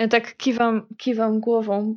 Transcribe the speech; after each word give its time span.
Ja 0.00 0.08
tak 0.08 0.36
kiwam, 0.36 0.86
kiwam 0.96 1.40
głową. 1.40 1.96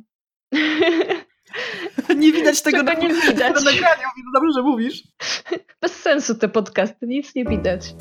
Nie 2.16 2.32
widać 2.32 2.62
tego 2.62 2.78
Czego 2.78 2.92
na, 2.92 2.98
nie 2.98 3.14
widać. 3.14 3.38
na 3.38 3.60
nagraniu, 3.70 4.08
więc 4.16 4.28
dobrze, 4.34 4.52
że 4.56 4.62
mówisz. 4.62 5.02
Bez 5.80 5.92
sensu 5.96 6.34
te 6.34 6.48
podcasty, 6.48 7.06
nic 7.06 7.34
nie 7.34 7.44
widać. 7.44 7.94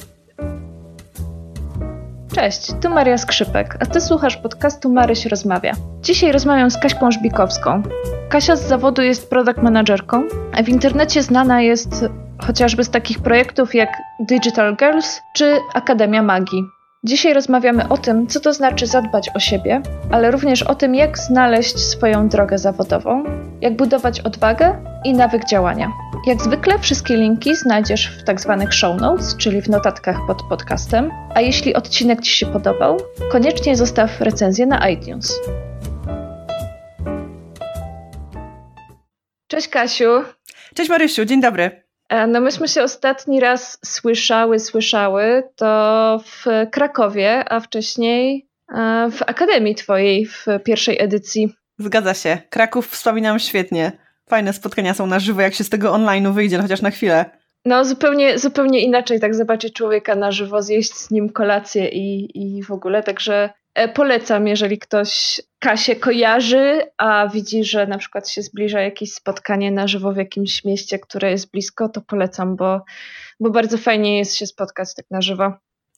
Cześć, 2.35 2.71
tu 2.81 2.89
Maria 2.89 3.17
Skrzypek, 3.17 3.77
a 3.79 3.85
ty 3.85 4.01
słuchasz 4.01 4.37
podcastu 4.37 4.93
Maryś 4.93 5.25
Rozmawia. 5.25 5.73
Dzisiaj 6.01 6.31
rozmawiam 6.31 6.71
z 6.71 6.77
Kaśką 6.77 7.11
Żbikowską. 7.11 7.83
Kasia 8.29 8.55
z 8.55 8.67
zawodu 8.67 9.01
jest 9.01 9.29
product 9.29 9.57
managerką, 9.57 10.27
a 10.53 10.63
w 10.63 10.69
internecie 10.69 11.23
znana 11.23 11.61
jest 11.61 12.05
chociażby 12.47 12.83
z 12.83 12.89
takich 12.89 13.19
projektów 13.19 13.75
jak 13.75 13.89
Digital 14.19 14.75
Girls 14.75 15.21
czy 15.35 15.59
Akademia 15.73 16.23
Magii. 16.23 16.63
Dzisiaj 17.05 17.33
rozmawiamy 17.33 17.89
o 17.89 17.97
tym, 17.97 18.27
co 18.27 18.39
to 18.39 18.53
znaczy 18.53 18.87
zadbać 18.87 19.29
o 19.35 19.39
siebie, 19.39 19.81
ale 20.11 20.31
również 20.31 20.63
o 20.63 20.75
tym, 20.75 20.95
jak 20.95 21.17
znaleźć 21.17 21.79
swoją 21.79 22.29
drogę 22.29 22.57
zawodową, 22.57 23.23
jak 23.61 23.75
budować 23.75 24.19
odwagę 24.19 24.83
i 25.05 25.13
nawyk 25.13 25.45
działania. 25.45 25.91
Jak 26.27 26.41
zwykle 26.41 26.79
wszystkie 26.79 27.17
linki 27.17 27.55
znajdziesz 27.55 28.07
w 28.07 28.23
tak 28.23 28.41
zwanych 28.41 28.73
show 28.73 29.01
notes, 29.01 29.37
czyli 29.37 29.61
w 29.61 29.69
notatkach 29.69 30.17
pod 30.27 30.43
podcastem, 30.43 31.11
a 31.35 31.41
jeśli 31.41 31.75
odcinek 31.75 32.21
Ci 32.21 32.37
się 32.37 32.45
podobał, 32.45 32.97
koniecznie 33.31 33.75
zostaw 33.75 34.21
recenzję 34.21 34.65
na 34.65 34.89
iTunes. 34.89 35.39
Cześć 39.47 39.67
Kasiu. 39.67 40.23
Cześć 40.75 40.89
Marysiu, 40.89 41.25
dzień 41.25 41.41
dobry. 41.41 41.82
E, 42.13 42.27
No 42.27 42.41
myśmy 42.41 42.67
się 42.67 42.83
ostatni 42.83 43.39
raz 43.39 43.79
słyszały, 43.85 44.59
słyszały 44.59 45.43
to 45.55 46.19
w 46.25 46.45
Krakowie, 46.71 47.45
a 47.49 47.59
wcześniej 47.59 48.47
e, 48.75 49.09
w 49.11 49.21
Akademii 49.21 49.75
Twojej 49.75 50.25
w 50.25 50.45
pierwszej 50.63 51.01
edycji. 51.01 51.55
Zgadza 51.77 52.13
się. 52.13 52.37
Kraków 52.49 52.87
wspominam 52.87 53.39
świetnie. 53.39 53.91
Fajne 54.29 54.53
spotkania 54.53 54.93
są 54.93 55.07
na 55.07 55.19
żywo, 55.19 55.41
jak 55.41 55.53
się 55.53 55.63
z 55.63 55.69
tego 55.69 55.91
online'u 55.91 56.33
wyjdzie, 56.33 56.57
no 56.57 56.63
chociaż 56.63 56.81
na 56.81 56.91
chwilę. 56.91 57.25
No 57.65 57.85
zupełnie, 57.85 58.39
zupełnie 58.39 58.79
inaczej 58.79 59.19
tak 59.19 59.35
zobaczyć 59.35 59.73
człowieka 59.73 60.15
na 60.15 60.31
żywo, 60.31 60.61
zjeść 60.61 60.93
z 60.93 61.11
nim 61.11 61.29
kolację 61.29 61.89
i, 61.89 62.29
i 62.43 62.63
w 62.63 62.71
ogóle, 62.71 63.03
także 63.03 63.49
e, 63.75 63.87
polecam, 63.87 64.47
jeżeli 64.47 64.79
ktoś 64.79 65.41
Kasię 65.63 65.95
kojarzy, 65.95 66.81
a 66.97 67.27
widzi, 67.27 67.63
że 67.63 67.87
na 67.87 67.97
przykład 67.97 68.29
się 68.29 68.41
zbliża 68.41 68.81
jakieś 68.81 69.13
spotkanie 69.13 69.71
na 69.71 69.87
żywo 69.87 70.13
w 70.13 70.17
jakimś 70.17 70.65
mieście, 70.65 70.99
które 70.99 71.31
jest 71.31 71.51
blisko, 71.51 71.89
to 71.89 72.01
polecam, 72.01 72.55
bo, 72.55 72.81
bo 73.39 73.49
bardzo 73.49 73.77
fajnie 73.77 74.17
jest 74.17 74.35
się 74.35 74.47
spotkać 74.47 74.95
tak 74.95 75.05
na 75.11 75.21
żywo. 75.21 75.53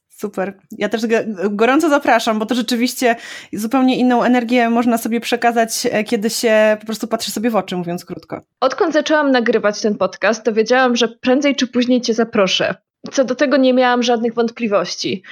Super. 0.08 0.58
Ja 0.78 0.88
też 0.88 1.02
gorąco 1.50 1.88
zapraszam, 1.88 2.38
bo 2.38 2.46
to 2.46 2.54
rzeczywiście 2.54 3.16
zupełnie 3.52 3.96
inną 3.98 4.22
energię 4.22 4.70
można 4.70 4.98
sobie 4.98 5.20
przekazać, 5.20 5.86
e, 5.90 6.04
kiedy 6.04 6.30
się 6.30 6.76
po 6.80 6.86
prostu 6.86 7.08
patrzy 7.08 7.30
sobie 7.30 7.50
w 7.50 7.56
oczy, 7.56 7.76
mówiąc 7.76 8.04
krótko. 8.04 8.40
Odkąd 8.60 8.92
zaczęłam 8.92 9.30
nagrywać 9.30 9.80
ten 9.80 9.98
podcast, 9.98 10.44
to 10.44 10.52
wiedziałam, 10.52 10.96
że 10.96 11.08
prędzej 11.08 11.56
czy 11.56 11.66
później 11.66 12.00
Cię 12.00 12.14
zaproszę. 12.14 12.74
Co 13.12 13.24
do 13.24 13.34
tego 13.34 13.56
nie 13.56 13.74
miałam 13.74 14.02
żadnych 14.02 14.34
wątpliwości. 14.34 15.22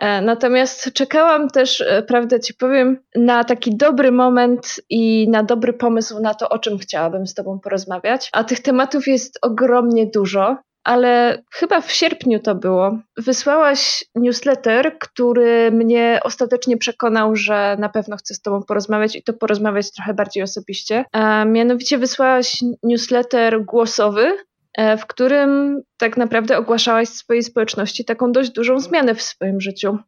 E, 0.00 0.20
natomiast 0.22 0.92
czekałam 0.92 1.48
też, 1.48 1.80
e, 1.80 2.02
prawdę 2.02 2.40
Ci 2.40 2.54
powiem, 2.54 2.98
na 3.16 3.44
taki 3.44 3.76
dobry 3.76 4.12
moment 4.12 4.80
i 4.90 5.28
na 5.28 5.42
dobry 5.42 5.72
pomysł 5.72 6.20
na 6.20 6.34
to, 6.34 6.48
o 6.48 6.58
czym 6.58 6.78
chciałabym 6.78 7.26
z 7.26 7.34
Tobą 7.34 7.58
porozmawiać. 7.58 8.30
A 8.32 8.44
tych 8.44 8.60
tematów 8.60 9.06
jest 9.06 9.38
ogromnie 9.42 10.06
dużo 10.06 10.56
ale 10.84 11.42
chyba 11.52 11.80
w 11.80 11.92
sierpniu 11.92 12.40
to 12.40 12.54
było. 12.54 12.98
Wysłałaś 13.16 14.04
newsletter, 14.14 14.98
który 14.98 15.70
mnie 15.70 16.20
ostatecznie 16.24 16.76
przekonał, 16.76 17.36
że 17.36 17.76
na 17.78 17.88
pewno 17.88 18.16
chcę 18.16 18.34
z 18.34 18.42
Tobą 18.42 18.62
porozmawiać 18.62 19.16
i 19.16 19.22
to 19.22 19.32
porozmawiać 19.32 19.92
trochę 19.92 20.14
bardziej 20.14 20.42
osobiście. 20.42 21.04
A 21.12 21.44
mianowicie 21.44 21.98
wysłałaś 21.98 22.62
newsletter 22.82 23.64
głosowy, 23.64 24.22
e, 24.22 24.36
w 24.78 25.06
którym 25.06 25.82
tak 25.96 26.16
naprawdę 26.16 26.58
ogłaszałaś 26.58 27.08
swojej 27.08 27.42
społeczności 27.42 28.04
taką 28.04 28.32
dość 28.32 28.50
dużą 28.50 28.80
zmianę 28.80 29.14
w 29.14 29.22
swoim 29.22 29.60
życiu. 29.60 29.98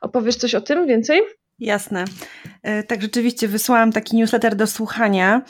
Opowiesz 0.00 0.36
coś 0.36 0.54
o 0.54 0.60
tym 0.60 0.86
więcej? 0.86 1.20
Jasne. 1.58 2.04
E, 2.62 2.82
tak, 2.82 3.02
rzeczywiście 3.02 3.48
wysłałam 3.48 3.92
taki 3.92 4.16
newsletter 4.16 4.56
do 4.56 4.66
słuchania, 4.66 5.42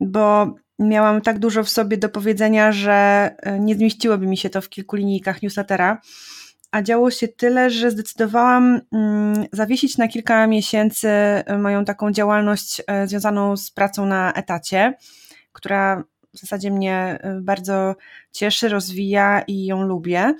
bo 0.00 0.54
miałam 0.78 1.20
tak 1.20 1.38
dużo 1.38 1.64
w 1.64 1.68
sobie 1.68 1.96
do 1.96 2.08
powiedzenia, 2.08 2.72
że 2.72 3.30
e, 3.38 3.60
nie 3.60 3.74
zmieściłoby 3.74 4.26
mi 4.26 4.36
się 4.36 4.50
to 4.50 4.60
w 4.60 4.68
kilku 4.68 4.96
linijkach 4.96 5.42
newslettera. 5.42 6.00
A 6.70 6.82
działo 6.82 7.10
się 7.10 7.28
tyle, 7.28 7.70
że 7.70 7.90
zdecydowałam 7.90 8.80
mm, 8.92 9.46
zawiesić 9.52 9.98
na 9.98 10.08
kilka 10.08 10.46
miesięcy 10.46 11.08
e, 11.08 11.58
moją 11.58 11.84
taką 11.84 12.12
działalność 12.12 12.82
e, 12.86 13.06
związaną 13.06 13.56
z 13.56 13.70
pracą 13.70 14.06
na 14.06 14.32
etacie, 14.32 14.94
która 15.52 16.04
w 16.34 16.38
zasadzie 16.38 16.70
mnie 16.70 17.18
bardzo 17.40 17.94
cieszy, 18.32 18.68
rozwija 18.68 19.42
i 19.46 19.66
ją 19.66 19.82
lubię. 19.82 20.34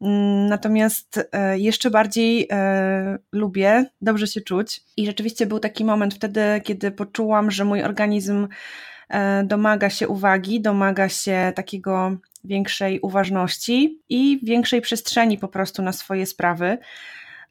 Mm, 0.00 0.46
natomiast 0.46 1.30
jeszcze 1.54 1.90
bardziej 1.90 2.48
lubię 3.32 3.84
dobrze 4.00 4.26
się 4.26 4.40
czuć. 4.40 4.80
I 4.96 5.06
rzeczywiście 5.06 5.46
był 5.46 5.58
taki 5.58 5.84
moment 5.84 6.14
wtedy, 6.14 6.40
kiedy 6.64 6.90
poczułam, 6.90 7.50
że 7.50 7.64
mój 7.64 7.82
organizm 7.82 8.48
E, 9.08 9.44
domaga 9.44 9.90
się 9.90 10.08
uwagi, 10.08 10.60
domaga 10.60 11.08
się 11.08 11.52
takiego 11.54 12.16
większej 12.44 13.00
uważności 13.00 14.00
i 14.08 14.40
większej 14.42 14.80
przestrzeni 14.80 15.38
po 15.38 15.48
prostu 15.48 15.82
na 15.82 15.92
swoje 15.92 16.26
sprawy. 16.26 16.78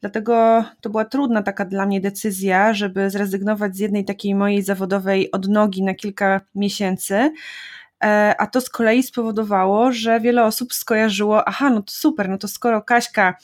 Dlatego 0.00 0.64
to 0.80 0.90
była 0.90 1.04
trudna 1.04 1.42
taka 1.42 1.64
dla 1.64 1.86
mnie 1.86 2.00
decyzja, 2.00 2.74
żeby 2.74 3.10
zrezygnować 3.10 3.76
z 3.76 3.78
jednej 3.78 4.04
takiej 4.04 4.34
mojej 4.34 4.62
zawodowej 4.62 5.30
odnogi 5.30 5.82
na 5.82 5.94
kilka 5.94 6.40
miesięcy. 6.54 7.32
E, 8.04 8.34
a 8.38 8.46
to 8.46 8.60
z 8.60 8.70
kolei 8.70 9.02
spowodowało, 9.02 9.92
że 9.92 10.20
wiele 10.20 10.44
osób 10.44 10.74
skojarzyło, 10.74 11.48
aha, 11.48 11.70
no 11.70 11.82
to 11.82 11.92
super, 11.92 12.28
no 12.28 12.38
to 12.38 12.48
skoro 12.48 12.82
Kaśka 12.82 13.34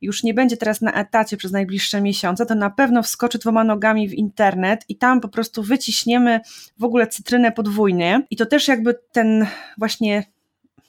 już 0.00 0.22
nie 0.22 0.34
będzie 0.34 0.56
teraz 0.56 0.80
na 0.80 0.92
etacie 0.92 1.36
przez 1.36 1.52
najbliższe 1.52 2.00
miesiące, 2.00 2.46
to 2.46 2.54
na 2.54 2.70
pewno 2.70 3.02
wskoczy 3.02 3.38
dwoma 3.38 3.64
nogami 3.64 4.08
w 4.08 4.14
internet 4.14 4.84
i 4.88 4.96
tam 4.96 5.20
po 5.20 5.28
prostu 5.28 5.62
wyciśniemy 5.62 6.40
w 6.78 6.84
ogóle 6.84 7.06
cytrynę 7.06 7.52
podwójnie. 7.52 8.26
I 8.30 8.36
to 8.36 8.46
też 8.46 8.68
jakby 8.68 8.94
ten 9.12 9.46
właśnie 9.78 10.24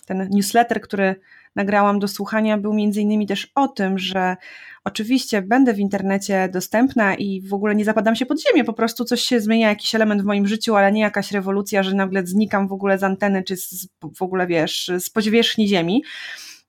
ten 0.06 0.30
newsletter, 0.32 0.82
który 0.82 1.16
nagrałam 1.56 2.00
do 2.00 2.08
słuchania, 2.08 2.58
był 2.58 2.74
między 2.74 3.02
innymi 3.02 3.28
też 3.28 3.52
o 3.56 3.68
tym, 3.68 4.00
że 4.00 4.36
oczywiście 4.84 5.42
będę 5.42 5.74
w 5.74 5.80
internecie 5.80 6.50
dostępna 6.54 7.16
i 7.16 7.42
w 7.42 7.54
ogóle 7.54 7.76
nie 7.76 7.86
zapadam 7.86 8.16
się 8.16 8.26
pod 8.26 8.42
ziemię, 8.42 8.64
po 8.64 8.74
prostu 8.74 9.06
coś 9.06 9.22
się 9.22 9.40
zmienia, 9.40 9.70
jakiś 9.70 9.96
element 9.96 10.22
w 10.22 10.26
moim 10.26 10.48
życiu, 10.48 10.76
ale 10.76 10.92
nie 10.92 11.02
jakaś 11.02 11.32
rewolucja, 11.32 11.84
że 11.84 11.96
nagle 11.96 12.26
znikam 12.26 12.68
w 12.68 12.74
ogóle 12.74 12.98
z 12.98 13.04
anteny, 13.04 13.44
czy 13.44 13.58
z, 13.58 13.88
w 14.18 14.22
ogóle 14.22 14.48
wiesz, 14.48 14.92
z 15.00 15.10
powierzchni 15.10 15.68
ziemi. 15.68 16.04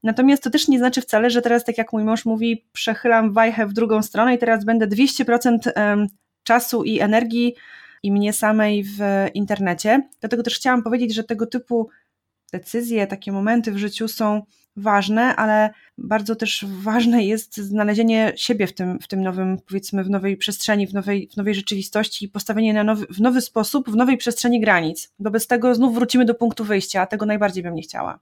Natomiast 0.03 0.43
to 0.43 0.51
też 0.51 0.69
nie 0.69 0.79
znaczy 0.79 1.01
wcale, 1.01 1.31
że 1.31 1.43
teraz, 1.43 1.65
tak 1.65 1.79
jak 1.79 1.93
mój 1.93 2.05
mąż 2.05 2.25
mówi, 2.25 2.65
przechylam 2.73 3.33
wajchę 3.33 3.67
w 3.67 3.73
drugą 3.73 4.03
stronę 4.03 4.35
i 4.35 4.39
teraz 4.39 4.65
będę 4.65 4.87
200% 4.87 6.07
czasu 6.43 6.85
i 6.85 7.01
energii 7.01 7.55
i 8.03 8.13
mnie 8.13 8.33
samej 8.33 8.85
w 8.85 8.99
internecie. 9.35 10.09
Dlatego 10.21 10.43
też 10.43 10.57
chciałam 10.57 10.83
powiedzieć, 10.83 11.15
że 11.15 11.25
tego 11.25 11.47
typu 11.47 11.89
decyzje, 12.53 13.07
takie 13.07 13.33
momenty 13.33 13.73
w 13.73 13.79
życiu 13.79 14.09
są 14.09 14.43
ważne, 14.77 15.37
ale 15.37 15.71
bardzo 15.99 16.37
też 16.37 16.65
ważne 16.83 17.25
jest 17.25 17.57
znalezienie 17.57 18.33
siebie 18.37 18.67
w 18.67 18.75
tym, 18.75 18.99
w 19.01 19.09
tym 19.09 19.23
nowym, 19.23 19.59
powiedzmy, 19.69 20.05
w 20.05 20.11
nowej 20.11 20.37
przestrzeni, 20.37 20.87
w 20.87 20.95
nowej, 20.95 21.29
w 21.33 21.37
nowej 21.37 21.55
rzeczywistości 21.55 22.25
i 22.25 22.29
postawienie 22.29 22.75
na 22.75 22.85
nowy, 22.85 23.07
w 23.07 23.21
nowy 23.21 23.41
sposób, 23.41 23.91
w 23.91 23.97
nowej 23.97 24.17
przestrzeni 24.17 24.61
granic. 24.61 25.13
Bo 25.19 25.31
bez 25.31 25.47
tego 25.47 25.75
znów 25.75 25.95
wrócimy 25.95 26.25
do 26.25 26.35
punktu 26.35 26.65
wyjścia, 26.65 27.01
a 27.01 27.07
tego 27.07 27.27
najbardziej 27.27 27.63
bym 27.63 27.75
nie 27.75 27.83
chciała. 27.83 28.19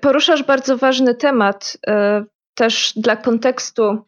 Poruszasz 0.00 0.42
bardzo 0.42 0.76
ważny 0.78 1.14
temat, 1.14 1.78
e, 1.86 2.24
też 2.54 2.92
dla 2.96 3.16
kontekstu. 3.16 3.98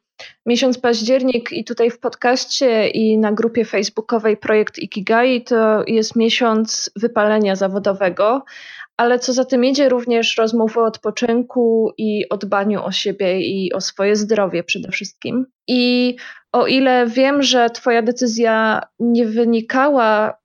Miesiąc 0.46 0.78
październik 0.78 1.52
i 1.52 1.64
tutaj 1.64 1.90
w 1.90 1.98
podcaście 1.98 2.88
i 2.88 3.18
na 3.18 3.32
grupie 3.32 3.64
facebookowej 3.64 4.36
Projekt 4.36 4.78
Ikigai 4.78 5.44
to 5.44 5.84
jest 5.86 6.16
miesiąc 6.16 6.90
wypalenia 6.96 7.56
zawodowego, 7.56 8.44
ale 9.00 9.18
co 9.18 9.32
za 9.32 9.44
tym 9.44 9.64
idzie 9.64 9.88
również 9.88 10.36
rozmowy 10.36 10.80
o 10.80 10.84
odpoczynku 10.84 11.92
i 11.98 12.28
o 12.28 12.36
dbaniu 12.36 12.84
o 12.84 12.92
siebie 12.92 13.40
i 13.40 13.72
o 13.72 13.80
swoje 13.80 14.16
zdrowie 14.16 14.64
przede 14.64 14.90
wszystkim. 14.90 15.46
I 15.68 16.16
o 16.52 16.66
ile 16.66 17.06
wiem, 17.06 17.42
że 17.42 17.70
Twoja 17.70 18.02
decyzja 18.02 18.82
nie 18.98 19.26
wynikała 19.26 20.38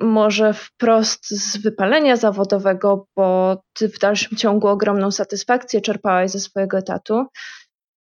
może 0.00 0.52
wprost 0.52 1.30
z 1.30 1.56
wypalenia 1.56 2.16
zawodowego, 2.16 3.06
bo 3.16 3.56
ty 3.72 3.88
w 3.88 3.98
dalszym 3.98 4.38
ciągu 4.38 4.68
ogromną 4.68 5.10
satysfakcję 5.10 5.80
czerpałaś 5.80 6.30
ze 6.30 6.40
swojego 6.40 6.78
etatu. 6.78 7.26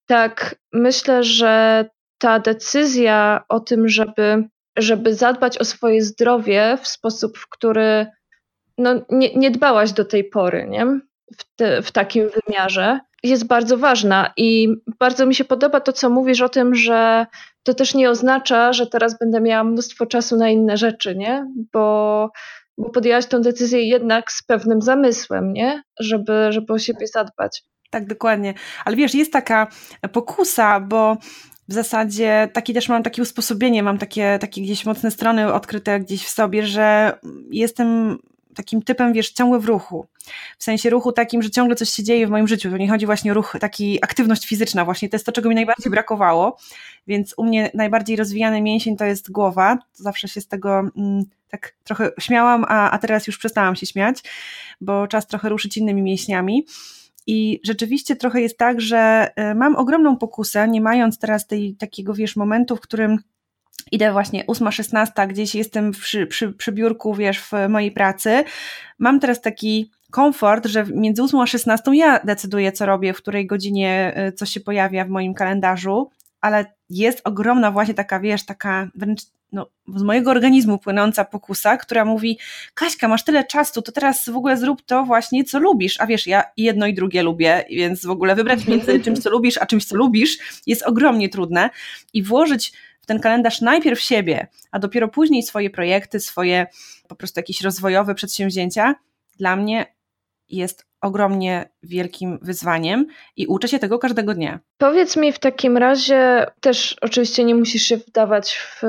Tak, 0.07 0.57
myślę, 0.73 1.25
że 1.25 1.85
ta 2.19 2.39
decyzja 2.39 3.45
o 3.49 3.61
tym, 3.61 3.89
żeby, 3.89 4.45
żeby 4.79 5.15
zadbać 5.15 5.59
o 5.59 5.65
swoje 5.65 6.03
zdrowie 6.03 6.79
w 6.83 6.89
sposób, 6.89 7.39
w 7.39 7.49
który 7.49 8.07
no, 8.81 8.95
nie, 9.11 9.35
nie 9.35 9.51
dbałaś 9.51 9.93
do 9.93 10.05
tej 10.05 10.25
pory, 10.25 10.67
nie? 10.69 10.87
W, 11.39 11.57
te, 11.57 11.83
w 11.83 11.93
takim 11.93 12.29
wymiarze, 12.47 13.01
jest 13.23 13.47
bardzo 13.47 13.79
ważna 13.79 14.33
i 14.37 14.69
bardzo 14.99 15.27
mi 15.27 15.35
się 15.35 15.45
podoba 15.45 15.81
to, 15.81 15.93
co 15.93 16.11
mówisz 16.11 16.41
o 16.41 16.49
tym, 16.49 16.75
że 16.75 17.27
to 17.63 17.75
też 17.75 17.95
nie 17.95 18.11
oznacza, 18.11 18.73
że 18.73 18.87
teraz 18.87 19.19
będę 19.19 19.41
miała 19.41 19.65
mnóstwo 19.65 20.07
czasu 20.07 20.37
na 20.37 20.51
inne 20.51 20.77
rzeczy, 20.77 21.17
nie? 21.17 21.47
Bo, 21.73 22.31
bo 22.79 22.91
podjęłaś 22.91 23.27
tę 23.27 23.41
decyzję 23.41 23.89
jednak 23.89 24.33
z 24.33 24.43
pewnym 24.43 24.83
zamysłem, 24.83 25.53
nie? 25.53 25.83
Żeby, 26.01 26.47
żeby 26.51 26.73
o 26.73 26.79
siebie 26.79 27.07
zadbać. 27.07 27.63
Tak, 27.91 28.07
dokładnie. 28.07 28.55
Ale 28.85 28.97
wiesz, 28.97 29.15
jest 29.15 29.33
taka 29.33 29.67
pokusa, 30.13 30.81
bo 30.81 31.17
w 31.69 31.73
zasadzie 31.73 32.49
taki 32.53 32.75
też 32.75 32.89
mam 32.89 33.03
takie 33.03 33.23
usposobienie, 33.23 33.83
mam 33.83 33.99
takie, 33.99 34.39
takie 34.41 34.63
gdzieś 34.63 34.87
mocne 34.87 35.11
strony 35.11 35.53
odkryte 35.53 36.01
gdzieś 36.01 36.25
w 36.25 36.31
sobie, 36.31 36.67
że 36.67 37.19
jestem 37.51 38.19
takim 38.55 38.83
typem, 38.83 39.13
wiesz, 39.13 39.31
ciągle 39.31 39.59
w 39.59 39.65
ruchu. 39.65 40.07
W 40.59 40.65
sensie 40.65 40.91
ruchu 40.91 41.13
takim, 41.13 41.43
że 41.43 41.51
ciągle 41.51 41.77
coś 41.77 41.91
się 41.91 42.03
dzieje 42.03 42.27
w 42.27 42.31
moim 42.31 42.49
życiu. 42.49 42.71
To 42.71 42.77
nie 42.77 42.89
chodzi 42.89 43.07
właśnie 43.07 43.31
o 43.31 43.35
ruch, 43.35 43.57
taki 43.61 44.05
aktywność 44.05 44.47
fizyczna 44.47 44.85
właśnie. 44.85 45.09
To 45.09 45.17
jest 45.17 45.27
to, 45.27 45.33
czego 45.33 45.49
mi 45.49 45.55
najbardziej 45.55 45.91
brakowało. 45.91 46.57
Więc 47.07 47.35
u 47.37 47.45
mnie 47.45 47.71
najbardziej 47.75 48.17
rozwijany 48.17 48.63
mięsień 48.63 48.97
to 48.97 49.05
jest 49.05 49.31
głowa. 49.31 49.79
Zawsze 49.93 50.29
się 50.29 50.41
z 50.41 50.49
tego 50.49 50.79
mm, 50.79 51.25
tak 51.49 51.75
trochę 51.85 52.11
śmiałam, 52.21 52.65
a, 52.69 52.91
a 52.91 52.99
teraz 52.99 53.27
już 53.27 53.39
przestałam 53.39 53.77
się 53.77 53.87
śmiać, 53.87 54.19
bo 54.81 55.07
czas 55.07 55.27
trochę 55.27 55.49
ruszyć 55.49 55.77
innymi 55.77 56.03
mięśniami. 56.03 56.67
I 57.27 57.61
rzeczywiście 57.65 58.17
trochę 58.17 58.41
jest 58.41 58.59
tak, 58.59 58.81
że 58.81 59.31
e, 59.37 59.55
mam 59.55 59.77
ogromną 59.77 60.17
pokusę, 60.17 60.69
nie 60.69 60.81
mając 60.81 61.19
teraz 61.19 61.47
tej 61.47 61.75
takiego, 61.75 62.15
wiesz, 62.15 62.37
momentu, 62.37 62.77
w 62.77 62.81
którym 62.81 63.19
idę 63.93 64.13
właśnie 64.13 64.45
8-16, 64.45 65.29
gdzieś 65.29 65.55
jestem 65.55 65.91
przy, 65.93 66.27
przy, 66.27 66.53
przy 66.53 66.73
biurku, 66.73 67.15
wiesz, 67.15 67.41
w 67.41 67.53
mojej 67.69 67.93
pracy. 67.93 68.45
Mam 68.99 69.21
teraz 69.21 69.41
taki 69.41 69.91
komfort, 70.11 70.67
że 70.67 70.87
między 70.95 71.23
8 71.23 71.41
a 71.41 71.47
16 71.47 71.97
ja 71.97 72.21
decyduję, 72.25 72.73
co 72.73 72.87
robię, 72.87 73.13
w 73.13 73.17
której 73.17 73.47
godzinie 73.47 74.13
e, 74.15 74.33
coś 74.33 74.51
się 74.51 74.61
pojawia 74.61 75.05
w 75.05 75.09
moim 75.09 75.35
kalendarzu, 75.35 76.11
ale 76.41 76.65
jest 76.91 77.21
ogromna 77.25 77.71
właśnie 77.71 77.95
taka, 77.95 78.21
wiesz, 78.21 78.47
taka 78.47 78.89
wręcz 78.95 79.21
no, 79.53 79.67
z 79.97 80.03
mojego 80.03 80.31
organizmu 80.31 80.79
płynąca 80.79 81.25
pokusa, 81.25 81.77
która 81.77 82.05
mówi: 82.05 82.39
Kaśka, 82.75 83.09
masz 83.09 83.25
tyle 83.25 83.45
czasu, 83.45 83.83
to 83.83 83.93
teraz 83.93 84.29
w 84.29 84.37
ogóle 84.37 84.57
zrób 84.57 84.83
to 84.83 85.05
właśnie, 85.05 85.45
co 85.45 85.59
lubisz. 85.59 86.01
A 86.01 86.07
wiesz, 86.07 86.27
ja 86.27 86.45
jedno 86.57 86.87
i 86.87 86.95
drugie 86.95 87.23
lubię, 87.23 87.65
więc 87.71 88.07
w 88.07 88.11
ogóle 88.11 88.35
wybrać 88.35 88.67
między 88.67 89.01
czymś, 89.05 89.19
co 89.19 89.31
lubisz, 89.31 89.59
a 89.59 89.67
czymś, 89.67 89.85
co 89.85 89.97
lubisz, 89.97 90.39
jest 90.67 90.83
ogromnie 90.83 91.29
trudne 91.29 91.71
i 92.13 92.23
włożyć 92.23 92.73
ten 93.11 93.21
kalendarz 93.21 93.61
najpierw 93.61 94.01
siebie, 94.01 94.47
a 94.71 94.79
dopiero 94.79 95.09
później 95.09 95.43
swoje 95.43 95.71
projekty, 95.71 96.21
swoje 96.21 96.67
po 97.09 97.17
prostu 97.17 97.41
jakieś 97.41 97.61
rozwojowe 97.61 98.15
przedsięwzięcia, 98.15 98.95
dla 99.39 99.57
mnie 99.57 99.87
jest 100.49 100.87
ogromnie 101.01 101.69
wielkim 101.83 102.39
wyzwaniem 102.43 103.07
i 103.37 103.47
uczę 103.47 103.69
się 103.69 103.79
tego 103.79 103.99
każdego 103.99 104.35
dnia. 104.35 104.61
Powiedz 104.79 105.17
mi 105.17 105.33
w 105.33 105.39
takim 105.39 105.77
razie, 105.77 106.47
też 106.61 106.97
oczywiście 107.01 107.45
nie 107.45 107.55
musisz 107.55 107.83
się 107.83 107.97
wdawać 107.97 108.59
w 108.59 108.83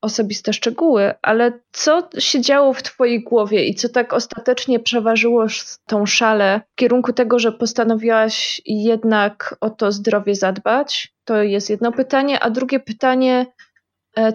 osobiste 0.00 0.52
szczegóły, 0.52 1.14
ale 1.22 1.52
co 1.72 2.08
się 2.18 2.40
działo 2.40 2.72
w 2.72 2.82
Twojej 2.82 3.22
głowie 3.22 3.64
i 3.64 3.74
co 3.74 3.88
tak 3.88 4.12
ostatecznie 4.12 4.80
przeważyło 4.80 5.46
tą 5.86 6.06
szalę 6.06 6.60
w 6.72 6.74
kierunku 6.74 7.12
tego, 7.12 7.38
że 7.38 7.52
postanowiłaś 7.52 8.60
jednak 8.66 9.56
o 9.60 9.70
to 9.70 9.92
zdrowie 9.92 10.34
zadbać? 10.34 11.12
To 11.24 11.42
jest 11.42 11.70
jedno 11.70 11.92
pytanie, 11.92 12.40
a 12.40 12.50
drugie 12.50 12.80
pytanie, 12.80 13.46
E, 13.46 13.65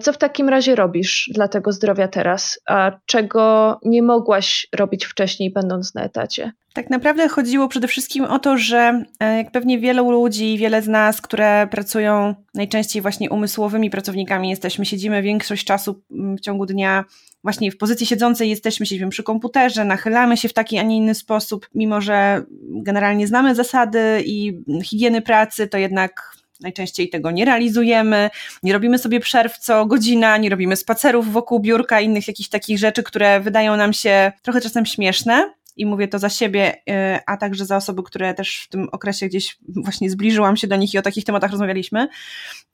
co 0.00 0.12
w 0.12 0.18
takim 0.18 0.48
razie 0.48 0.74
robisz 0.74 1.30
dla 1.34 1.48
tego 1.48 1.72
zdrowia 1.72 2.08
teraz, 2.08 2.60
a 2.68 2.92
czego 3.06 3.78
nie 3.84 4.02
mogłaś 4.02 4.68
robić 4.74 5.04
wcześniej, 5.04 5.52
będąc 5.52 5.94
na 5.94 6.02
etacie? 6.02 6.52
Tak 6.72 6.90
naprawdę 6.90 7.28
chodziło 7.28 7.68
przede 7.68 7.88
wszystkim 7.88 8.24
o 8.24 8.38
to, 8.38 8.56
że 8.56 9.04
e, 9.20 9.36
jak 9.36 9.50
pewnie 9.50 9.78
wielu 9.78 10.10
ludzi, 10.10 10.58
wiele 10.58 10.82
z 10.82 10.88
nas, 10.88 11.20
które 11.20 11.66
pracują 11.70 12.34
najczęściej 12.54 13.02
właśnie 13.02 13.30
umysłowymi 13.30 13.90
pracownikami, 13.90 14.50
jesteśmy, 14.50 14.86
siedzimy 14.86 15.22
większość 15.22 15.64
czasu 15.64 16.02
w 16.10 16.40
ciągu 16.40 16.66
dnia 16.66 17.04
właśnie 17.44 17.70
w 17.70 17.76
pozycji 17.76 18.06
siedzącej 18.06 18.50
jesteśmy, 18.50 18.86
siedzimy 18.86 19.10
przy 19.10 19.22
komputerze, 19.22 19.84
nachylamy 19.84 20.36
się 20.36 20.48
w 20.48 20.52
taki, 20.52 20.78
a 20.78 20.82
nie 20.82 20.96
inny 20.96 21.14
sposób, 21.14 21.68
mimo 21.74 22.00
że 22.00 22.44
generalnie 22.60 23.26
znamy 23.26 23.54
zasady 23.54 24.22
i 24.26 24.62
higieny 24.84 25.22
pracy, 25.22 25.68
to 25.68 25.78
jednak 25.78 26.32
najczęściej 26.62 27.08
tego 27.08 27.30
nie 27.30 27.44
realizujemy, 27.44 28.30
nie 28.62 28.72
robimy 28.72 28.98
sobie 28.98 29.20
przerw 29.20 29.58
co 29.58 29.86
godzina, 29.86 30.36
nie 30.36 30.50
robimy 30.50 30.76
spacerów 30.76 31.32
wokół 31.32 31.60
biurka, 31.60 32.00
innych 32.00 32.28
jakichś 32.28 32.48
takich 32.48 32.78
rzeczy, 32.78 33.02
które 33.02 33.40
wydają 33.40 33.76
nam 33.76 33.92
się 33.92 34.32
trochę 34.42 34.60
czasem 34.60 34.86
śmieszne. 34.86 35.54
I 35.76 35.86
mówię 35.86 36.08
to 36.08 36.18
za 36.18 36.28
siebie, 36.28 36.74
y, 36.74 37.20
a 37.26 37.36
także 37.36 37.66
za 37.66 37.76
osoby, 37.76 38.02
które 38.02 38.34
też 38.34 38.62
w 38.64 38.68
tym 38.68 38.88
okresie 38.92 39.26
gdzieś 39.26 39.58
właśnie 39.68 40.10
zbliżyłam 40.10 40.56
się 40.56 40.66
do 40.66 40.76
nich 40.76 40.94
i 40.94 40.98
o 40.98 41.02
takich 41.02 41.24
tematach 41.24 41.50
rozmawialiśmy. 41.50 42.08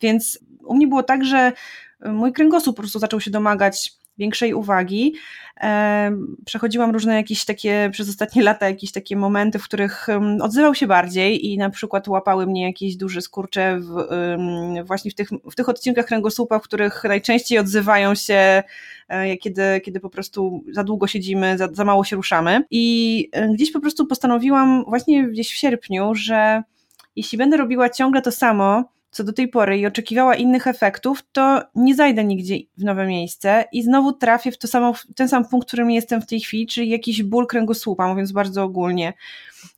Więc 0.01 0.39
u 0.65 0.75
mnie 0.75 0.87
było 0.87 1.03
tak, 1.03 1.25
że 1.25 1.53
mój 2.01 2.33
kręgosłup 2.33 2.77
po 2.77 2.83
prostu 2.83 2.99
zaczął 2.99 3.21
się 3.21 3.31
domagać 3.31 3.93
większej 4.19 4.55
uwagi. 4.55 5.15
Przechodziłam 6.45 6.91
różne 6.91 7.15
jakieś 7.15 7.45
takie, 7.45 7.91
przez 7.93 8.09
ostatnie 8.09 8.43
lata, 8.43 8.69
jakieś 8.69 8.93
takie 8.93 9.17
momenty, 9.17 9.59
w 9.59 9.65
których 9.65 10.07
odzywał 10.41 10.75
się 10.75 10.87
bardziej 10.87 11.47
i 11.47 11.59
na 11.59 11.71
przykład 11.71 12.09
łapały 12.09 12.47
mnie 12.47 12.63
jakieś 12.63 12.97
duże 12.97 13.21
skurcze 13.21 13.81
w, 13.81 14.07
właśnie 14.85 15.11
w 15.11 15.15
tych, 15.15 15.29
w 15.51 15.55
tych 15.55 15.69
odcinkach 15.69 16.07
kręgosłupa, 16.07 16.59
w 16.59 16.63
których 16.63 17.05
najczęściej 17.05 17.59
odzywają 17.59 18.15
się, 18.15 18.63
e, 19.09 19.37
kiedy, 19.37 19.81
kiedy 19.85 20.01
po 20.01 20.11
prostu 20.11 20.65
za 20.73 20.85
długo 20.85 21.07
siedzimy, 21.07 21.59
za, 21.59 21.69
za 21.73 21.85
mało 21.85 22.05
się 22.05 22.17
ruszamy. 22.17 22.65
I 22.71 23.29
e, 23.33 23.49
gdzieś 23.49 23.73
po 23.73 23.81
prostu 23.81 24.07
postanowiłam 24.07 24.85
właśnie 24.85 25.29
gdzieś 25.29 25.53
w 25.53 25.57
sierpniu, 25.57 26.15
że 26.15 26.63
jeśli 27.17 27.39
będę 27.39 27.57
robiła 27.57 27.91
ciągle 27.91 28.23
to 28.23 28.33
samo, 28.33 28.85
co 29.11 29.25
do 29.25 29.33
tej 29.33 29.49
pory 29.49 29.79
i 29.79 29.87
oczekiwała 29.87 30.35
innych 30.35 30.67
efektów, 30.67 31.23
to 31.33 31.63
nie 31.75 31.95
zajdę 31.95 32.25
nigdzie 32.25 32.57
w 32.77 32.85
nowe 32.85 33.07
miejsce 33.07 33.65
i 33.73 33.83
znowu 33.83 34.13
trafię 34.13 34.53
w, 34.53 34.59
to 34.59 34.69
samo, 34.69 34.93
w 34.93 35.15
ten 35.17 35.29
sam 35.29 35.49
punkt, 35.49 35.67
w 35.67 35.69
którym 35.69 35.91
jestem 35.91 36.23
w 36.23 36.27
tej 36.27 36.41
chwili, 36.41 36.67
czyli 36.67 36.89
jakiś 36.89 37.23
ból 37.23 37.47
kręgosłupa, 37.47 38.09
mówiąc 38.09 38.33
bardzo 38.33 38.63
ogólnie, 38.63 39.13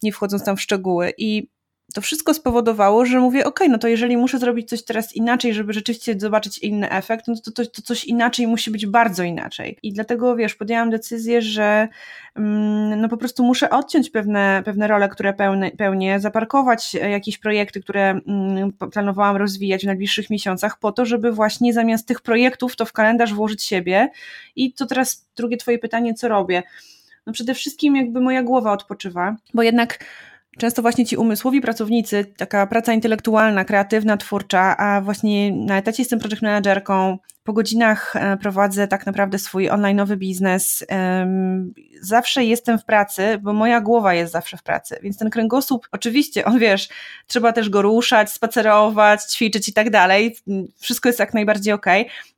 nie 0.03 0.13
wchodząc 0.13 0.45
tam 0.45 0.57
w 0.57 0.61
szczegóły. 0.61 1.13
I 1.19 1.49
to 1.95 2.01
wszystko 2.01 2.35
spowodowało, 2.35 3.07
że 3.07 3.21
mówię, 3.21 3.45
ok, 3.45 3.61
no 3.69 3.79
to 3.79 3.89
jeżeli 3.89 4.17
muszę 4.17 4.39
zrobić 4.39 4.69
coś 4.69 4.85
teraz 4.85 5.17
inaczej, 5.17 5.55
żeby 5.55 5.73
rzeczywiście 5.73 6.15
zobaczyć 6.19 6.59
inny 6.59 6.91
efekt, 6.91 7.29
no 7.29 7.35
to, 7.45 7.51
to, 7.51 7.67
to 7.67 7.83
coś 7.83 8.05
inaczej 8.05 8.47
musi 8.47 8.71
być 8.71 8.87
bardzo 8.87 9.23
inaczej. 9.23 9.79
I 9.83 9.93
dlatego, 9.93 10.37
wiesz, 10.37 10.55
podjęłam 10.55 10.91
decyzję, 10.91 11.43
że 11.43 11.89
mm, 12.35 13.01
no 13.01 13.09
po 13.09 13.17
prostu 13.17 13.45
muszę 13.45 13.71
odciąć 13.71 14.11
pewne, 14.11 14.63
pewne 14.65 14.89
role, 14.89 15.09
które 15.09 15.33
pełne, 15.33 15.71
pełnię, 15.71 16.21
zaparkować 16.21 16.95
jakieś 16.95 17.39
projekty, 17.39 17.81
które 17.81 18.11
mm, 18.11 18.73
planowałam 18.93 19.37
rozwijać 19.37 19.83
w 19.83 19.87
najbliższych 19.87 20.31
miesiącach 20.31 20.79
po 20.79 20.93
to, 20.93 21.07
żeby 21.07 21.33
właśnie 21.33 21.73
zamiast 21.73 22.07
tych 22.07 22.21
projektów 22.21 22.77
to 22.77 22.85
w 22.85 22.93
kalendarz 22.93 23.35
włożyć 23.35 23.65
siebie. 23.65 24.11
I 24.57 24.73
to 24.73 24.87
teraz 24.87 25.29
drugie 25.37 25.57
twoje 25.57 25.79
pytanie, 25.79 26.15
co 26.15 26.29
robię? 26.29 26.63
No 27.27 27.33
przede 27.33 27.55
wszystkim 27.55 27.97
jakby 27.97 28.21
moja 28.21 28.43
głowa 28.43 28.73
odpoczywa, 28.73 29.37
bo 29.55 29.63
jednak 29.63 30.05
często 30.59 30.83
właśnie 30.83 31.07
ci 31.07 31.17
umysłowi 31.17 31.61
pracownicy, 31.61 32.25
taka 32.37 32.67
praca 32.67 32.93
intelektualna, 32.93 33.65
kreatywna, 33.65 34.17
twórcza, 34.17 34.77
a 34.77 35.01
właśnie 35.01 35.53
na 35.53 35.79
etacie 35.79 36.03
jestem 36.03 36.19
project 36.19 36.43
managerką, 36.43 37.19
po 37.45 37.53
godzinach 37.53 38.17
e, 38.17 38.37
prowadzę 38.37 38.89
tak 38.89 39.07
naprawdę 39.07 39.39
swój 39.39 39.69
online'owy 39.69 40.17
biznes. 40.17 40.85
Zawsze 42.01 42.45
jestem 42.45 42.79
w 42.79 42.85
pracy, 42.85 43.39
bo 43.43 43.53
moja 43.53 43.81
głowa 43.81 44.15
jest 44.15 44.33
zawsze 44.33 44.57
w 44.57 44.63
pracy, 44.63 44.99
więc 45.03 45.19
ten 45.19 45.31
kręgosłup, 45.31 45.89
oczywiście, 45.93 46.45
on 46.45 46.59
wiesz, 46.59 46.89
trzeba 47.27 47.53
też 47.53 47.69
go 47.71 47.83
ruszać, 47.83 48.33
spacerować, 48.33 49.25
ćwiczyć 49.25 49.69
i 49.69 49.73
tak 49.73 49.91
dalej. 49.91 50.37
Wszystko 50.79 51.09
jest 51.09 51.19
jak 51.19 51.35
najbardziej 51.35 51.73
ok. 51.73 51.87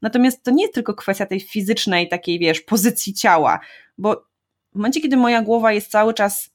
Natomiast 0.03 0.43
to 0.43 0.51
nie 0.51 0.63
jest 0.63 0.75
tylko 0.75 0.95
kwestia 0.95 1.27
tej 1.27 1.41
fizycznej, 1.41 2.09
takiej, 2.09 2.39
wiesz, 2.39 2.61
pozycji 2.61 3.15
ciała, 3.15 3.61
bo 3.99 4.25
w 4.73 4.77
momencie, 4.77 5.01
kiedy 5.01 5.17
moja 5.17 5.43
głowa 5.43 5.73
jest 5.73 5.91
cały 5.91 6.15
czas 6.15 6.52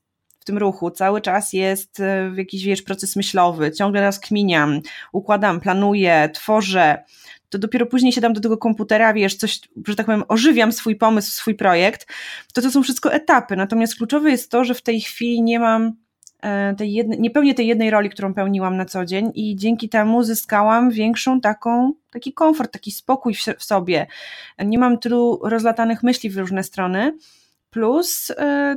tym 0.47 0.57
ruchu, 0.57 0.91
cały 0.91 1.21
czas 1.21 1.53
jest 1.53 1.99
e, 1.99 2.31
jakiś, 2.35 2.63
wiesz, 2.63 2.81
proces 2.81 3.15
myślowy, 3.15 3.71
ciągle 3.71 4.01
raz 4.01 4.19
kminiam, 4.19 4.79
układam, 5.11 5.59
planuję, 5.59 6.29
tworzę, 6.33 7.03
to 7.49 7.57
dopiero 7.57 7.85
później 7.85 8.11
siadam 8.11 8.33
do 8.33 8.41
tego 8.41 8.57
komputera, 8.57 9.13
wiesz, 9.13 9.35
coś, 9.35 9.59
że 9.87 9.95
tak 9.95 10.05
powiem, 10.05 10.23
ożywiam 10.27 10.71
swój 10.71 10.95
pomysł, 10.95 11.31
swój 11.31 11.55
projekt, 11.55 12.07
to 12.53 12.61
to 12.61 12.71
są 12.71 12.83
wszystko 12.83 13.13
etapy, 13.13 13.55
natomiast 13.55 13.95
kluczowe 13.95 14.31
jest 14.31 14.51
to, 14.51 14.63
że 14.63 14.73
w 14.73 14.81
tej 14.81 15.01
chwili 15.01 15.41
nie 15.41 15.59
mam 15.59 15.93
e, 16.41 16.75
tej 16.75 16.93
jednej, 16.93 17.19
nie 17.19 17.31
pełnię 17.31 17.53
tej 17.53 17.67
jednej 17.67 17.89
roli, 17.89 18.09
którą 18.09 18.33
pełniłam 18.33 18.77
na 18.77 18.85
co 18.85 19.05
dzień 19.05 19.31
i 19.35 19.55
dzięki 19.55 19.89
temu 19.89 20.23
zyskałam 20.23 20.91
większą 20.91 21.41
taką, 21.41 21.93
taki 22.11 22.33
komfort, 22.33 22.71
taki 22.71 22.91
spokój 22.91 23.33
w, 23.33 23.45
w 23.57 23.63
sobie. 23.63 24.07
Nie 24.65 24.79
mam 24.79 24.99
tylu 24.99 25.39
rozlatanych 25.43 26.03
myśli 26.03 26.29
w 26.29 26.37
różne 26.37 26.63
strony, 26.63 27.17
plus 27.77 28.29
yy, 28.29 28.35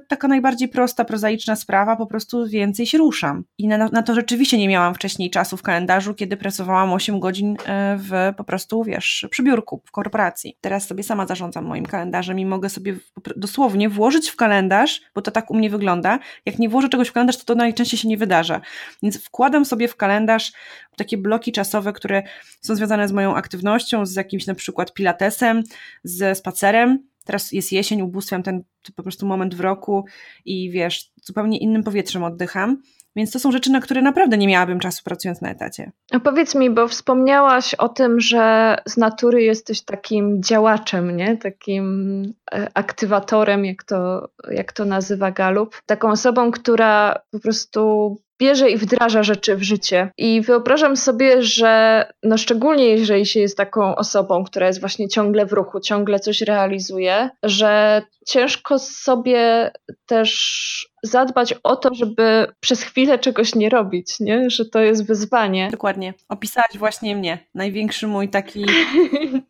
taka 0.09 0.29
najbardziej 0.29 0.69
prosta, 0.69 1.05
prozaiczna 1.05 1.57
sprawa, 1.57 1.97
po 1.97 2.07
prostu 2.07 2.47
więcej 2.47 2.87
się 2.87 2.99
ruszam. 2.99 3.45
I 3.59 3.69
na, 3.69 3.79
na 3.79 4.03
to 4.03 4.15
rzeczywiście 4.15 4.59
nie 4.59 4.69
miałam 4.69 4.95
wcześniej 4.95 5.31
czasu 5.31 5.57
w 5.57 5.63
kalendarzu, 5.63 6.15
kiedy 6.15 6.37
pracowałam 6.37 6.93
8 6.93 7.21
godzin 7.21 7.51
yy, 7.51 7.57
w 7.97 8.11
po 8.37 8.45
prostu, 8.45 8.85
wiesz, 8.85 9.27
przy 9.31 9.43
biurku, 9.43 9.83
w 9.87 9.91
korporacji. 9.91 10.57
Teraz 10.61 10.87
sobie 10.87 11.03
sama 11.03 11.27
zarządzam 11.27 11.65
moim 11.65 11.87
kalendarzem 11.87 12.39
i 12.39 12.47
mogę 12.47 12.69
sobie 12.69 12.97
dosłownie 13.37 13.89
włożyć 13.89 14.31
w 14.31 14.37
kalendarz, 14.37 15.01
bo 15.15 15.23
to 15.23 15.31
tak 15.31 15.51
u 15.51 15.57
mnie 15.57 15.71
wygląda. 15.71 16.19
Jak 16.47 16.59
nie 16.59 16.69
włożę 16.69 16.89
czegoś 16.89 17.09
w 17.09 17.13
kalendarz, 17.13 17.37
to 17.37 17.45
to 17.45 17.55
najczęściej 17.55 18.01
się 18.01 18.09
nie 18.09 18.17
wydarza. 18.17 18.61
Więc 19.03 19.25
wkładam 19.25 19.65
sobie 19.65 19.89
w 19.89 19.97
kalendarz 19.97 20.53
takie 20.97 21.19
bloki 21.19 21.53
czasowe, 21.53 21.93
które 21.93 22.23
są 22.61 22.75
związane 22.75 23.09
z 23.09 23.13
moją 23.13 23.35
aktywnością, 23.35 24.07
z 24.07 24.15
jakimś 24.17 24.47
na 24.47 24.55
przykład 24.55 24.95
pilatesem, 24.95 25.63
ze 26.05 26.35
spacerem. 26.35 27.10
Teraz 27.25 27.53
jest 27.53 27.73
jesień, 27.73 28.03
ubóstwiam 28.03 28.43
ten 28.43 28.63
po 28.97 29.03
prostu 29.03 29.27
moment 29.27 29.55
w 29.55 29.61
roku 29.61 30.05
i 30.45 30.71
wiesz, 30.71 31.13
zupełnie 31.23 31.59
innym 31.59 31.83
powietrzem 31.83 32.25
oddycham. 32.25 32.83
Więc 33.17 33.31
to 33.31 33.39
są 33.39 33.53
rzeczy, 33.53 33.71
na 33.71 33.81
które 33.81 34.03
naprawdę 34.03 34.39
nie 34.39 34.49
miałabym 34.49 34.81
czasu 34.81 35.05
pracując 35.05 35.41
na 35.41 35.51
etacie. 35.51 35.93
A 36.13 36.21
powiedz 36.21 36.55
mi, 36.55 36.71
bo 36.71 36.89
wspomniałaś 36.89 37.75
o 37.75 37.89
tym, 37.89 38.21
że 38.21 38.77
z 38.87 38.97
natury 38.97 39.43
jesteś 39.43 39.83
takim 39.83 40.43
działaczem, 40.43 41.17
nie? 41.17 41.37
Takim 41.37 42.23
e, 42.53 42.69
aktywatorem, 42.75 43.65
jak 43.65 43.85
to, 43.85 44.29
jak 44.51 44.73
to 44.73 44.85
nazywa 44.85 45.31
Galup. 45.31 45.83
Taką 45.87 46.11
osobą, 46.11 46.51
która 46.51 47.21
po 47.31 47.41
prostu 47.41 48.17
bierze 48.41 48.71
i 48.71 48.77
wdraża 48.77 49.23
rzeczy 49.23 49.57
w 49.57 49.63
życie. 49.63 50.13
I 50.19 50.41
wyobrażam 50.41 50.97
sobie, 50.97 51.43
że 51.43 52.05
no 52.23 52.39
szczególnie 52.39 52.87
jeżeli 52.87 53.27
się 53.27 53.41
jest 53.41 53.57
taką 53.57 53.97
osobą, 53.97 54.45
która 54.45 54.67
jest 54.67 54.81
właśnie 54.81 55.09
ciągle 55.09 55.47
w 55.47 55.53
ruchu, 55.53 55.81
ciągle 55.81 56.21
coś 56.21 56.41
realizuje, 56.41 57.31
że 57.43 58.03
ciężko 58.27 58.79
sobie 58.79 59.71
też 60.07 60.91
zadbać 61.03 61.55
o 61.63 61.77
to, 61.77 61.95
żeby 61.95 62.47
przez 62.61 62.83
chwilę 62.83 63.19
czegoś 63.19 63.55
nie 63.55 63.69
robić, 63.69 64.21
nie? 64.21 64.51
że 64.51 64.65
to 64.65 64.81
jest 64.81 65.07
wyzwanie. 65.07 65.69
Dokładnie. 65.71 66.15
Opisałaś 66.29 66.79
właśnie 66.79 67.17
mnie. 67.17 67.39
Największy 67.55 68.07
mój 68.07 68.29
taki, 68.29 68.67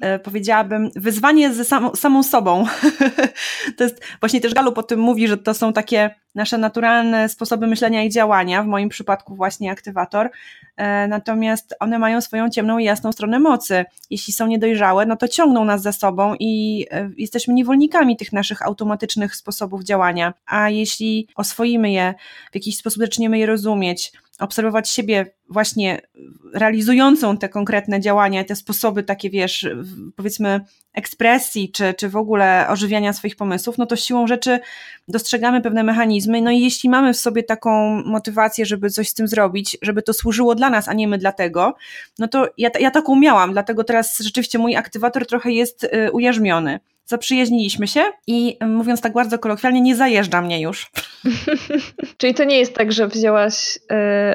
e, 0.00 0.18
powiedziałabym, 0.28 0.90
wyzwanie 0.96 1.54
ze 1.54 1.64
samą, 1.64 1.94
samą 1.94 2.22
sobą. 2.22 2.66
to 3.76 3.84
jest 3.84 4.04
właśnie 4.20 4.40
też 4.40 4.54
Galup 4.54 4.78
o 4.78 4.82
tym 4.82 5.00
mówi, 5.00 5.28
że 5.28 5.36
to 5.36 5.54
są 5.54 5.72
takie 5.72 6.10
nasze 6.34 6.58
naturalne 6.58 7.28
sposoby 7.28 7.66
myślenia 7.66 8.04
i 8.04 8.10
działania, 8.10 8.62
w 8.62 8.66
moim 8.66 8.88
przypadku 8.88 9.34
właśnie 9.34 9.70
aktywator, 9.70 10.30
e, 10.76 11.08
natomiast 11.08 11.74
one 11.80 11.98
mają 11.98 12.20
swoją 12.20 12.50
ciemną 12.50 12.78
i 12.78 12.84
jasną 12.84 13.12
stronę 13.12 13.38
mocy. 13.38 13.84
Jeśli 14.10 14.32
są 14.32 14.46
niedojrzałe, 14.46 15.06
no 15.06 15.16
to 15.16 15.28
ciągną 15.28 15.64
nas 15.64 15.82
za 15.82 15.92
sobą 15.92 16.34
i 16.40 16.86
e, 16.90 17.10
jesteśmy 17.16 17.54
niewolnikami 17.54 18.16
tych 18.16 18.32
naszych 18.32 18.62
automatycznych 18.62 19.36
sposobów 19.36 19.84
działania, 19.84 20.34
a 20.46 20.70
jeśli 20.70 21.28
oswoimy 21.34 21.90
je, 21.90 22.14
w 22.52 22.54
jakiś 22.54 22.76
sposób 22.76 23.02
zaczniemy 23.02 23.38
je 23.38 23.46
rozumieć, 23.46 24.12
obserwować 24.40 24.90
siebie 24.90 25.26
właśnie 25.48 26.00
realizującą 26.54 27.36
te 27.36 27.48
konkretne 27.48 28.00
działania, 28.00 28.44
te 28.44 28.56
sposoby 28.56 29.02
takie, 29.02 29.30
wiesz, 29.30 29.68
powiedzmy 30.16 30.60
ekspresji, 30.94 31.72
czy, 31.72 31.94
czy 31.94 32.08
w 32.08 32.16
ogóle 32.16 32.66
ożywiania 32.68 33.12
swoich 33.12 33.36
pomysłów, 33.36 33.78
no 33.78 33.86
to 33.86 33.96
siłą 33.96 34.26
rzeczy 34.26 34.60
dostrzegamy 35.08 35.60
pewne 35.60 35.82
mechanizmy, 35.82 36.42
no 36.42 36.50
i 36.50 36.60
jeśli 36.60 36.88
mamy 36.88 37.14
w 37.14 37.16
sobie 37.16 37.42
taką 37.42 38.02
motywację, 38.06 38.66
żeby 38.66 38.90
coś 38.90 39.08
z 39.08 39.14
tym 39.14 39.28
zrobić, 39.28 39.78
żeby 39.82 40.02
to 40.02 40.12
służyło 40.12 40.54
dla 40.54 40.70
nas, 40.70 40.88
a 40.88 40.92
nie 40.92 41.08
my 41.08 41.18
dla 41.18 41.32
tego, 41.32 41.74
no 42.18 42.28
to 42.28 42.48
ja, 42.58 42.70
ja 42.80 42.90
taką 42.90 43.16
miałam, 43.16 43.52
dlatego 43.52 43.84
teraz 43.84 44.18
rzeczywiście 44.18 44.58
mój 44.58 44.76
aktywator 44.76 45.26
trochę 45.26 45.52
jest 45.52 45.84
y, 45.84 46.12
ujarzmiony 46.12 46.80
zaprzyjaźniliśmy 47.10 47.88
się 47.88 48.02
i 48.26 48.56
mówiąc 48.60 49.00
tak 49.00 49.12
bardzo 49.12 49.38
kolokwialnie, 49.38 49.80
nie 49.80 49.96
zajeżdża 49.96 50.42
mnie 50.42 50.60
już. 50.60 50.90
Czyli 52.18 52.34
to 52.34 52.44
nie 52.44 52.58
jest 52.58 52.74
tak, 52.74 52.92
że 52.92 53.08
wzięłaś 53.08 53.76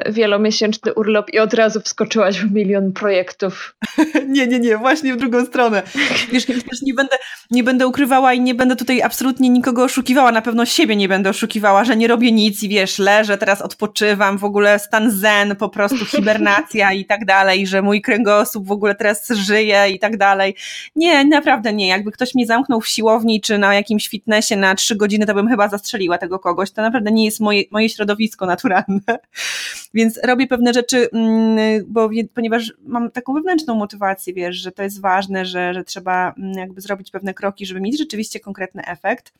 y, 0.08 0.12
wielomiesięczny 0.12 0.94
urlop 0.94 1.30
i 1.32 1.38
od 1.38 1.54
razu 1.54 1.80
wskoczyłaś 1.80 2.40
w 2.40 2.52
milion 2.52 2.92
projektów. 2.92 3.76
nie, 4.28 4.46
nie, 4.46 4.58
nie, 4.58 4.76
właśnie 4.76 5.14
w 5.14 5.16
drugą 5.16 5.46
stronę. 5.46 5.82
Wiesz, 6.32 6.46
też 6.46 6.82
nie 6.82 6.94
będę, 6.94 7.16
nie 7.50 7.64
będę 7.64 7.86
ukrywała 7.86 8.32
i 8.32 8.40
nie 8.40 8.54
będę 8.54 8.76
tutaj 8.76 9.02
absolutnie 9.02 9.48
nikogo 9.48 9.84
oszukiwała, 9.84 10.32
na 10.32 10.42
pewno 10.42 10.66
siebie 10.66 10.96
nie 10.96 11.08
będę 11.08 11.30
oszukiwała, 11.30 11.84
że 11.84 11.96
nie 11.96 12.08
robię 12.08 12.32
nic 12.32 12.62
i 12.62 12.68
wiesz, 12.68 12.98
leżę, 12.98 13.38
teraz 13.38 13.62
odpoczywam, 13.62 14.38
w 14.38 14.44
ogóle 14.44 14.78
stan 14.78 15.10
zen, 15.10 15.56
po 15.56 15.68
prostu 15.68 16.04
hibernacja 16.16 16.92
i 16.92 17.04
tak 17.04 17.24
dalej, 17.24 17.66
że 17.66 17.82
mój 17.82 18.02
kręgosłup 18.02 18.66
w 18.66 18.72
ogóle 18.72 18.94
teraz 18.94 19.28
żyje 19.30 19.90
i 19.90 19.98
tak 19.98 20.16
dalej. 20.16 20.54
Nie, 20.96 21.24
naprawdę 21.24 21.72
nie. 21.72 21.88
Jakby 21.88 22.12
ktoś 22.12 22.34
mnie 22.34 22.46
zamknął 22.46 22.65
zamknął 22.66 22.80
w 22.80 22.88
siłowni 22.88 23.40
czy 23.40 23.58
na 23.58 23.74
jakimś 23.74 24.08
fitnessie 24.08 24.56
na 24.56 24.74
trzy 24.74 24.96
godziny, 24.96 25.26
to 25.26 25.34
bym 25.34 25.48
chyba 25.48 25.68
zastrzeliła 25.68 26.18
tego 26.18 26.38
kogoś. 26.38 26.70
To 26.70 26.82
naprawdę 26.82 27.12
nie 27.12 27.24
jest 27.24 27.40
moje, 27.40 27.62
moje 27.70 27.88
środowisko 27.88 28.46
naturalne. 28.46 29.18
Więc 29.94 30.20
robię 30.24 30.46
pewne 30.46 30.74
rzeczy, 30.74 31.10
mm, 31.12 31.84
bo, 31.88 32.10
ponieważ 32.34 32.72
mam 32.86 33.10
taką 33.10 33.34
wewnętrzną 33.34 33.74
motywację, 33.74 34.34
wiesz, 34.34 34.56
że 34.56 34.72
to 34.72 34.82
jest 34.82 35.00
ważne, 35.00 35.46
że, 35.46 35.74
że 35.74 35.84
trzeba 35.84 36.34
mm, 36.38 36.52
jakby 36.52 36.80
zrobić 36.80 37.10
pewne 37.10 37.34
kroki, 37.34 37.66
żeby 37.66 37.80
mieć 37.80 37.98
rzeczywiście 37.98 38.40
konkretny 38.40 38.86
efekt. 38.86 39.32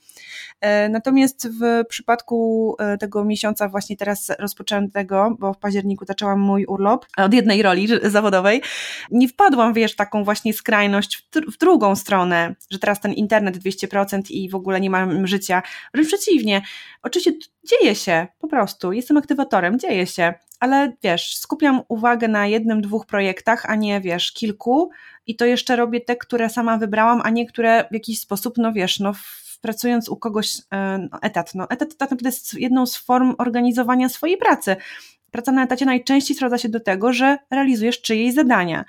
E, 0.61 0.89
natomiast 0.89 1.49
w 1.49 1.87
przypadku 1.89 2.77
e, 2.79 2.99
tego 2.99 3.25
miesiąca 3.25 3.69
właśnie 3.69 3.97
teraz 3.97 4.33
rozpoczęłam 4.39 4.91
tego, 4.91 5.37
bo 5.39 5.53
w 5.53 5.59
październiku 5.59 6.05
zaczęłam 6.05 6.41
mój 6.41 6.67
urlop 6.67 7.07
od 7.17 7.35
jednej 7.35 7.63
roli 7.63 7.89
zawodowej, 8.03 8.63
nie 9.11 9.29
wpadłam, 9.29 9.75
wiesz, 9.75 9.97
taką 9.97 10.25
właśnie 10.25 10.53
skrajność 10.53 11.17
w, 11.17 11.53
w 11.55 11.59
drugą 11.59 11.97
stronę, 11.97 12.55
że 12.71 12.79
teraz 12.79 13.01
ten 13.01 13.13
internet 13.13 13.57
200% 13.57 14.31
i 14.31 14.49
w 14.49 14.55
ogóle 14.55 14.81
nie 14.81 14.91
mam 14.91 15.27
życia. 15.27 15.63
Wręcz 15.95 16.09
przeciwnie. 16.09 16.63
Oczywiście 17.03 17.33
dzieje 17.67 17.95
się, 17.95 18.27
po 18.39 18.49
prostu. 18.49 18.93
Jestem 18.93 19.17
aktywatorem, 19.17 19.79
dzieje 19.79 20.07
się, 20.07 20.35
ale 20.61 20.93
wiesz, 21.03 21.37
skupiam 21.37 21.83
uwagę 21.89 22.29
na 22.29 22.47
jednym, 22.47 22.81
dwóch 22.81 23.07
projektach, 23.07 23.67
a 23.71 23.75
nie 23.75 24.01
wiesz, 24.01 24.33
kilku 24.33 24.91
i 25.27 25.37
to 25.37 25.45
jeszcze 25.45 25.77
robię 25.77 26.01
te, 26.01 26.17
które 26.17 26.51
sama 26.51 26.79
wybrałam, 26.79 27.21
a 27.25 27.31
nie 27.31 27.47
które 27.47 27.85
w 27.91 27.95
jakiś 27.95 28.21
sposób, 28.21 28.55
no 28.59 28.73
wiesz, 28.73 29.01
no 29.01 29.13
pracując 29.61 30.09
u 30.09 30.17
kogoś 30.17 30.61
e, 30.71 30.99
no, 31.13 31.19
etat. 31.23 31.55
No, 31.55 31.65
etat 31.71 31.97
tak 31.97 32.11
naprawdę 32.11 32.29
jest 32.29 32.55
jedną 32.55 32.87
z 32.87 32.97
form 32.97 33.35
organizowania 33.39 34.09
swojej 34.09 34.37
pracy. 34.37 34.77
Praca 35.31 35.53
na 35.53 35.65
etacie 35.65 35.87
najczęściej 35.87 36.37
sprowadza 36.37 36.59
się 36.59 36.69
do 36.69 36.81
tego, 36.81 37.13
że 37.13 37.39
realizujesz 37.51 38.01
czyjeś 38.01 38.35
zadania. 38.35 38.85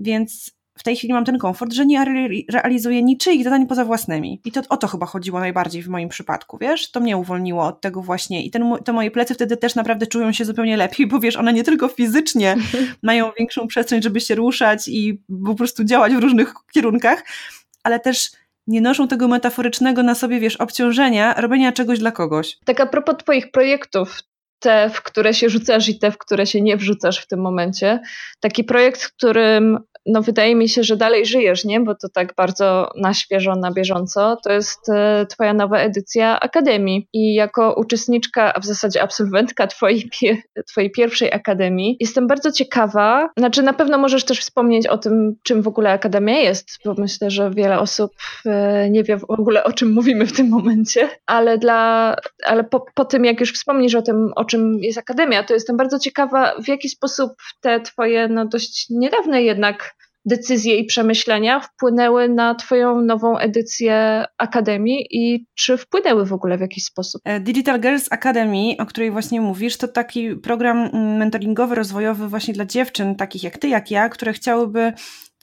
Więc 0.00 0.53
w 0.78 0.82
tej 0.82 0.96
chwili 0.96 1.12
mam 1.12 1.24
ten 1.24 1.38
komfort, 1.38 1.72
że 1.72 1.86
nie 1.86 2.04
realizuję 2.52 3.02
niczyich 3.02 3.44
zadań 3.44 3.66
poza 3.66 3.84
własnymi. 3.84 4.40
I 4.44 4.52
to 4.52 4.60
o 4.68 4.76
to 4.76 4.86
chyba 4.86 5.06
chodziło 5.06 5.40
najbardziej 5.40 5.82
w 5.82 5.88
moim 5.88 6.08
przypadku, 6.08 6.58
wiesz? 6.58 6.90
To 6.90 7.00
mnie 7.00 7.16
uwolniło 7.16 7.66
od 7.66 7.80
tego 7.80 8.02
właśnie. 8.02 8.44
I 8.44 8.50
ten, 8.50 8.72
te 8.84 8.92
moje 8.92 9.10
plecy 9.10 9.34
wtedy 9.34 9.56
też 9.56 9.74
naprawdę 9.74 10.06
czują 10.06 10.32
się 10.32 10.44
zupełnie 10.44 10.76
lepiej, 10.76 11.06
bo 11.06 11.20
wiesz, 11.20 11.36
one 11.36 11.52
nie 11.52 11.64
tylko 11.64 11.88
fizycznie 11.88 12.56
mają 13.02 13.30
większą 13.38 13.66
przestrzeń, 13.66 14.02
żeby 14.02 14.20
się 14.20 14.34
ruszać 14.34 14.88
i 14.88 15.22
po 15.46 15.54
prostu 15.54 15.84
działać 15.84 16.14
w 16.14 16.18
różnych 16.18 16.54
kierunkach, 16.72 17.24
ale 17.82 18.00
też 18.00 18.30
nie 18.66 18.80
noszą 18.80 19.08
tego 19.08 19.28
metaforycznego 19.28 20.02
na 20.02 20.14
sobie, 20.14 20.40
wiesz, 20.40 20.56
obciążenia 20.56 21.34
robienia 21.34 21.72
czegoś 21.72 21.98
dla 21.98 22.12
kogoś. 22.12 22.58
Tak 22.64 22.80
a 22.80 22.86
propos 22.86 23.16
twoich 23.16 23.50
projektów, 23.50 24.20
te, 24.58 24.90
w 24.90 25.02
które 25.02 25.34
się 25.34 25.48
rzucasz 25.48 25.88
i 25.88 25.98
te, 25.98 26.10
w 26.10 26.18
które 26.18 26.46
się 26.46 26.60
nie 26.60 26.76
wrzucasz 26.76 27.18
w 27.18 27.26
tym 27.26 27.40
momencie. 27.40 28.00
Taki 28.40 28.64
projekt, 28.64 29.02
w 29.02 29.12
którym 29.16 29.78
no 30.06 30.22
wydaje 30.22 30.54
mi 30.54 30.68
się, 30.68 30.82
że 30.82 30.96
dalej 30.96 31.26
żyjesz, 31.26 31.64
nie? 31.64 31.80
Bo 31.80 31.94
to 31.94 32.08
tak 32.08 32.34
bardzo 32.34 32.90
na 32.96 33.14
świeżo, 33.14 33.54
na 33.54 33.72
bieżąco. 33.72 34.36
To 34.44 34.52
jest 34.52 34.88
e, 34.88 35.26
twoja 35.26 35.54
nowa 35.54 35.78
edycja 35.78 36.40
Akademii. 36.40 37.08
I 37.12 37.34
jako 37.34 37.74
uczestniczka, 37.74 38.54
a 38.54 38.60
w 38.60 38.64
zasadzie 38.64 39.02
absolwentka 39.02 39.66
twojej, 39.66 40.10
twojej 40.70 40.90
pierwszej 40.90 41.32
Akademii, 41.32 41.96
jestem 42.00 42.26
bardzo 42.26 42.52
ciekawa, 42.52 43.28
znaczy 43.36 43.62
na 43.62 43.72
pewno 43.72 43.98
możesz 43.98 44.24
też 44.24 44.40
wspomnieć 44.40 44.86
o 44.86 44.98
tym, 44.98 45.36
czym 45.42 45.62
w 45.62 45.68
ogóle 45.68 45.90
Akademia 45.90 46.38
jest, 46.38 46.68
bo 46.84 46.94
myślę, 46.98 47.30
że 47.30 47.50
wiele 47.50 47.80
osób 47.80 48.12
e, 48.46 48.90
nie 48.90 49.04
wie 49.04 49.16
w 49.16 49.24
ogóle, 49.30 49.64
o 49.64 49.72
czym 49.72 49.92
mówimy 49.92 50.26
w 50.26 50.32
tym 50.32 50.48
momencie, 50.48 51.08
ale 51.26 51.58
dla, 51.58 52.16
ale 52.44 52.64
po, 52.64 52.84
po 52.94 53.04
tym, 53.04 53.24
jak 53.24 53.40
już 53.40 53.52
wspomnisz 53.52 53.94
o 53.94 54.02
tym, 54.02 54.32
o 54.36 54.44
czym 54.44 54.78
jest 54.78 54.98
Akademia, 54.98 55.44
to 55.44 55.54
jestem 55.54 55.76
bardzo 55.76 55.98
ciekawa, 55.98 56.54
w 56.62 56.68
jaki 56.68 56.88
sposób 56.88 57.32
te 57.60 57.80
twoje, 57.80 58.28
no 58.28 58.46
dość 58.46 58.86
niedawne 58.90 59.42
jednak 59.42 59.93
decyzje 60.24 60.76
i 60.76 60.84
przemyślenia 60.84 61.60
wpłynęły 61.60 62.28
na 62.28 62.54
Twoją 62.54 63.00
nową 63.00 63.38
edycję 63.38 64.24
Akademii 64.38 65.06
i 65.10 65.46
czy 65.54 65.76
wpłynęły 65.76 66.26
w 66.26 66.32
ogóle 66.32 66.58
w 66.58 66.60
jakiś 66.60 66.84
sposób? 66.84 67.22
E, 67.24 67.40
Digital 67.40 67.80
Girls 67.80 68.12
Academy, 68.12 68.76
o 68.78 68.86
której 68.86 69.10
właśnie 69.10 69.40
mówisz, 69.40 69.76
to 69.76 69.88
taki 69.88 70.36
program 70.36 70.78
mm, 70.78 71.16
mentoringowy, 71.16 71.74
rozwojowy 71.74 72.28
właśnie 72.28 72.54
dla 72.54 72.66
dziewczyn, 72.66 73.16
takich 73.16 73.42
jak 73.42 73.58
Ty, 73.58 73.68
jak 73.68 73.90
ja, 73.90 74.08
które 74.08 74.32
chciałyby 74.32 74.92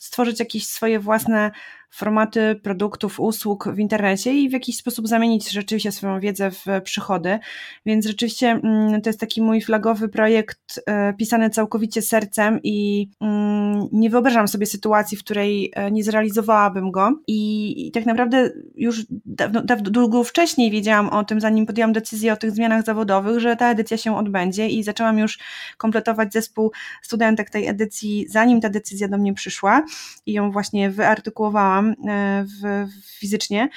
stworzyć 0.02 0.40
jakieś 0.40 0.68
swoje 0.68 1.00
własne 1.00 1.52
formaty 1.92 2.56
produktów, 2.64 3.20
usług 3.20 3.70
w 3.74 3.80
internecie 3.80 4.34
i 4.34 4.50
w 4.50 4.52
jakiś 4.52 4.78
sposób 4.78 5.08
zamienić 5.08 5.52
rzeczywiście 5.52 5.92
swoją 5.92 6.20
wiedzę 6.20 6.52
w 6.52 6.66
przychody. 6.84 7.40
Więc 7.86 8.06
rzeczywiście 8.06 8.48
mm, 8.48 9.02
to 9.02 9.10
jest 9.10 9.20
taki 9.20 9.42
mój 9.42 9.62
flagowy 9.62 10.10
projekt 10.10 10.82
e, 10.86 11.14
pisany 11.14 11.50
całkowicie 11.50 12.02
sercem 12.02 12.60
i 12.64 13.10
mm, 13.22 13.88
nie 13.92 14.10
wyobrażam 14.10 14.48
sobie 14.48 14.66
sytuacji, 14.66 15.18
w 15.18 15.24
której 15.24 15.72
e, 15.76 15.92
nie 15.92 16.04
zrealizowałabym 16.04 16.92
go. 16.92 17.12
I, 17.28 17.92
tak 17.94 18.06
naprawdę 18.06 18.52
już 18.76 19.06
dawno, 19.50 19.90
długo 19.92 20.24
wcześniej 20.24 20.72
wiedziałam 20.72 21.10
o 21.10 21.24
tym, 21.24 21.42
zanim 21.42 21.66
podjęłam 21.66 21.94
decyzję 21.94 22.34
o 22.34 22.36
tych 22.36 22.52
zmianach 22.52 22.84
zawodowych, 22.86 23.40
że 23.40 23.56
ta 23.56 23.72
edycja 23.72 23.98
się 23.98 24.18
odbędzie 24.18 24.68
i 24.68 24.84
zaczęłam 24.84 25.20
już 25.20 25.40
kompletować 25.78 26.34
zespół 26.34 26.72
studentek 27.02 27.50
tej 27.50 27.68
edycji, 27.68 28.26
zanim 28.30 28.62
ta 28.62 28.70
decyzja 28.70 29.08
do 29.08 29.18
mnie 29.18 29.34
przyszła 29.34 29.86
i 30.26 30.34
ją 30.34 30.52
właśnie 30.52 30.90
wyartykułowałam 30.90 31.90
e, 31.90 32.46
w, 32.46 32.88
fizycznie, 33.20 33.70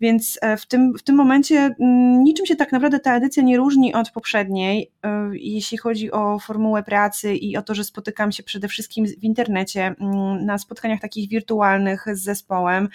więc 0.00 0.40
w 0.58 0.66
tym, 0.66 0.94
w 0.98 1.02
tym 1.02 1.16
momencie 1.16 1.74
mm, 1.80 2.24
niczym 2.24 2.46
się 2.46 2.56
tak 2.56 2.72
naprawdę 2.72 3.00
ta 3.00 3.16
edycja 3.16 3.42
nie 3.42 3.56
różni 3.56 3.94
od 3.94 4.10
poprzedniej, 4.10 4.90
e, 5.04 5.30
jeśli 5.32 5.78
chodzi 5.78 6.12
o 6.12 6.38
formułę 6.38 6.82
pracy 6.82 7.34
i 7.34 7.56
o 7.56 7.62
to, 7.62 7.74
że 7.74 7.84
spotykam 7.84 8.32
się 8.32 8.42
przede 8.42 8.68
wszystkim 8.68 9.06
w 9.06 9.24
internecie, 9.24 9.94
mm, 10.00 10.46
na 10.46 10.58
spotkaniach 10.58 11.00
takich 11.00 11.28
wirtualnych 11.28 12.06
z 12.12 12.22
zespołem. 12.22 12.88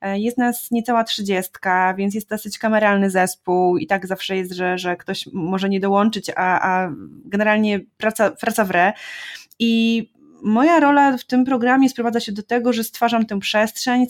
E, 0.00 0.18
jest 0.18 0.38
nas 0.38 0.70
niecała 0.70 1.04
trzydziestka, 1.04 1.71
więc 1.96 2.14
jest 2.14 2.28
dosyć 2.28 2.58
kameralny 2.58 3.10
zespół 3.10 3.78
i 3.78 3.86
tak 3.86 4.06
zawsze 4.06 4.36
jest, 4.36 4.52
że, 4.52 4.78
że 4.78 4.96
ktoś 4.96 5.28
może 5.32 5.68
nie 5.68 5.80
dołączyć, 5.80 6.30
a, 6.36 6.60
a 6.70 6.92
generalnie 7.24 7.80
praca, 7.96 8.30
praca 8.30 8.64
w 8.64 8.70
re. 8.70 8.92
I 9.58 10.12
moja 10.42 10.80
rola 10.80 11.16
w 11.16 11.24
tym 11.24 11.44
programie 11.44 11.88
sprowadza 11.88 12.20
się 12.20 12.32
do 12.32 12.42
tego, 12.42 12.72
że 12.72 12.84
stwarzam 12.84 13.26
tę 13.26 13.40
przestrzeń, 13.40 14.06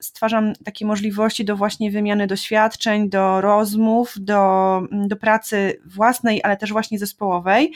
stwarzam 0.00 0.52
takie 0.64 0.86
możliwości 0.86 1.44
do 1.44 1.56
właśnie 1.56 1.90
wymiany 1.90 2.26
doświadczeń, 2.26 3.10
do 3.10 3.40
rozmów, 3.40 4.14
do, 4.16 4.80
do 4.92 5.16
pracy 5.16 5.80
własnej, 5.86 6.40
ale 6.42 6.56
też 6.56 6.72
właśnie 6.72 6.98
zespołowej. 6.98 7.72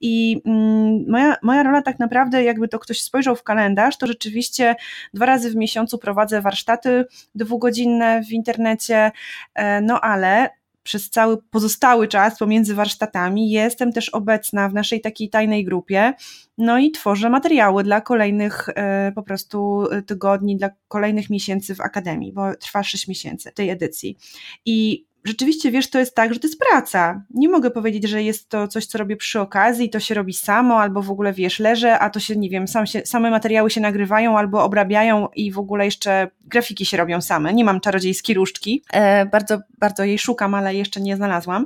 I 0.00 0.42
mm, 0.46 1.04
moja, 1.08 1.36
moja 1.42 1.62
rola 1.62 1.82
tak 1.82 1.98
naprawdę, 1.98 2.44
jakby 2.44 2.68
to 2.68 2.78
ktoś 2.78 3.02
spojrzał 3.02 3.36
w 3.36 3.42
kalendarz, 3.42 3.98
to 3.98 4.06
rzeczywiście 4.06 4.76
dwa 5.14 5.26
razy 5.26 5.50
w 5.50 5.56
miesiącu 5.56 5.98
prowadzę 5.98 6.40
warsztaty 6.40 7.04
dwugodzinne 7.34 8.22
w 8.22 8.32
internecie, 8.32 9.10
e, 9.54 9.80
no 9.80 10.00
ale 10.00 10.57
przez 10.88 11.10
cały 11.10 11.42
pozostały 11.42 12.08
czas 12.08 12.38
pomiędzy 12.38 12.74
warsztatami 12.74 13.50
jestem 13.50 13.92
też 13.92 14.08
obecna 14.08 14.68
w 14.68 14.74
naszej 14.74 15.00
takiej 15.00 15.30
tajnej 15.30 15.64
grupie, 15.64 16.12
no 16.58 16.78
i 16.78 16.90
tworzę 16.90 17.30
materiały 17.30 17.84
dla 17.84 18.00
kolejnych 18.00 18.68
e, 18.68 19.12
po 19.14 19.22
prostu 19.22 19.84
tygodni, 20.06 20.56
dla 20.56 20.70
kolejnych 20.88 21.30
miesięcy 21.30 21.74
w 21.74 21.80
Akademii, 21.80 22.32
bo 22.32 22.54
trwa 22.56 22.82
6 22.82 23.08
miesięcy 23.08 23.52
tej 23.52 23.70
edycji. 23.70 24.18
I 24.64 25.07
rzeczywiście, 25.24 25.70
wiesz, 25.70 25.90
to 25.90 25.98
jest 25.98 26.14
tak, 26.14 26.34
że 26.34 26.40
to 26.40 26.46
jest 26.46 26.58
praca. 26.58 27.22
Nie 27.30 27.48
mogę 27.48 27.70
powiedzieć, 27.70 28.08
że 28.08 28.22
jest 28.22 28.48
to 28.48 28.68
coś, 28.68 28.86
co 28.86 28.98
robię 28.98 29.16
przy 29.16 29.40
okazji, 29.40 29.90
to 29.90 30.00
się 30.00 30.14
robi 30.14 30.34
samo, 30.34 30.80
albo 30.80 31.02
w 31.02 31.10
ogóle, 31.10 31.32
wiesz, 31.32 31.58
leżę, 31.58 31.98
a 31.98 32.10
to 32.10 32.20
się, 32.20 32.36
nie 32.36 32.50
wiem, 32.50 32.68
sam 32.68 32.86
się, 32.86 33.02
same 33.06 33.30
materiały 33.30 33.70
się 33.70 33.80
nagrywają 33.80 34.38
albo 34.38 34.64
obrabiają 34.64 35.28
i 35.36 35.52
w 35.52 35.58
ogóle 35.58 35.84
jeszcze 35.84 36.30
grafiki 36.44 36.86
się 36.86 36.96
robią 36.96 37.20
same. 37.20 37.54
Nie 37.54 37.64
mam 37.64 37.80
czarodziejskiej 37.80 38.34
różdżki. 38.34 38.84
E, 38.92 39.26
bardzo, 39.26 39.58
bardzo 39.78 40.04
jej 40.04 40.18
szukam, 40.18 40.54
ale 40.54 40.74
jeszcze 40.74 41.00
nie 41.00 41.16
znalazłam. 41.16 41.64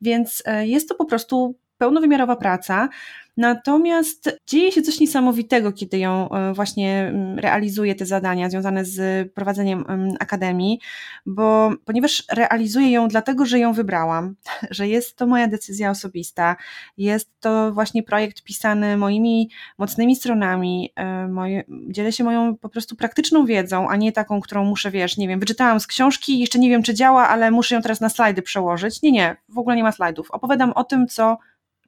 Więc 0.00 0.42
e, 0.46 0.66
jest 0.66 0.88
to 0.88 0.94
po 0.94 1.04
prostu 1.04 1.54
pełnowymiarowa 1.78 2.36
praca. 2.36 2.88
Natomiast 3.36 4.40
dzieje 4.46 4.72
się 4.72 4.82
coś 4.82 5.00
niesamowitego, 5.00 5.72
kiedy 5.72 5.98
ją 5.98 6.30
e, 6.30 6.54
właśnie 6.54 7.06
mm, 7.06 7.38
realizuje 7.38 7.94
te 7.94 8.06
zadania 8.06 8.50
związane 8.50 8.84
z 8.84 9.32
prowadzeniem 9.32 9.84
mm, 9.88 10.14
akademii, 10.20 10.80
bo 11.26 11.72
ponieważ 11.84 12.24
realizuję 12.32 12.90
ją 12.90 13.08
dlatego, 13.08 13.46
że 13.46 13.58
ją 13.58 13.72
wybrałam, 13.72 14.34
że 14.70 14.88
jest 14.88 15.16
to 15.16 15.26
moja 15.26 15.48
decyzja 15.48 15.90
osobista, 15.90 16.56
jest 16.96 17.40
to 17.40 17.72
właśnie 17.72 18.02
projekt 18.02 18.42
pisany 18.42 18.96
moimi 18.96 19.50
mocnymi 19.78 20.16
stronami, 20.16 20.92
e, 20.96 21.28
moje, 21.28 21.64
dzielę 21.88 22.12
się 22.12 22.24
moją 22.24 22.56
po 22.56 22.68
prostu 22.68 22.96
praktyczną 22.96 23.46
wiedzą, 23.46 23.88
a 23.88 23.96
nie 23.96 24.12
taką, 24.12 24.40
którą 24.40 24.64
muszę, 24.64 24.90
wiesz, 24.90 25.16
nie 25.16 25.28
wiem, 25.28 25.40
wyczytałam 25.40 25.80
z 25.80 25.86
książki, 25.86 26.38
jeszcze 26.38 26.58
nie 26.58 26.70
wiem, 26.70 26.82
czy 26.82 26.94
działa, 26.94 27.28
ale 27.28 27.50
muszę 27.50 27.74
ją 27.74 27.82
teraz 27.82 28.00
na 28.00 28.08
slajdy 28.08 28.42
przełożyć. 28.42 29.02
Nie, 29.02 29.12
nie, 29.12 29.36
w 29.48 29.58
ogóle 29.58 29.76
nie 29.76 29.82
ma 29.82 29.92
slajdów. 29.92 30.30
Opowiadam 30.30 30.72
o 30.72 30.84
tym, 30.84 31.06
co 31.06 31.38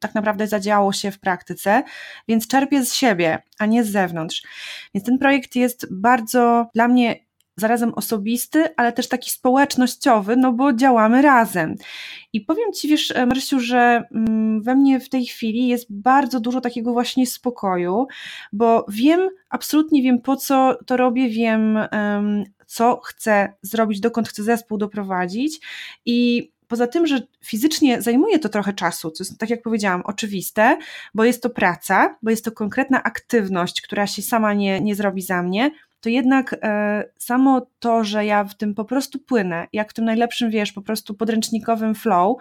tak 0.01 0.15
naprawdę 0.15 0.47
zadziało 0.47 0.93
się 0.93 1.11
w 1.11 1.21
praktyce, 1.21 1.83
więc 2.29 2.49
czerpię 2.49 2.85
z 2.85 2.95
siebie, 2.95 3.43
a 3.59 3.67
nie 3.67 3.85
z 3.85 3.91
zewnątrz. 3.91 4.43
Więc 4.95 5.07
ten 5.07 5.19
projekt 5.19 5.57
jest 5.57 5.87
bardzo 5.91 6.67
dla 6.75 6.89
mnie 6.89 7.27
zarazem 7.57 7.95
osobisty, 7.95 8.77
ale 8.77 8.93
też 8.93 9.09
taki 9.09 9.31
społecznościowy, 9.31 10.37
no 10.37 10.53
bo 10.53 10.73
działamy 10.73 11.23
razem. 11.23 11.75
I 12.33 12.41
powiem 12.41 12.73
Ci, 12.73 12.89
wiesz, 12.89 13.15
Marysiu, 13.27 13.61
że 13.61 14.03
mm, 14.15 14.63
we 14.63 14.75
mnie 14.75 15.01
w 15.01 15.09
tej 15.09 15.27
chwili 15.27 15.69
jest 15.69 15.87
bardzo 15.91 16.41
dużo 16.41 16.61
takiego 16.61 16.93
właśnie 16.93 17.27
spokoju, 17.27 18.07
bo 18.53 18.87
wiem, 18.89 19.29
absolutnie 19.51 20.03
wiem 20.03 20.21
po 20.21 20.37
co 20.37 20.79
to 20.87 20.97
robię, 20.97 21.29
wiem 21.29 21.79
co 22.67 23.01
chcę 23.05 23.53
zrobić, 23.63 24.01
dokąd 24.01 24.29
chcę 24.29 24.43
zespół 24.43 24.79
doprowadzić 24.79 25.61
i 26.05 26.51
poza 26.69 26.87
tym, 26.87 27.07
że 27.07 27.21
fizycznie 27.45 28.03
zajmuje 28.03 28.39
to 28.39 28.49
trochę 28.49 28.73
czasu, 28.73 29.11
co 29.11 29.25
jest, 29.25 29.39
tak 29.39 29.51
jak 29.51 29.63
powiedziałam, 29.63 30.03
oczywiste, 30.05 30.79
bo 31.15 31.25
jest 31.25 31.43
to 31.43 31.51
praca, 31.51 32.17
bo 32.23 32.31
jest 32.31 32.45
to 32.45 32.53
konkretna 32.53 33.03
aktywność, 33.03 33.83
która 33.83 34.07
się 34.07 34.23
sama 34.23 34.55
nie, 34.55 34.81
nie 34.81 34.95
zrobi 34.95 35.23
za 35.23 35.43
mnie, 35.43 35.71
to 36.01 36.09
jednak 36.09 36.57
e, 36.63 37.05
samo 37.19 37.67
to, 37.79 38.05
że 38.05 38.27
ja 38.27 38.45
w 38.45 38.55
tym 38.55 38.75
po 38.75 38.85
prostu 38.85 39.19
płynę, 39.19 39.67
jak 39.73 39.91
w 39.91 39.95
tym 39.95 40.05
najlepszym, 40.05 40.51
wiesz, 40.51 40.73
po 40.73 40.83
prostu 40.83 41.15
podręcznikowym 41.15 41.95
flow, 41.95 42.37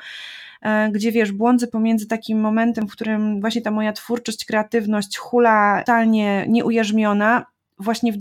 e, 0.62 0.90
gdzie 0.92 1.12
wiesz, 1.12 1.32
błądzę 1.32 1.68
pomiędzy 1.68 2.08
takim 2.08 2.40
momentem, 2.40 2.88
w 2.88 2.92
którym 2.92 3.42
właśnie 3.42 3.62
ta 3.62 3.72
moja 3.72 3.94
twórczość, 3.94 4.46
kreatywność 4.46 5.18
hula 5.18 5.80
totalnie 5.80 6.46
nieujarzmiona, 6.50 7.46
właśnie, 7.80 8.14
w, 8.14 8.18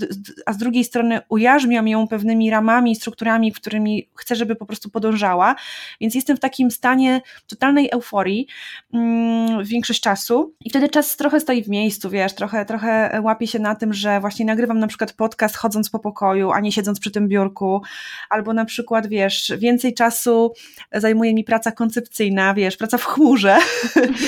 a 0.47 0.53
z 0.53 0.57
drugiej 0.57 0.85
strony 0.85 1.21
ujarzmiam 1.29 1.89
ją 1.89 2.09
pewnymi 2.09 2.51
ramami, 2.51 2.97
strukturami, 2.97 3.53
którymi 3.53 4.11
chcę, 4.15 4.37
żeby 4.37 4.57
po 4.57 4.67
prostu 4.67 4.91
podążała, 4.91 5.55
więc 6.01 6.15
jestem 6.15 6.37
w 6.37 6.41
takim 6.41 6.71
stanie 6.71 7.21
totalnej 7.47 7.89
euforii 7.93 8.47
mm, 8.95 9.65
większość 9.65 10.01
czasu. 10.01 10.55
I 10.61 10.71
wtedy 10.71 10.89
czas 10.89 11.17
trochę 11.17 11.41
stoi 11.41 11.63
w 11.63 11.69
miejscu, 11.69 12.11
wiesz, 12.11 12.35
trochę, 12.35 12.65
trochę 12.65 13.21
łapię 13.23 13.47
się 13.47 13.59
na 13.59 13.75
tym, 13.75 13.93
że 13.93 14.21
właśnie 14.21 14.45
nagrywam 14.45 14.79
na 14.79 14.87
przykład 14.87 15.13
podcast 15.13 15.57
chodząc 15.57 15.91
po 15.91 15.99
pokoju, 15.99 16.51
a 16.51 16.61
nie 16.61 16.73
siedząc 16.73 17.01
przy 17.01 17.11
tym 17.11 17.29
biurku, 17.29 17.83
albo 18.31 18.53
na 18.53 18.65
przykład, 18.65 19.07
wiesz, 19.07 19.53
więcej 19.59 19.95
czasu 19.95 20.53
zajmuje 20.93 21.35
mi 21.35 21.45
praca 21.45 21.73
koncepcyjna, 21.73 22.55
wiesz, 22.55 22.77
praca 22.77 22.99
w 22.99 23.05
chmurze, 23.05 23.59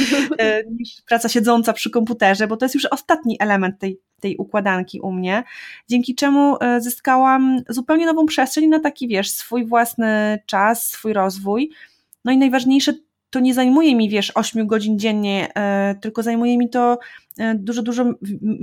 niż 0.78 1.02
praca 1.08 1.28
siedząca 1.28 1.72
przy 1.72 1.90
komputerze, 1.90 2.46
bo 2.46 2.56
to 2.56 2.64
jest 2.64 2.74
już 2.74 2.84
ostatni 2.84 3.36
element 3.40 3.78
tej 3.78 4.00
tej 4.20 4.36
układanki 4.36 5.00
u 5.00 5.12
mnie, 5.16 5.44
dzięki 5.88 6.14
czemu 6.14 6.56
e, 6.60 6.80
zyskałam 6.80 7.62
zupełnie 7.68 8.06
nową 8.06 8.26
przestrzeń 8.26 8.66
na 8.66 8.80
taki, 8.80 9.08
wiesz, 9.08 9.30
swój 9.30 9.64
własny 9.64 10.38
czas, 10.46 10.88
swój 10.88 11.12
rozwój. 11.12 11.70
No 12.24 12.32
i 12.32 12.38
najważniejsze, 12.38 12.92
to 13.30 13.40
nie 13.40 13.54
zajmuje 13.54 13.94
mi, 13.94 14.08
wiesz, 14.08 14.32
8 14.34 14.66
godzin 14.66 14.98
dziennie, 14.98 15.54
e, 15.54 15.94
tylko 16.00 16.22
zajmuje 16.22 16.58
mi 16.58 16.70
to 16.70 16.98
dużo, 17.54 17.82
dużo, 17.82 18.04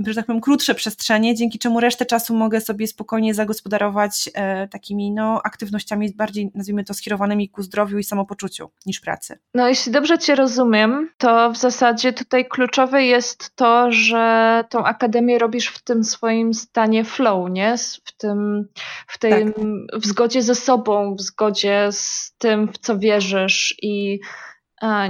że 0.06 0.14
tak 0.14 0.26
powiem, 0.26 0.40
krótsze 0.40 0.74
przestrzenie, 0.74 1.34
dzięki 1.34 1.58
czemu 1.58 1.80
resztę 1.80 2.06
czasu 2.06 2.34
mogę 2.34 2.60
sobie 2.60 2.86
spokojnie 2.86 3.34
zagospodarować 3.34 4.30
e, 4.34 4.68
takimi 4.68 5.12
no, 5.12 5.40
aktywnościami 5.44 6.14
bardziej, 6.14 6.50
nazwijmy 6.54 6.84
to, 6.84 6.94
skierowanymi 6.94 7.48
ku 7.48 7.62
zdrowiu 7.62 7.98
i 7.98 8.04
samopoczuciu 8.04 8.70
niż 8.86 9.00
pracy. 9.00 9.38
No, 9.54 9.68
jeśli 9.68 9.92
dobrze 9.92 10.18
Cię 10.18 10.34
rozumiem, 10.34 11.10
to 11.18 11.50
w 11.50 11.56
zasadzie 11.56 12.12
tutaj 12.12 12.48
kluczowe 12.48 13.04
jest 13.04 13.56
to, 13.56 13.92
że 13.92 14.64
tą 14.68 14.84
akademię 14.84 15.38
robisz 15.38 15.66
w 15.68 15.82
tym 15.82 16.04
swoim 16.04 16.54
stanie 16.54 17.04
flow, 17.04 17.50
nie? 17.50 17.74
W 18.04 18.16
tym, 18.16 18.68
w 19.06 19.18
tym, 19.18 19.52
tak. 19.52 20.00
w 20.00 20.06
zgodzie 20.06 20.42
ze 20.42 20.54
sobą, 20.54 21.14
w 21.14 21.20
zgodzie 21.20 21.88
z 21.90 22.34
tym, 22.38 22.68
w 22.72 22.78
co 22.78 22.98
wierzysz 22.98 23.74
i 23.82 24.20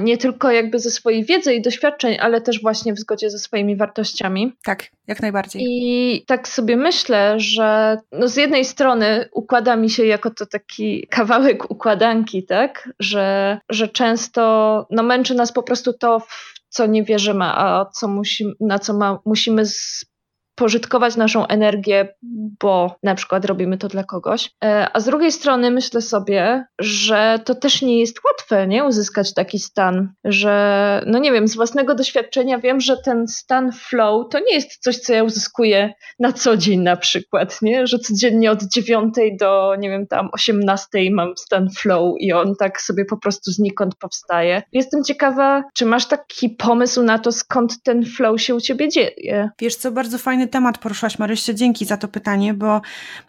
nie 0.00 0.18
tylko 0.18 0.50
jakby 0.50 0.78
ze 0.78 0.90
swojej 0.90 1.24
wiedzy 1.24 1.54
i 1.54 1.62
doświadczeń, 1.62 2.16
ale 2.20 2.40
też 2.40 2.62
właśnie 2.62 2.94
w 2.94 2.98
zgodzie 2.98 3.30
ze 3.30 3.38
swoimi 3.38 3.76
wartościami. 3.76 4.52
Tak, 4.64 4.86
jak 5.06 5.22
najbardziej. 5.22 5.62
I 5.64 6.24
tak 6.26 6.48
sobie 6.48 6.76
myślę, 6.76 7.34
że 7.40 7.98
no 8.12 8.28
z 8.28 8.36
jednej 8.36 8.64
strony 8.64 9.28
układa 9.32 9.76
mi 9.76 9.90
się 9.90 10.06
jako 10.06 10.30
to 10.30 10.46
taki 10.46 11.06
kawałek 11.10 11.70
układanki, 11.70 12.46
tak, 12.46 12.88
że, 13.00 13.58
że 13.68 13.88
często 13.88 14.86
no 14.90 15.02
męczy 15.02 15.34
nas 15.34 15.52
po 15.52 15.62
prostu 15.62 15.92
to, 15.92 16.20
w 16.20 16.54
co 16.68 16.86
nie 16.86 17.04
wierzymy, 17.04 17.44
a 17.44 17.86
co 17.94 18.08
musimy, 18.08 18.52
na 18.60 18.78
co 18.78 18.94
ma, 18.94 19.18
musimy 19.24 19.66
z, 19.66 20.06
pożytkować 20.54 21.16
naszą 21.16 21.46
energię, 21.46 22.14
bo 22.60 22.96
na 23.02 23.14
przykład 23.14 23.44
robimy 23.44 23.78
to 23.78 23.88
dla 23.88 24.04
kogoś. 24.04 24.50
E, 24.64 24.88
a 24.92 25.00
z 25.00 25.04
drugiej 25.04 25.32
strony 25.32 25.70
myślę 25.70 26.00
sobie, 26.00 26.64
że 26.78 27.40
to 27.44 27.54
też 27.54 27.82
nie 27.82 28.00
jest 28.00 28.20
łatwe, 28.24 28.66
nie? 28.66 28.84
Uzyskać 28.84 29.34
taki 29.34 29.58
stan, 29.58 30.12
że 30.24 31.02
no 31.06 31.18
nie 31.18 31.32
wiem, 31.32 31.48
z 31.48 31.56
własnego 31.56 31.94
doświadczenia 31.94 32.58
wiem, 32.58 32.80
że 32.80 32.96
ten 32.96 33.28
stan 33.28 33.72
flow 33.72 34.26
to 34.30 34.38
nie 34.38 34.54
jest 34.54 34.82
coś, 34.82 34.98
co 34.98 35.12
ja 35.12 35.24
uzyskuję 35.24 35.92
na 36.18 36.32
co 36.32 36.56
dzień 36.56 36.80
na 36.80 36.96
przykład, 36.96 37.62
nie? 37.62 37.86
Że 37.86 37.98
codziennie 37.98 38.50
od 38.50 38.62
dziewiątej 38.62 39.36
do, 39.36 39.74
nie 39.78 39.90
wiem, 39.90 40.06
tam 40.06 40.28
osiemnastej 40.32 41.10
mam 41.10 41.36
stan 41.36 41.68
flow 41.78 42.14
i 42.20 42.32
on 42.32 42.54
tak 42.58 42.80
sobie 42.80 43.04
po 43.04 43.16
prostu 43.16 43.50
znikąd 43.50 43.94
powstaje. 43.96 44.62
Jestem 44.72 45.04
ciekawa, 45.04 45.64
czy 45.74 45.86
masz 45.86 46.06
taki 46.06 46.50
pomysł 46.50 47.02
na 47.02 47.18
to, 47.18 47.32
skąd 47.32 47.82
ten 47.82 48.04
flow 48.04 48.42
się 48.42 48.54
u 48.54 48.60
ciebie 48.60 48.88
dzieje? 48.88 49.50
Wiesz 49.60 49.76
co, 49.76 49.90
bardzo 49.90 50.18
fajny 50.44 50.52
temat 50.52 50.78
poruszyłaś 50.78 51.18
Maryście, 51.18 51.54
dzięki 51.54 51.84
za 51.84 51.96
to 51.96 52.08
pytanie, 52.08 52.54
bo 52.54 52.80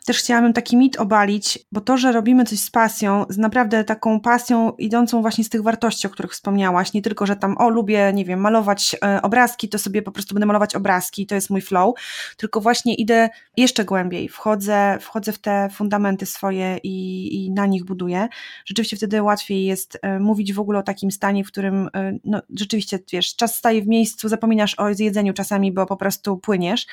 też 0.05 0.17
chciałabym 0.17 0.53
taki 0.53 0.77
mit 0.77 0.97
obalić, 0.97 1.59
bo 1.71 1.81
to, 1.81 1.97
że 1.97 2.11
robimy 2.11 2.45
coś 2.45 2.59
z 2.59 2.71
pasją, 2.71 3.25
z 3.29 3.37
naprawdę 3.37 3.83
taką 3.83 4.19
pasją 4.19 4.71
idącą 4.71 5.21
właśnie 5.21 5.43
z 5.43 5.49
tych 5.49 5.63
wartości, 5.63 6.07
o 6.07 6.09
których 6.09 6.31
wspomniałaś, 6.31 6.93
nie 6.93 7.01
tylko, 7.01 7.25
że 7.25 7.35
tam 7.35 7.57
o 7.57 7.69
lubię, 7.69 8.11
nie 8.13 8.25
wiem, 8.25 8.39
malować 8.39 8.95
e, 9.03 9.21
obrazki, 9.21 9.69
to 9.69 9.79
sobie 9.79 10.01
po 10.01 10.11
prostu 10.11 10.35
będę 10.35 10.45
malować 10.45 10.75
obrazki, 10.75 11.25
to 11.27 11.35
jest 11.35 11.49
mój 11.49 11.61
flow, 11.61 11.95
tylko 12.37 12.61
właśnie 12.61 12.95
idę 12.95 13.29
jeszcze 13.57 13.85
głębiej, 13.85 14.29
wchodzę, 14.29 14.97
wchodzę 15.01 15.31
w 15.31 15.39
te 15.39 15.69
fundamenty 15.69 16.25
swoje 16.25 16.77
i, 16.83 17.45
i 17.45 17.51
na 17.51 17.65
nich 17.65 17.85
buduję. 17.85 18.27
Rzeczywiście 18.65 18.97
wtedy 18.97 19.21
łatwiej 19.21 19.65
jest 19.65 19.97
e, 20.01 20.19
mówić 20.19 20.53
w 20.53 20.59
ogóle 20.59 20.79
o 20.79 20.83
takim 20.83 21.11
stanie, 21.11 21.43
w 21.43 21.47
którym 21.47 21.89
e, 21.95 22.17
no, 22.23 22.41
rzeczywiście, 22.55 22.99
wiesz, 23.11 23.35
czas 23.35 23.55
staje 23.55 23.81
w 23.81 23.87
miejscu, 23.87 24.29
zapominasz 24.29 24.79
o 24.79 24.89
jedzeniu 24.89 25.33
czasami, 25.33 25.71
bo 25.71 25.85
po 25.85 25.97
prostu 25.97 26.37
płyniesz. 26.37 26.87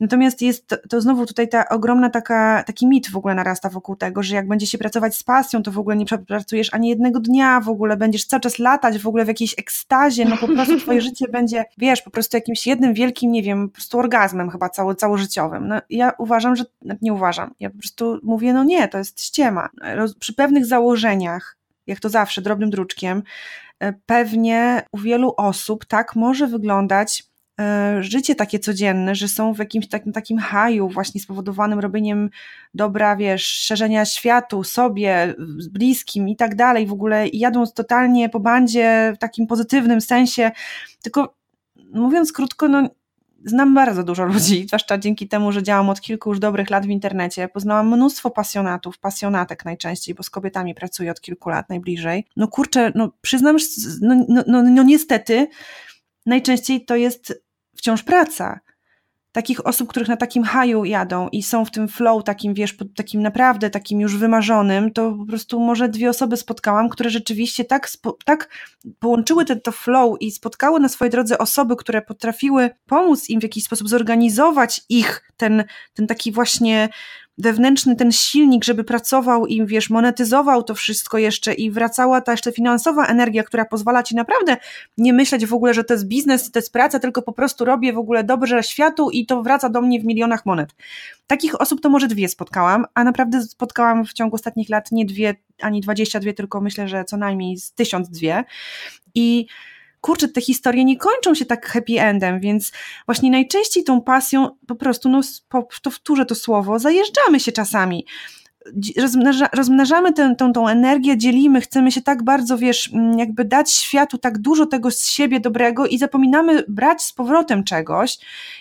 Natomiast 0.00 0.42
jest 0.42 0.74
to, 0.88 1.00
znowu 1.00 1.26
tutaj 1.26 1.48
ta 1.48 1.68
ogromna 1.68 2.10
taka, 2.10 2.62
taki 2.66 2.86
mit 2.86 3.10
w 3.10 3.16
ogóle 3.16 3.34
narasta 3.34 3.68
wokół 3.68 3.96
tego, 3.96 4.22
że 4.22 4.34
jak 4.34 4.48
będzie 4.48 4.66
się 4.66 4.78
pracować 4.78 5.16
z 5.16 5.22
pasją, 5.22 5.62
to 5.62 5.72
w 5.72 5.78
ogóle 5.78 5.96
nie 5.96 6.04
przepracujesz 6.04 6.74
ani 6.74 6.88
jednego 6.88 7.20
dnia, 7.20 7.60
w 7.60 7.68
ogóle 7.68 7.96
będziesz 7.96 8.26
cały 8.26 8.40
czas 8.40 8.58
latać 8.58 8.98
w 8.98 9.06
ogóle 9.06 9.24
w 9.24 9.28
jakiejś 9.28 9.58
ekstazie, 9.58 10.24
no 10.24 10.36
po 10.36 10.48
prostu 10.48 10.80
twoje 10.80 11.00
życie 11.10 11.28
będzie, 11.28 11.64
wiesz, 11.78 12.02
po 12.02 12.10
prostu 12.10 12.36
jakimś 12.36 12.66
jednym 12.66 12.94
wielkim, 12.94 13.32
nie 13.32 13.42
wiem, 13.42 13.68
po 13.68 13.74
prostu 13.74 13.98
orgazmem 13.98 14.50
chyba 14.50 14.68
cało, 14.68 14.94
całożyciowym. 14.94 15.68
No 15.68 15.80
ja 15.90 16.12
uważam, 16.18 16.56
że, 16.56 16.64
nie 17.02 17.12
uważam, 17.12 17.54
ja 17.60 17.70
po 17.70 17.78
prostu 17.78 18.18
mówię, 18.22 18.52
no 18.52 18.64
nie, 18.64 18.88
to 18.88 18.98
jest 18.98 19.24
ściema. 19.24 19.68
Przy 20.20 20.34
pewnych 20.34 20.66
założeniach, 20.66 21.56
jak 21.86 22.00
to 22.00 22.08
zawsze, 22.08 22.42
drobnym 22.42 22.70
druczkiem, 22.70 23.22
e, 23.80 23.92
pewnie 24.06 24.82
u 24.92 24.98
wielu 24.98 25.34
osób 25.36 25.84
tak 25.84 26.16
może 26.16 26.46
wyglądać 26.46 27.31
życie 28.00 28.34
takie 28.34 28.58
codzienne, 28.58 29.14
że 29.14 29.28
są 29.28 29.54
w 29.54 29.58
jakimś 29.58 29.88
takim, 29.88 30.12
takim 30.12 30.38
haju 30.38 30.88
właśnie 30.88 31.20
spowodowanym 31.20 31.80
robieniem 31.80 32.30
dobra, 32.74 33.16
wiesz, 33.16 33.44
szerzenia 33.44 34.04
światu, 34.04 34.64
sobie, 34.64 35.34
bliskim 35.70 36.28
i 36.28 36.36
tak 36.36 36.54
dalej, 36.54 36.86
w 36.86 36.92
ogóle 36.92 37.28
jadąc 37.32 37.74
totalnie 37.74 38.28
po 38.28 38.40
bandzie 38.40 39.12
w 39.16 39.18
takim 39.18 39.46
pozytywnym 39.46 40.00
sensie, 40.00 40.50
tylko 41.02 41.34
mówiąc 41.92 42.32
krótko, 42.32 42.68
no 42.68 42.88
znam 43.44 43.74
bardzo 43.74 44.02
dużo 44.02 44.24
ludzi, 44.24 44.64
zwłaszcza 44.68 44.98
dzięki 44.98 45.28
temu, 45.28 45.52
że 45.52 45.62
działam 45.62 45.90
od 45.90 46.00
kilku 46.00 46.30
już 46.30 46.38
dobrych 46.38 46.70
lat 46.70 46.86
w 46.86 46.90
internecie. 46.90 47.48
Poznałam 47.48 47.94
mnóstwo 47.94 48.30
pasjonatów, 48.30 48.98
pasjonatek 48.98 49.64
najczęściej, 49.64 50.14
bo 50.14 50.22
z 50.22 50.30
kobietami 50.30 50.74
pracuję 50.74 51.10
od 51.10 51.20
kilku 51.20 51.48
lat 51.48 51.68
najbliżej. 51.68 52.24
No 52.36 52.48
kurczę, 52.48 52.92
no 52.94 53.12
przyznam, 53.20 53.56
no, 54.00 54.24
no, 54.28 54.44
no, 54.46 54.62
no 54.62 54.82
niestety, 54.82 55.46
najczęściej 56.26 56.84
to 56.84 56.96
jest 56.96 57.41
wciąż 57.82 58.02
praca. 58.02 58.60
Takich 59.32 59.66
osób, 59.66 59.88
których 59.88 60.08
na 60.08 60.16
takim 60.16 60.42
haju 60.44 60.84
jadą 60.84 61.28
i 61.28 61.42
są 61.42 61.64
w 61.64 61.70
tym 61.70 61.88
flow 61.88 62.24
takim, 62.24 62.54
wiesz, 62.54 62.76
takim 62.96 63.22
naprawdę 63.22 63.70
takim 63.70 64.00
już 64.00 64.16
wymarzonym, 64.16 64.92
to 64.92 65.12
po 65.12 65.26
prostu 65.26 65.60
może 65.60 65.88
dwie 65.88 66.10
osoby 66.10 66.36
spotkałam, 66.36 66.88
które 66.88 67.10
rzeczywiście 67.10 67.64
tak, 67.64 67.88
tak 68.24 68.48
połączyły 68.98 69.44
ten 69.44 69.60
to 69.60 69.72
flow 69.72 70.16
i 70.20 70.30
spotkały 70.30 70.80
na 70.80 70.88
swojej 70.88 71.10
drodze 71.10 71.38
osoby, 71.38 71.76
które 71.76 72.02
potrafiły 72.02 72.70
pomóc 72.86 73.30
im 73.30 73.40
w 73.40 73.42
jakiś 73.42 73.64
sposób 73.64 73.88
zorganizować 73.88 74.80
ich, 74.88 75.32
ten, 75.36 75.64
ten 75.94 76.06
taki 76.06 76.32
właśnie 76.32 76.88
wewnętrzny 77.42 77.96
ten 77.96 78.12
silnik, 78.12 78.64
żeby 78.64 78.84
pracował 78.84 79.46
i 79.46 79.66
wiesz, 79.66 79.90
monetyzował 79.90 80.62
to 80.62 80.74
wszystko 80.74 81.18
jeszcze 81.18 81.54
i 81.54 81.70
wracała 81.70 82.20
ta 82.20 82.32
jeszcze 82.32 82.52
finansowa 82.52 83.06
energia, 83.06 83.42
która 83.42 83.64
pozwala 83.64 84.02
ci 84.02 84.14
naprawdę 84.14 84.56
nie 84.98 85.12
myśleć 85.12 85.46
w 85.46 85.54
ogóle, 85.54 85.74
że 85.74 85.84
to 85.84 85.94
jest 85.94 86.06
biznes, 86.06 86.50
to 86.50 86.58
jest 86.58 86.72
praca, 86.72 86.98
tylko 86.98 87.22
po 87.22 87.32
prostu 87.32 87.64
robię 87.64 87.92
w 87.92 87.98
ogóle 87.98 88.24
dobrze 88.24 88.62
światu 88.62 89.10
i 89.10 89.26
to 89.26 89.42
wraca 89.42 89.68
do 89.68 89.80
mnie 89.80 90.00
w 90.00 90.04
milionach 90.04 90.46
monet. 90.46 90.74
Takich 91.26 91.60
osób 91.60 91.80
to 91.80 91.88
może 91.88 92.08
dwie 92.08 92.28
spotkałam, 92.28 92.86
a 92.94 93.04
naprawdę 93.04 93.42
spotkałam 93.42 94.04
w 94.04 94.12
ciągu 94.12 94.36
ostatnich 94.36 94.68
lat 94.68 94.92
nie 94.92 95.06
dwie, 95.06 95.34
ani 95.60 95.80
dwadzieścia 95.80 96.20
dwie, 96.20 96.34
tylko 96.34 96.60
myślę, 96.60 96.88
że 96.88 97.04
co 97.04 97.16
najmniej 97.16 97.56
z 97.56 97.72
tysiąc 97.72 98.08
dwie. 98.08 98.44
I 99.14 99.46
kurczę, 100.02 100.28
te 100.28 100.40
historie 100.40 100.84
nie 100.84 100.96
kończą 100.96 101.34
się 101.34 101.44
tak 101.44 101.66
happy 101.66 102.00
endem, 102.00 102.40
więc 102.40 102.72
właśnie 103.06 103.30
najczęściej 103.30 103.84
tą 103.84 104.02
pasją 104.02 104.48
po 104.66 104.74
prostu, 104.74 105.08
no, 105.08 105.20
powtórzę 105.82 106.26
to 106.26 106.34
słowo, 106.34 106.78
zajeżdżamy 106.78 107.40
się 107.40 107.52
czasami 107.52 108.06
rozmnaża, 109.00 109.48
rozmnażamy 109.52 110.12
tę, 110.12 110.34
tą, 110.38 110.52
tą 110.52 110.68
energię, 110.68 111.18
dzielimy, 111.18 111.60
chcemy 111.60 111.92
się 111.92 112.02
tak 112.02 112.22
bardzo, 112.22 112.58
wiesz, 112.58 112.90
mm, 112.92 113.18
jakby 113.18 113.44
dać 113.44 113.72
światu 113.72 114.18
tak 114.18 114.38
dużo 114.38 114.66
tego 114.66 114.90
z 114.90 115.06
siebie 115.06 115.40
dobrego 115.40 115.86
i 115.86 115.98
zapominamy 115.98 116.64
brać 116.68 117.02
z 117.02 117.12
powrotem 117.12 117.64
czegoś 117.64 118.18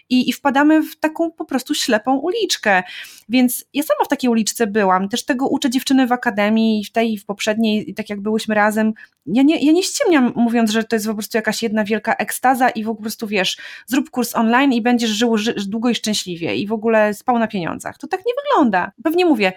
i, 0.10 0.30
i 0.30 0.34
wpadamy 0.34 0.84
w 0.84 1.00
taką 1.00 1.32
po 1.32 1.46
prostu 1.46 1.74
ślepą 1.74 2.18
uliczkę. 2.18 2.84
Więc 3.30 3.66
ja 3.74 3.84
sama 3.84 4.06
w 4.06 4.08
takiej 4.08 4.30
uliczce 4.30 4.68
byłam, 4.68 5.10
też 5.10 5.26
tego 5.26 5.48
uczę 5.48 5.70
dziewczyny 5.70 6.08
w 6.08 6.12
akademii, 6.12 6.86
w 6.86 6.92
tej 6.92 7.14
i 7.14 7.18
w 7.18 7.26
poprzedniej, 7.26 7.94
tak 7.94 8.10
jak 8.10 8.22
byłyśmy 8.22 8.56
razem. 8.56 8.94
Ja 9.26 9.44
nie, 9.44 9.66
ja 9.66 9.72
nie 9.72 9.84
ściemniam 9.84 10.34
mówiąc, 10.36 10.72
że 10.72 10.84
to 10.84 10.96
jest 10.96 11.08
po 11.08 11.14
prostu 11.14 11.38
jakaś 11.38 11.64
jedna 11.64 11.84
wielka 11.84 12.14
ekstaza 12.14 12.70
i 12.70 12.84
po 12.84 12.96
prostu, 12.96 13.28
wiesz, 13.28 13.58
zrób 13.88 14.10
kurs 14.10 14.36
online 14.36 14.74
i 14.74 14.82
będziesz 14.82 15.10
żył 15.10 15.38
ży, 15.38 15.56
długo 15.68 15.90
i 15.90 15.96
szczęśliwie 15.96 16.56
i 16.56 16.68
w 16.68 16.74
ogóle 16.74 17.14
spał 17.14 17.40
na 17.40 17.48
pieniądzach. 17.48 17.98
To 17.98 18.08
tak 18.08 18.20
nie 18.26 18.34
wygląda. 18.44 18.92
Pewnie 19.04 19.26
mówię, 19.26 19.54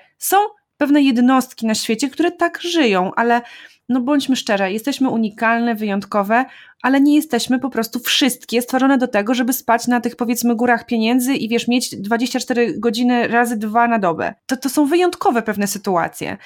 pewne 0.85 1.03
jednostki 1.03 1.67
na 1.67 1.75
świecie, 1.75 2.11
które 2.11 2.31
tak 2.31 2.61
żyją, 2.63 3.15
ale 3.17 3.43
no 3.89 4.01
bądźmy 4.01 4.37
szczere, 4.37 4.73
jesteśmy 4.73 5.09
unikalne, 5.09 5.75
wyjątkowe, 5.75 6.45
ale 6.83 7.01
nie 7.01 7.15
jesteśmy 7.15 7.59
po 7.59 7.71
prostu 7.71 7.99
wszystkie 7.99 8.63
stworzone 8.63 8.99
do 8.99 9.09
tego, 9.09 9.35
żeby 9.35 9.53
spać 9.53 9.87
na 9.87 10.01
tych 10.01 10.17
powiedzmy 10.17 10.55
górach 10.55 10.87
pieniędzy 10.87 11.35
i 11.35 11.49
wiesz, 11.49 11.69
mieć 11.69 11.97
24 11.97 12.75
godziny 12.79 13.29
razy 13.29 13.57
dwa 13.57 13.89
na 13.89 13.99
dobę. 13.99 14.35
To, 14.47 14.57
to 14.57 14.69
są 14.69 14.87
wyjątkowe 14.87 15.43
pewne 15.43 15.67
sytuacje. 15.67 16.37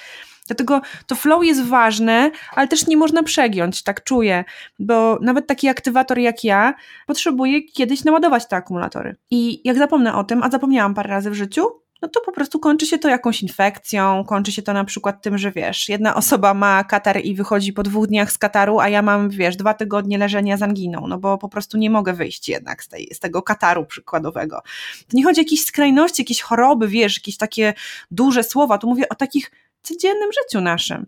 Dlatego 0.47 0.81
to 1.07 1.15
flow 1.15 1.45
jest 1.45 1.65
ważne, 1.65 2.31
ale 2.55 2.69
też 2.69 2.87
nie 2.87 2.97
można 2.97 3.23
przegiąć, 3.23 3.83
tak 3.83 4.05
czuję, 4.05 4.45
bo 4.79 5.19
nawet 5.23 5.47
taki 5.47 5.69
aktywator 5.69 6.19
jak 6.19 6.45
ja 6.45 6.75
potrzebuje 7.07 7.63
kiedyś 7.63 8.05
naładować 8.05 8.49
te 8.49 8.57
akumulatory. 8.57 9.17
I 9.31 9.61
jak 9.65 9.79
zapomnę 9.79 10.15
o 10.15 10.25
tym, 10.25 10.43
a 10.43 10.51
zapomniałam 10.51 10.95
parę 10.95 11.11
razy 11.11 11.31
w 11.31 11.35
życiu, 11.35 11.67
no 12.03 12.09
to 12.09 12.21
po 12.21 12.33
prostu 12.33 12.59
kończy 12.59 12.87
się 12.87 12.99
to 12.99 13.09
jakąś 13.09 13.43
infekcją, 13.43 14.25
kończy 14.25 14.53
się 14.53 14.63
to 14.63 14.73
na 14.73 14.85
przykład 14.85 15.23
tym, 15.23 15.39
że 15.39 15.53
wiesz, 15.53 15.89
jedna 15.89 16.15
osoba 16.15 16.55
ma 16.55 16.85
katar 16.85 17.21
i 17.25 17.35
wychodzi 17.35 17.73
po 17.73 17.83
dwóch 17.83 18.07
dniach 18.07 18.33
z 18.33 18.39
kataru, 18.39 18.79
a 18.79 18.89
ja 18.89 19.03
mam, 19.03 19.31
wiesz, 19.31 19.57
dwa 19.57 19.75
tygodnie 19.75 20.19
leżenia 20.19 20.57
z 20.57 20.63
anginą, 20.63 21.07
no 21.07 21.19
bo 21.19 21.39
po 21.39 21.49
prostu 21.49 21.79
nie 21.79 21.91
mogę 21.91 22.13
wyjść 22.13 22.49
jednak 22.49 22.83
z, 22.83 22.89
tej, 22.89 23.09
z 23.13 23.19
tego 23.19 23.43
kataru 23.43 23.87
przykładowego. 23.87 24.63
To 25.09 25.17
nie 25.17 25.25
chodzi 25.25 25.41
o 25.41 25.43
jakieś 25.43 25.65
skrajności, 25.65 26.23
jakieś 26.23 26.41
choroby, 26.41 26.89
wiesz, 26.89 27.17
jakieś 27.17 27.37
takie 27.37 27.75
duże 28.11 28.43
słowa, 28.45 28.79
tu 28.79 28.89
mówię 28.89 29.09
o 29.09 29.15
takich 29.15 29.51
codziennym 29.83 30.31
życiu 30.43 30.61
naszym. 30.61 31.07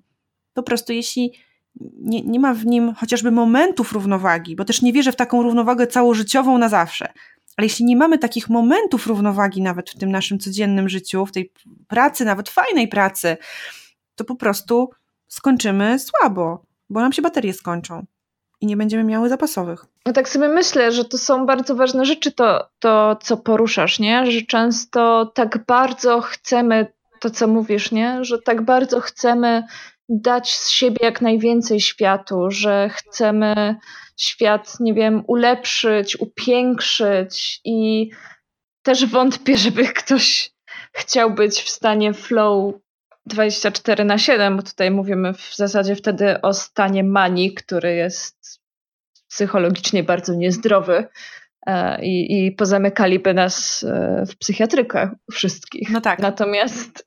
Po 0.54 0.62
prostu 0.62 0.92
jeśli 0.92 1.32
nie, 2.00 2.22
nie 2.22 2.40
ma 2.40 2.54
w 2.54 2.66
nim 2.66 2.94
chociażby 2.94 3.30
momentów 3.30 3.92
równowagi, 3.92 4.56
bo 4.56 4.64
też 4.64 4.82
nie 4.82 4.92
wierzę 4.92 5.12
w 5.12 5.16
taką 5.16 5.42
równowagę 5.42 5.86
całożyciową 5.86 6.58
na 6.58 6.68
zawsze, 6.68 7.12
ale 7.60 7.66
jeśli 7.66 7.84
nie 7.84 7.96
mamy 7.96 8.18
takich 8.18 8.48
momentów 8.48 9.06
równowagi 9.06 9.62
nawet 9.62 9.90
w 9.90 9.98
tym 9.98 10.10
naszym 10.10 10.38
codziennym 10.38 10.88
życiu, 10.88 11.26
w 11.26 11.32
tej 11.32 11.52
pracy, 11.88 12.24
nawet 12.24 12.48
fajnej 12.48 12.88
pracy, 12.88 13.36
to 14.14 14.24
po 14.24 14.36
prostu 14.36 14.90
skończymy 15.28 15.98
słabo, 15.98 16.64
bo 16.90 17.00
nam 17.00 17.12
się 17.12 17.22
baterie 17.22 17.52
skończą 17.52 18.06
i 18.60 18.66
nie 18.66 18.76
będziemy 18.76 19.04
miały 19.04 19.28
zapasowych. 19.28 19.84
No 20.06 20.12
tak 20.12 20.28
sobie 20.28 20.48
myślę, 20.48 20.92
że 20.92 21.04
to 21.04 21.18
są 21.18 21.46
bardzo 21.46 21.74
ważne 21.74 22.04
rzeczy, 22.04 22.32
to, 22.32 22.68
to 22.78 23.16
co 23.22 23.36
poruszasz, 23.36 23.98
nie? 23.98 24.30
Że 24.30 24.42
często 24.42 25.32
tak 25.34 25.66
bardzo 25.66 26.20
chcemy 26.20 26.92
to, 27.20 27.30
co 27.30 27.48
mówisz, 27.48 27.92
nie? 27.92 28.24
Że 28.24 28.38
tak 28.38 28.62
bardzo 28.62 29.00
chcemy 29.00 29.62
dać 30.08 30.56
z 30.56 30.70
siebie 30.70 30.98
jak 31.02 31.20
najwięcej 31.20 31.80
światu, 31.80 32.50
że 32.50 32.88
chcemy 32.88 33.76
świat, 34.20 34.80
nie 34.80 34.94
wiem, 34.94 35.22
ulepszyć, 35.26 36.20
upiększyć 36.20 37.60
i 37.64 38.10
też 38.82 39.06
wątpię, 39.06 39.56
żeby 39.56 39.84
ktoś 39.88 40.50
chciał 40.92 41.30
być 41.30 41.62
w 41.62 41.68
stanie 41.68 42.14
flow 42.14 42.74
24 43.26 44.04
na 44.04 44.18
7, 44.18 44.56
bo 44.56 44.62
tutaj 44.62 44.90
mówimy 44.90 45.34
w 45.34 45.56
zasadzie 45.56 45.96
wtedy 45.96 46.40
o 46.40 46.54
stanie 46.54 47.04
manii, 47.04 47.54
który 47.54 47.94
jest 47.94 48.60
psychologicznie 49.28 50.02
bardzo 50.02 50.34
niezdrowy, 50.34 51.08
i, 52.02 52.46
i 52.46 52.52
pozamykaliby 52.52 53.34
nas 53.34 53.82
e, 53.82 54.24
w 54.26 54.36
psychiatrykach 54.38 55.10
wszystkich. 55.32 55.90
No 55.90 56.00
tak. 56.00 56.18
Natomiast 56.18 57.04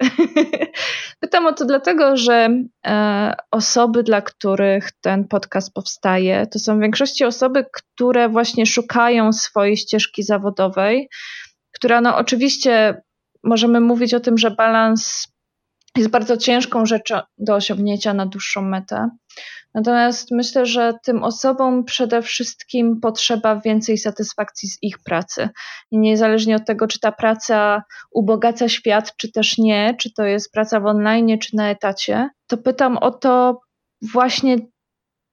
pytam 1.22 1.46
o 1.46 1.54
to 1.54 1.66
dlatego, 1.66 2.18
że 2.18 2.50
osoby, 3.52 4.04
dla 4.04 4.22
których 4.22 4.92
ten 5.02 5.28
podcast 5.28 5.74
powstaje, 5.74 6.48
to 6.48 6.60
są 6.60 6.78
w 6.78 6.82
większości 6.82 7.26
osoby, 7.26 7.66
które 7.72 8.30
właśnie 8.30 8.66
szukają 8.66 9.34
swojej 9.34 9.78
ścieżki 9.78 10.24
zawodowej, 10.24 11.10
która 11.76 12.02
no 12.02 12.18
oczywiście 12.18 13.02
możemy 13.44 13.80
mówić 13.80 14.14
o 14.14 14.20
tym, 14.20 14.38
że 14.38 14.52
balans 14.52 15.28
jest 15.98 16.10
bardzo 16.10 16.38
ciężką 16.38 16.86
rzeczą 16.86 17.20
do 17.38 17.56
osiągnięcia 17.56 18.14
na 18.14 18.26
dłuższą 18.26 18.62
metę. 18.62 19.10
Natomiast 19.74 20.32
myślę, 20.32 20.66
że 20.66 20.94
tym 21.04 21.24
osobom 21.24 21.84
przede 21.84 22.22
wszystkim 22.22 23.00
potrzeba 23.00 23.60
więcej 23.60 23.98
satysfakcji 23.98 24.70
z 24.70 24.78
ich 24.82 24.96
pracy. 25.06 25.50
I 25.92 25.98
niezależnie 25.98 26.56
od 26.56 26.66
tego, 26.66 26.88
czy 26.88 27.00
ta 27.00 27.12
praca 27.12 27.84
ubogaca 28.12 28.70
świat, 28.70 29.14
czy 29.18 29.32
też 29.32 29.58
nie, 29.58 29.96
czy 30.00 30.14
to 30.14 30.24
jest 30.24 30.52
praca 30.52 30.80
w 30.80 30.86
online, 30.86 31.40
czy 31.40 31.56
na 31.56 31.70
etacie, 31.70 32.30
to 32.48 32.58
pytam 32.58 32.98
o 32.98 33.12
to 33.12 33.60
właśnie 34.14 34.58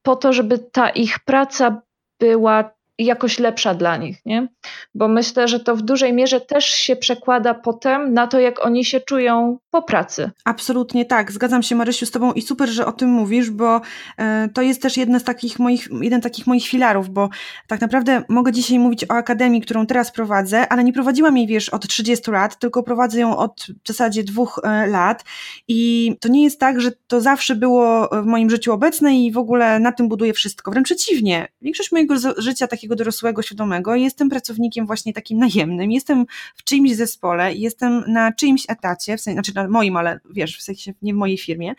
po 0.03 0.17
to, 0.17 0.33
żeby 0.33 0.59
ta 0.59 0.91
ich 0.91 1.19
praca 1.25 1.83
była 2.21 2.80
jakoś 3.05 3.39
lepsza 3.39 3.75
dla 3.75 3.97
nich, 3.97 4.19
nie? 4.27 4.49
Bo 4.95 5.09
myślę, 5.09 5.49
że 5.49 5.61
to 5.61 5.77
w 5.77 5.83
dużej 5.83 6.13
mierze 6.13 6.41
też 6.41 6.65
się 6.65 6.97
przekłada 6.97 7.55
potem 7.55 8.15
na 8.15 8.27
to, 8.27 8.41
jak 8.41 8.67
oni 8.67 8.85
się 8.85 9.01
czują 9.01 9.59
po 9.71 9.83
pracy. 9.83 10.31
Absolutnie 10.45 11.05
tak. 11.05 11.33
Zgadzam 11.33 11.63
się, 11.63 11.75
Marysiu, 11.75 12.07
z 12.07 12.11
Tobą 12.11 12.33
i 12.33 12.43
super, 12.43 12.69
że 12.69 12.87
o 12.87 12.93
tym 12.93 13.09
mówisz, 13.09 13.51
bo 13.51 13.81
e, 14.19 14.49
to 14.55 14.63
jest 14.63 14.83
też 14.83 14.97
jedna 14.97 15.19
z 15.19 15.25
takich 15.25 15.59
moich, 15.59 15.89
jeden 16.01 16.21
z 16.21 16.23
takich 16.23 16.47
moich 16.47 16.67
filarów, 16.67 17.11
bo 17.11 17.29
tak 17.67 17.81
naprawdę 17.81 18.23
mogę 18.29 18.53
dzisiaj 18.53 18.79
mówić 18.79 19.05
o 19.05 19.13
akademii, 19.13 19.61
którą 19.61 19.87
teraz 19.87 20.13
prowadzę, 20.13 20.69
ale 20.69 20.85
nie 20.85 20.93
prowadziłam 20.93 21.37
jej, 21.37 21.47
wiesz, 21.47 21.69
od 21.69 21.89
30 21.89 22.31
lat, 22.31 22.59
tylko 22.59 22.83
prowadzę 22.83 23.21
ją 23.21 23.37
od 23.37 23.67
w 23.85 23.89
zasadzie 23.89 24.25
dwóch 24.25 24.61
e, 24.65 24.87
lat 24.87 25.25
i 25.69 26.13
to 26.21 26.29
nie 26.29 26.45
jest 26.45 26.61
tak, 26.61 26.81
że 26.81 26.93
to 27.07 27.21
zawsze 27.21 27.57
było 27.57 28.09
w 28.23 28.27
moim 28.27 28.51
życiu 28.51 28.73
obecne 28.73 29.17
i 29.17 29.33
w 29.33 29.39
ogóle 29.39 29.81
na 29.81 29.93
tym 29.93 30.09
buduję 30.09 30.33
wszystko. 30.33 30.71
Wręcz 30.71 30.87
przeciwnie. 30.87 31.49
Większość 31.63 31.93
mojego 31.93 32.15
życia 32.37 32.67
takiego 32.67 32.90
takiego 32.91 33.05
dorosłego, 33.05 33.43
świadomego, 33.43 33.95
jestem 33.95 34.29
pracownikiem 34.29 34.87
właśnie 34.87 35.13
takim 35.13 35.39
najemnym, 35.39 35.93
jestem 35.93 36.27
w 36.57 36.65
czyimś 36.65 36.95
zespole, 36.95 37.55
jestem 37.55 38.05
na 38.07 38.33
czyimś 38.33 38.65
etacie, 38.69 39.17
w 39.17 39.21
sensie, 39.21 39.35
znaczy 39.35 39.55
na 39.55 39.69
moim, 39.69 39.97
ale 39.97 40.21
wiesz, 40.31 40.59
w 40.59 40.63
sensie 40.63 40.93
nie 41.03 41.15
w 41.15 41.17
mojej 41.17 41.39
firmie. 41.39 41.75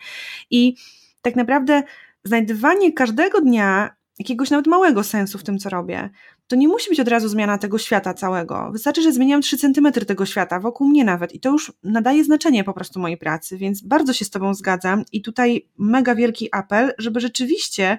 I 0.50 0.76
tak 1.22 1.36
naprawdę 1.36 1.82
znajdywanie 2.24 2.92
każdego 2.92 3.40
dnia 3.40 3.96
jakiegoś 4.18 4.50
nawet 4.50 4.66
małego 4.66 5.04
sensu 5.04 5.38
w 5.38 5.42
tym, 5.42 5.58
co 5.58 5.70
robię, 5.70 6.10
to 6.46 6.56
nie 6.56 6.68
musi 6.68 6.90
być 6.90 7.00
od 7.00 7.08
razu 7.08 7.28
zmiana 7.28 7.58
tego 7.58 7.78
świata 7.78 8.14
całego. 8.14 8.68
Wystarczy, 8.72 9.02
że 9.02 9.12
zmieniam 9.12 9.42
3 9.42 9.58
centymetry 9.58 10.06
tego 10.06 10.26
świata, 10.26 10.60
wokół 10.60 10.88
mnie 10.88 11.04
nawet, 11.04 11.34
i 11.34 11.40
to 11.40 11.50
już 11.50 11.72
nadaje 11.84 12.24
znaczenie 12.24 12.64
po 12.64 12.72
prostu 12.72 13.00
mojej 13.00 13.16
pracy, 13.16 13.56
więc 13.56 13.82
bardzo 13.82 14.12
się 14.12 14.24
z 14.24 14.30
Tobą 14.30 14.54
zgadzam. 14.54 15.04
I 15.12 15.22
tutaj 15.22 15.68
mega 15.78 16.14
wielki 16.14 16.48
apel, 16.52 16.92
żeby 16.98 17.20
rzeczywiście 17.20 17.98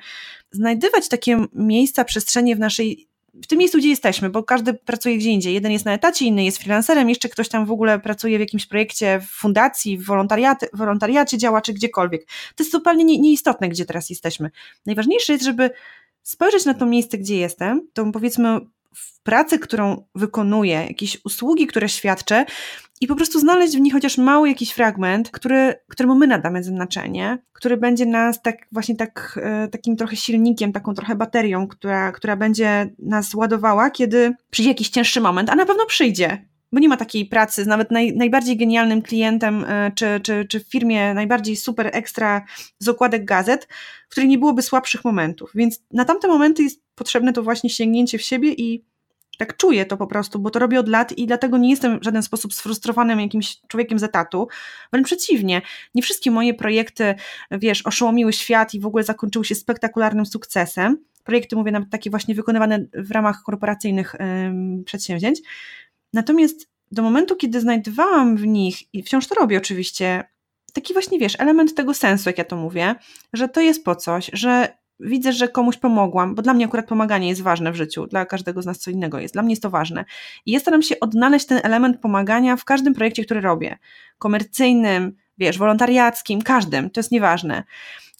znajdywać 0.51 1.07
takie 1.07 1.45
miejsca, 1.53 2.03
przestrzenie 2.03 2.55
w 2.55 2.59
naszej 2.59 3.07
w 3.43 3.47
tym 3.47 3.59
miejscu, 3.59 3.77
gdzie 3.77 3.89
jesteśmy, 3.89 4.29
bo 4.29 4.43
każdy 4.43 4.73
pracuje 4.73 5.17
gdzie 5.17 5.29
indziej. 5.29 5.53
Jeden 5.53 5.71
jest 5.71 5.85
na 5.85 5.93
etacie, 5.93 6.25
inny 6.25 6.45
jest 6.45 6.57
freelancerem, 6.57 7.09
jeszcze 7.09 7.29
ktoś 7.29 7.49
tam 7.49 7.65
w 7.65 7.71
ogóle 7.71 7.99
pracuje 7.99 8.37
w 8.37 8.39
jakimś 8.39 8.65
projekcie, 8.65 9.19
w 9.19 9.29
fundacji, 9.29 9.97
w 9.97 10.05
wolontariacie, 10.73 11.37
działa, 11.37 11.61
czy 11.61 11.73
gdziekolwiek. 11.73 12.25
To 12.55 12.63
jest 12.63 12.71
zupełnie 12.71 13.03
nie, 13.03 13.19
nieistotne, 13.19 13.69
gdzie 13.69 13.85
teraz 13.85 14.09
jesteśmy. 14.09 14.51
Najważniejsze 14.85 15.33
jest, 15.33 15.45
żeby 15.45 15.69
spojrzeć 16.23 16.65
na 16.65 16.73
to 16.73 16.85
miejsce, 16.85 17.17
gdzie 17.17 17.37
jestem, 17.37 17.87
tą 17.93 18.11
powiedzmy 18.11 18.59
w 18.95 19.21
pracy, 19.23 19.59
którą 19.59 20.05
wykonuję, 20.15 20.85
jakieś 20.87 21.25
usługi, 21.25 21.67
które 21.67 21.89
świadczę 21.89 22.45
i 23.01 23.07
po 23.07 23.15
prostu 23.15 23.39
znaleźć 23.39 23.77
w 23.77 23.81
nich 23.81 23.93
chociaż 23.93 24.17
mały 24.17 24.49
jakiś 24.49 24.71
fragment, 24.71 25.31
który, 25.31 25.73
któremu 25.87 26.15
my 26.15 26.27
nadamy 26.27 26.63
znaczenie, 26.63 27.37
który 27.53 27.77
będzie 27.77 28.05
nas 28.05 28.41
tak 28.41 28.55
właśnie 28.71 28.95
tak, 28.95 29.39
e, 29.43 29.67
takim 29.67 29.95
trochę 29.95 30.15
silnikiem, 30.15 30.71
taką 30.71 30.93
trochę 30.93 31.15
baterią, 31.15 31.67
która, 31.67 32.11
która 32.11 32.35
będzie 32.35 32.89
nas 32.99 33.33
ładowała, 33.33 33.89
kiedy 33.89 34.33
przyjdzie 34.49 34.71
jakiś 34.71 34.89
cięższy 34.89 35.21
moment, 35.21 35.49
a 35.49 35.55
na 35.55 35.65
pewno 35.65 35.85
przyjdzie, 35.85 36.45
bo 36.73 36.79
nie 36.79 36.89
ma 36.89 36.97
takiej 36.97 37.25
pracy 37.25 37.63
z 37.63 37.67
nawet 37.67 37.91
naj, 37.91 38.15
najbardziej 38.15 38.57
genialnym 38.57 39.01
klientem, 39.01 39.65
e, 39.67 39.91
czy, 39.95 40.19
czy, 40.23 40.45
czy 40.45 40.59
w 40.59 40.67
firmie 40.67 41.13
najbardziej 41.13 41.55
super 41.55 41.89
ekstra 41.93 42.45
z 42.79 42.87
okładek 42.87 43.25
gazet, 43.25 43.67
w 44.07 44.11
której 44.11 44.29
nie 44.29 44.37
byłoby 44.37 44.61
słabszych 44.61 45.05
momentów. 45.05 45.51
Więc 45.55 45.83
na 45.91 46.05
tamte 46.05 46.27
momenty 46.27 46.63
jest 46.63 46.81
potrzebne 46.95 47.33
to 47.33 47.43
właśnie 47.43 47.69
sięgnięcie 47.69 48.17
w 48.17 48.21
siebie 48.21 48.53
i 48.53 48.85
tak 49.37 49.57
czuję 49.57 49.85
to 49.85 49.97
po 49.97 50.07
prostu, 50.07 50.39
bo 50.39 50.49
to 50.49 50.59
robię 50.59 50.79
od 50.79 50.89
lat 50.89 51.17
i 51.17 51.27
dlatego 51.27 51.57
nie 51.57 51.69
jestem 51.69 51.99
w 51.99 52.03
żaden 52.03 52.23
sposób 52.23 52.53
sfrustrowanym 52.53 53.19
jakimś 53.19 53.61
człowiekiem 53.67 53.99
z 53.99 54.03
etatu. 54.03 54.47
Wręcz 54.91 55.07
przeciwnie, 55.07 55.61
nie 55.95 56.01
wszystkie 56.01 56.31
moje 56.31 56.53
projekty, 56.53 57.15
wiesz, 57.51 57.81
oszołomiły 57.81 58.33
świat 58.33 58.73
i 58.73 58.79
w 58.79 58.85
ogóle 58.85 59.03
zakończyły 59.03 59.45
się 59.45 59.55
spektakularnym 59.55 60.25
sukcesem. 60.25 60.97
Projekty, 61.23 61.55
mówię, 61.55 61.71
nawet 61.71 61.89
takie 61.89 62.09
właśnie 62.09 62.35
wykonywane 62.35 62.85
w 62.93 63.11
ramach 63.11 63.43
korporacyjnych 63.43 64.15
przedsięwzięć. 64.85 65.39
Natomiast 66.13 66.69
do 66.91 67.03
momentu, 67.03 67.35
kiedy 67.35 67.61
znajdowałam 67.61 68.37
w 68.37 68.47
nich, 68.47 68.93
i 68.93 69.03
wciąż 69.03 69.27
to 69.27 69.35
robię 69.35 69.57
oczywiście, 69.57 70.23
taki 70.73 70.93
właśnie, 70.93 71.19
wiesz, 71.19 71.39
element 71.39 71.75
tego 71.75 71.93
sensu, 71.93 72.29
jak 72.29 72.37
ja 72.37 72.43
to 72.43 72.55
mówię, 72.55 72.95
że 73.33 73.49
to 73.49 73.61
jest 73.61 73.85
po 73.85 73.95
coś, 73.95 74.29
że 74.33 74.77
widzę, 74.99 75.33
że 75.33 75.47
komuś 75.47 75.77
pomogłam, 75.77 76.35
bo 76.35 76.41
dla 76.41 76.53
mnie 76.53 76.65
akurat 76.65 76.87
pomaganie 76.87 77.29
jest 77.29 77.41
ważne 77.41 77.71
w 77.71 77.75
życiu, 77.75 78.07
dla 78.07 78.25
każdego 78.25 78.61
z 78.61 78.65
nas 78.65 78.79
co 78.79 78.91
innego 78.91 79.19
jest, 79.19 79.33
dla 79.33 79.43
mnie 79.43 79.51
jest 79.51 79.61
to 79.61 79.69
ważne. 79.69 80.05
I 80.45 80.51
ja 80.51 80.59
staram 80.59 80.81
się 80.81 80.99
odnaleźć 80.99 81.45
ten 81.45 81.59
element 81.63 81.99
pomagania 81.99 82.55
w 82.55 82.65
każdym 82.65 82.93
projekcie, 82.93 83.25
który 83.25 83.41
robię. 83.41 83.77
Komercyjnym, 84.17 85.15
wiesz, 85.37 85.57
wolontariackim, 85.57 86.41
każdym, 86.41 86.89
to 86.89 86.99
jest 86.99 87.11
nieważne. 87.11 87.63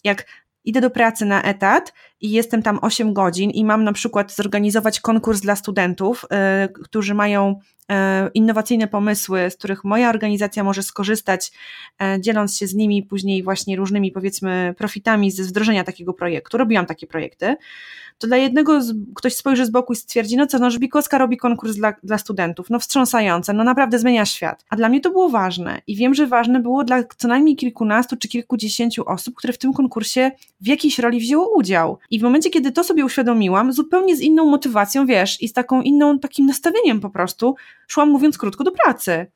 Jak 0.04 0.26
idę 0.64 0.80
do 0.80 0.90
pracy 0.90 1.24
na 1.24 1.42
etat 1.42 1.92
i 2.24 2.30
jestem 2.30 2.62
tam 2.62 2.78
8 2.82 3.12
godzin 3.12 3.50
i 3.50 3.64
mam 3.64 3.84
na 3.84 3.92
przykład 3.92 4.34
zorganizować 4.34 5.00
konkurs 5.00 5.40
dla 5.40 5.56
studentów, 5.56 6.26
yy, 6.30 6.84
którzy 6.84 7.14
mają 7.14 7.58
yy, 7.88 7.96
innowacyjne 8.34 8.88
pomysły, 8.88 9.50
z 9.50 9.56
których 9.56 9.84
moja 9.84 10.08
organizacja 10.08 10.64
może 10.64 10.82
skorzystać, 10.82 11.52
yy, 12.00 12.20
dzieląc 12.20 12.56
się 12.56 12.66
z 12.66 12.74
nimi 12.74 13.02
później 13.02 13.42
właśnie 13.42 13.76
różnymi 13.76 14.12
powiedzmy 14.12 14.74
profitami 14.78 15.30
ze 15.30 15.42
wdrożenia 15.42 15.84
takiego 15.84 16.14
projektu. 16.14 16.58
Robiłam 16.58 16.86
takie 16.86 17.06
projekty 17.06 17.56
to 18.18 18.26
dla 18.26 18.36
jednego 18.36 18.80
ktoś 19.14 19.34
spojrzy 19.36 19.66
z 19.66 19.70
boku 19.70 19.92
i 19.92 19.96
stwierdzi, 19.96 20.36
no 20.36 20.46
co, 20.46 20.58
no 20.58 20.70
Żbikowska 20.70 21.18
robi 21.18 21.36
konkurs 21.36 21.76
dla, 21.76 21.94
dla 22.02 22.18
studentów, 22.18 22.70
no 22.70 22.78
wstrząsające, 22.78 23.52
no 23.52 23.64
naprawdę 23.64 23.98
zmienia 23.98 24.26
świat. 24.26 24.64
A 24.70 24.76
dla 24.76 24.88
mnie 24.88 25.00
to 25.00 25.10
było 25.10 25.28
ważne 25.28 25.80
i 25.86 25.96
wiem, 25.96 26.14
że 26.14 26.26
ważne 26.26 26.60
było 26.60 26.84
dla 26.84 27.04
co 27.16 27.28
najmniej 27.28 27.56
kilkunastu 27.56 28.16
czy 28.16 28.28
kilkudziesięciu 28.28 29.08
osób, 29.08 29.34
które 29.34 29.52
w 29.52 29.58
tym 29.58 29.72
konkursie 29.72 30.30
w 30.60 30.66
jakiejś 30.66 30.98
roli 30.98 31.20
wzięło 31.20 31.56
udział. 31.56 31.98
I 32.14 32.18
w 32.18 32.22
momencie, 32.22 32.50
kiedy 32.50 32.72
to 32.72 32.84
sobie 32.84 33.04
uświadomiłam, 33.04 33.72
zupełnie 33.72 34.16
z 34.16 34.20
inną 34.20 34.46
motywacją, 34.46 35.06
wiesz, 35.06 35.42
i 35.42 35.48
z 35.48 35.52
taką 35.52 35.82
inną, 35.82 36.18
takim 36.18 36.46
nastawieniem 36.46 37.00
po 37.00 37.10
prostu, 37.10 37.54
szłam 37.86 38.10
mówiąc 38.10 38.38
krótko 38.38 38.64
do 38.64 38.72
pracy. 38.72 39.26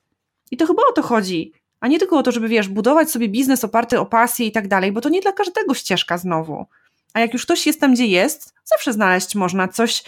I 0.51 0.57
to 0.57 0.67
chyba 0.67 0.83
o 0.91 0.93
to 0.93 1.03
chodzi. 1.03 1.53
A 1.81 1.89
nie 1.89 1.99
tylko 1.99 2.19
o 2.19 2.23
to, 2.23 2.33
żeby, 2.33 2.49
wiesz, 2.49 2.69
budować 2.69 3.11
sobie 3.11 3.29
biznes 3.29 3.65
oparty 3.65 4.01
o 4.01 4.07
pasję 4.07 4.47
i 4.47 4.53
tak 4.53 4.69
dalej, 4.69 4.93
bo 4.93 5.01
to 5.01 5.09
nie 5.09 5.21
dla 5.21 5.33
każdego 5.33 5.75
ścieżka 5.75 6.19
znowu. 6.19 6.67
A 7.15 7.21
jak 7.21 7.33
już 7.33 7.45
ktoś 7.45 7.67
jest 7.67 7.81
tam, 7.81 7.95
gdzie 7.95 8.07
jest, 8.07 8.55
zawsze 8.65 8.93
znaleźć 8.93 9.35
można 9.35 9.69
coś, 9.69 10.05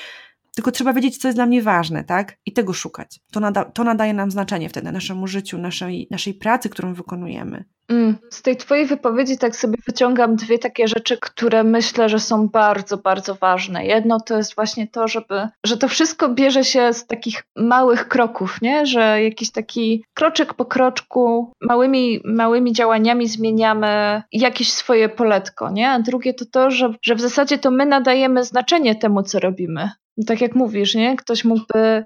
tylko 0.55 0.71
trzeba 0.71 0.93
wiedzieć, 0.93 1.19
co 1.19 1.29
jest 1.29 1.39
dla 1.39 1.47
mnie 1.47 1.63
ważne, 1.63 2.05
tak? 2.05 2.37
I 2.47 2.53
tego 2.53 2.73
szukać. 2.73 3.21
To, 3.33 3.41
nada, 3.41 3.65
to 3.65 3.85
nadaje 3.85 4.15
nam 4.15 4.31
znaczenie 4.31 4.69
wtedy 4.69 4.93
naszemu 4.93 5.27
życiu, 5.27 5.59
naszej, 5.59 6.09
naszej 6.11 6.35
pracy, 6.35 6.69
którą 6.69 6.95
wykonujemy. 6.95 7.65
Mm. 7.91 8.17
Z 8.31 8.43
tej 8.43 8.57
Twojej 8.57 8.87
wypowiedzi 8.87 9.39
tak 9.39 9.57
sobie 9.57 9.79
wyciągam 9.87 10.37
dwie 10.37 10.59
takie 10.59 10.89
rzeczy, 10.89 11.19
które 11.21 11.65
myślę, 11.65 12.09
że 12.09 12.19
są 12.19 12.49
bardzo, 12.49 12.97
bardzo 12.97 13.35
ważne. 13.35 13.87
Jedno 13.87 14.21
to 14.21 14.37
jest 14.37 14.55
właśnie 14.55 14.89
to, 14.89 15.09
żeby, 15.09 15.49
że 15.67 15.77
to 15.77 15.89
wszystko 15.89 16.29
bierze 16.29 16.65
się 16.65 16.93
z 16.93 17.07
takich 17.07 17.43
małych 17.57 18.09
kroków, 18.09 18.63
nie? 18.63 18.87
Że 18.87 19.23
jakiś 19.23 19.51
taki 19.51 20.05
kroczek 20.15 20.55
po 20.55 20.65
kroczku, 20.65 21.53
małymi, 21.61 22.21
małymi 22.25 22.73
działaniami 22.73 23.29
zmieniamy 23.29 24.23
jakieś 24.33 24.73
swoje 24.73 25.09
poletko, 25.09 25.71
nie? 25.71 25.91
A 25.91 26.01
drugie 26.01 26.35
to 26.35 26.45
to, 26.45 26.71
że, 26.71 26.95
że 27.03 27.15
w 27.15 27.21
zasadzie 27.21 27.59
to 27.59 27.71
my 27.71 27.87
nadajemy 27.87 28.45
znaczenie 28.45 28.95
temu, 28.95 29.23
co 29.23 29.41
robimy. 29.41 29.91
Tak 30.27 30.41
jak 30.41 30.55
mówisz, 30.55 30.95
nie? 30.95 31.17
Ktoś 31.17 31.45
mógłby 31.45 32.05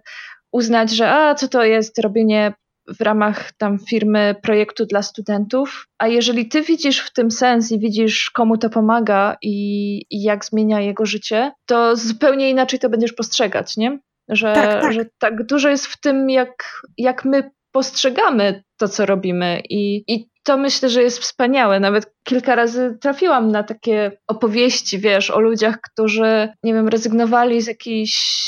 uznać, 0.53 0.91
że 0.91 1.11
a 1.11 1.35
co 1.35 1.49
to 1.49 1.65
jest 1.65 1.99
robienie 1.99 2.53
w 2.99 3.01
ramach 3.01 3.53
tam 3.53 3.79
firmy 3.79 4.35
projektu 4.43 4.87
dla 4.87 5.03
studentów. 5.03 5.87
A 5.99 6.09
jeżeli 6.09 6.49
ty 6.49 6.63
widzisz 6.63 6.99
w 6.99 7.13
tym 7.13 7.31
sens 7.31 7.73
i 7.73 7.79
widzisz, 7.79 8.31
komu 8.31 8.59
to 8.59 8.71
pomaga 8.71 9.37
i, 9.43 9.97
i 10.11 10.23
jak 10.23 10.45
zmienia 10.45 10.81
jego 10.81 11.07
życie, 11.07 11.53
to 11.67 11.97
zupełnie 11.97 12.51
inaczej 12.51 12.79
to 12.79 12.89
będziesz 12.89 13.13
postrzegać, 13.13 13.77
nie? 13.77 13.99
Że 14.29 14.53
tak, 14.53 14.83
tak. 14.83 14.93
że 14.93 15.07
tak 15.19 15.47
dużo 15.47 15.69
jest 15.69 15.87
w 15.87 16.01
tym, 16.01 16.31
jak, 16.31 16.83
jak 16.99 17.25
my 17.25 17.51
postrzegamy 17.73 18.63
to, 18.77 18.89
co 18.89 19.07
robimy. 19.07 19.61
I, 19.71 20.05
I 20.09 20.29
to 20.45 20.57
myślę, 20.57 20.89
że 20.89 21.03
jest 21.03 21.19
wspaniałe. 21.19 21.81
Nawet 21.81 22.15
kilka 22.25 22.55
razy 22.55 22.99
trafiłam 23.01 23.51
na 23.51 23.63
takie 23.63 24.13
opowieści, 24.27 24.99
wiesz, 24.99 25.31
o 25.31 25.41
ludziach, 25.41 25.81
którzy, 25.81 26.49
nie 26.63 26.75
wiem, 26.75 26.89
rezygnowali 26.89 27.63
z 27.63 27.67
jakiejś 27.67 28.45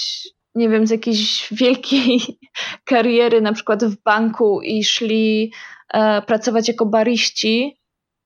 nie 0.56 0.68
wiem, 0.68 0.86
z 0.86 0.90
jakiejś 0.90 1.48
wielkiej 1.52 2.20
kariery, 2.90 3.40
na 3.40 3.52
przykład 3.52 3.84
w 3.84 4.02
banku 4.02 4.60
i 4.62 4.84
szli 4.84 5.52
e, 5.94 6.22
pracować 6.22 6.68
jako 6.68 6.86
bariści, 6.86 7.76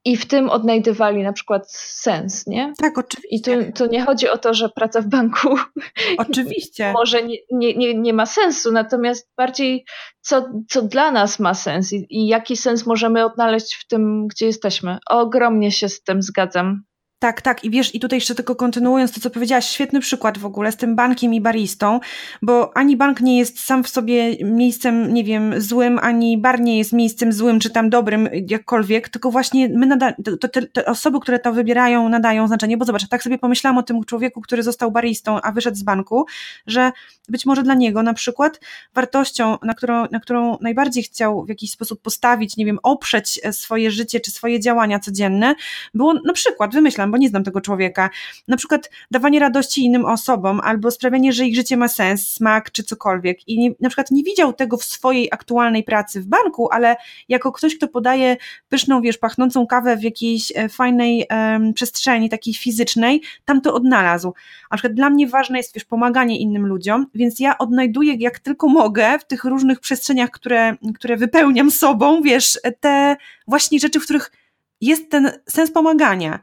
i 0.05 0.17
w 0.17 0.27
tym 0.27 0.51
odnajdywali 0.51 1.23
na 1.23 1.33
przykład 1.33 1.73
sens, 1.73 2.47
nie? 2.47 2.73
Tak, 2.79 2.99
oczywiście. 2.99 3.61
I 3.69 3.73
tu, 3.73 3.87
nie 3.87 4.05
chodzi 4.05 4.29
o 4.29 4.39
to, 4.39 4.55
że 4.55 4.69
praca 4.69 5.01
w 5.01 5.07
banku 5.07 5.49
oczywiście. 6.19 6.93
może 6.93 7.23
nie, 7.23 7.37
nie, 7.51 7.77
nie, 7.77 7.95
nie 7.95 8.13
ma 8.13 8.27
sensu, 8.27 8.73
natomiast 8.73 9.31
bardziej 9.37 9.85
co, 10.21 10.49
co 10.69 10.83
dla 10.83 11.11
nas 11.11 11.39
ma 11.39 11.55
sens 11.55 11.93
i, 11.93 12.07
i 12.11 12.27
jaki 12.27 12.57
sens 12.57 12.87
możemy 12.87 13.25
odnaleźć 13.25 13.75
w 13.75 13.87
tym, 13.87 14.27
gdzie 14.27 14.47
jesteśmy. 14.47 14.99
Ogromnie 15.11 15.73
się 15.73 15.89
z 15.89 16.03
tym 16.03 16.23
zgadzam. 16.23 16.83
Tak, 17.21 17.43
tak. 17.43 17.65
I 17.65 17.71
wiesz, 17.71 17.95
i 17.95 18.01
tutaj 18.01 18.17
jeszcze 18.17 18.35
tylko 18.35 18.55
kontynuując 18.55 19.13
to, 19.13 19.21
co 19.21 19.31
powiedziałaś, 19.31 19.67
świetny 19.67 20.01
przykład 20.01 20.39
w 20.39 20.47
ogóle 20.47 20.73
z 20.73 20.77
tym 20.77 20.97
bankiem 20.97 21.35
i 21.35 21.41
baristą, 21.41 22.01
bo 22.43 22.77
ani 22.77 22.97
bank 22.97 23.21
nie 23.21 23.39
jest 23.39 23.61
sam 23.61 23.85
w 23.85 23.89
sobie 23.89 24.45
miejscem, 24.45 25.15
nie 25.15 25.25
wiem, 25.25 25.61
złym, 25.61 25.99
ani 26.03 26.39
bar 26.39 26.61
nie 26.61 26.79
jest 26.79 26.93
miejscem 26.93 27.33
złym, 27.33 27.61
czy 27.61 27.71
tam 27.71 27.91
dobrym, 27.91 28.29
jakkolwiek, 28.49 29.09
tylko 29.09 29.31
właśnie 29.31 29.69
my 29.69 29.87
nada, 29.87 30.13
to, 30.41 30.49
te, 30.49 30.63
te, 30.63 30.85
osoby, 30.85 31.21
które 31.21 31.39
to 31.39 31.53
wybierają, 31.53 32.09
nadają 32.09 32.47
znaczenie, 32.47 32.77
bo 32.77 32.85
zobacz, 32.85 33.09
tak 33.09 33.23
sobie 33.23 33.39
pomyślałam 33.39 33.79
o 33.79 33.83
tym 33.83 34.05
człowieku, 34.05 34.41
który 34.41 34.63
został 34.63 34.91
baristą, 34.91 35.41
a 35.41 35.53
wyszedł 35.53 35.77
z 35.77 35.83
banku, 35.83 36.27
że 36.67 36.93
być 37.29 37.47
może 37.47 37.63
dla 37.63 37.75
niego 37.75 38.03
na 38.03 38.15
przykład 38.15 38.61
wartością, 38.95 39.59
na 39.63 39.75
którą, 39.75 40.07
na 40.11 40.21
którą 40.21 40.59
najbardziej 40.61 41.03
chciał 41.03 41.45
w 41.45 41.49
jakiś 41.49 41.71
sposób 41.71 42.03
postawić, 42.03 42.57
nie 42.57 42.67
wiem, 42.67 42.79
oprzeć 42.83 43.41
swoje 43.53 43.91
życie, 43.91 44.21
czy 44.21 44.31
swoje 44.31 44.61
działania 44.61 44.99
codzienne, 44.99 45.55
było 45.95 46.15
na 46.15 46.33
przykład, 46.33 46.75
wymyślam, 46.75 47.10
bo 47.11 47.17
nie 47.17 47.29
znam 47.29 47.45
tego 47.45 47.61
człowieka. 47.61 48.11
Na 48.49 48.57
przykład 48.57 48.91
dawanie 49.11 49.41
radości 49.41 49.85
innym 49.85 50.05
osobom, 50.05 50.61
albo 50.65 50.91
sprawianie, 50.91 51.33
że 51.33 51.47
ich 51.47 51.57
życie 51.57 51.77
ma 51.77 51.89
sens, 51.89 52.33
smak 52.33 52.71
czy 52.71 52.83
cokolwiek. 52.85 53.49
I 53.49 53.59
nie, 53.59 53.71
na 53.81 53.89
przykład 53.89 54.11
nie 54.11 54.23
widział 54.23 54.53
tego 54.53 54.77
w 54.77 54.85
swojej 54.85 55.29
aktualnej 55.33 55.85
pracy 55.85 56.21
w 56.21 56.27
banku, 56.27 56.69
ale 56.73 56.97
jako 57.29 57.53
ktoś, 57.53 57.77
kto 57.77 57.89
podaje 57.89 58.37
pyszną, 58.69 59.01
wiesz, 59.01 59.19
pachnącą 59.19 59.67
kawę 59.67 59.97
w 59.97 60.03
jakiejś 60.03 60.53
e, 60.57 60.69
fajnej 60.69 61.27
um, 61.31 61.75
przestrzeni, 61.75 62.29
takiej 62.29 62.55
fizycznej, 62.55 63.23
tam 63.45 63.61
to 63.61 63.75
odnalazł. 63.75 64.35
Na 64.71 64.77
przykład 64.77 64.95
dla 64.95 65.11
mnie 65.11 65.29
ważne 65.29 65.59
jest, 65.59 65.75
wiesz, 65.75 65.85
pomaganie 65.85 66.39
innym 66.39 66.67
ludziom, 66.67 67.07
więc 67.15 67.41
ja 67.41 67.59
odnajduję 67.59 68.15
jak 68.15 68.39
tylko 68.39 68.69
mogę 68.69 69.19
w 69.19 69.25
tych 69.25 69.45
różnych 69.45 69.81
przestrzeniach, 69.81 70.31
które, 70.31 70.77
które 70.95 71.17
wypełniam 71.17 71.71
sobą, 71.71 72.23
wiesz, 72.23 72.59
te 72.81 73.17
właśnie 73.47 73.79
rzeczy, 73.79 74.01
w 74.01 74.05
których 74.05 74.33
jest 74.81 75.11
ten 75.11 75.31
sens 75.49 75.73
pomagania. 75.73 76.41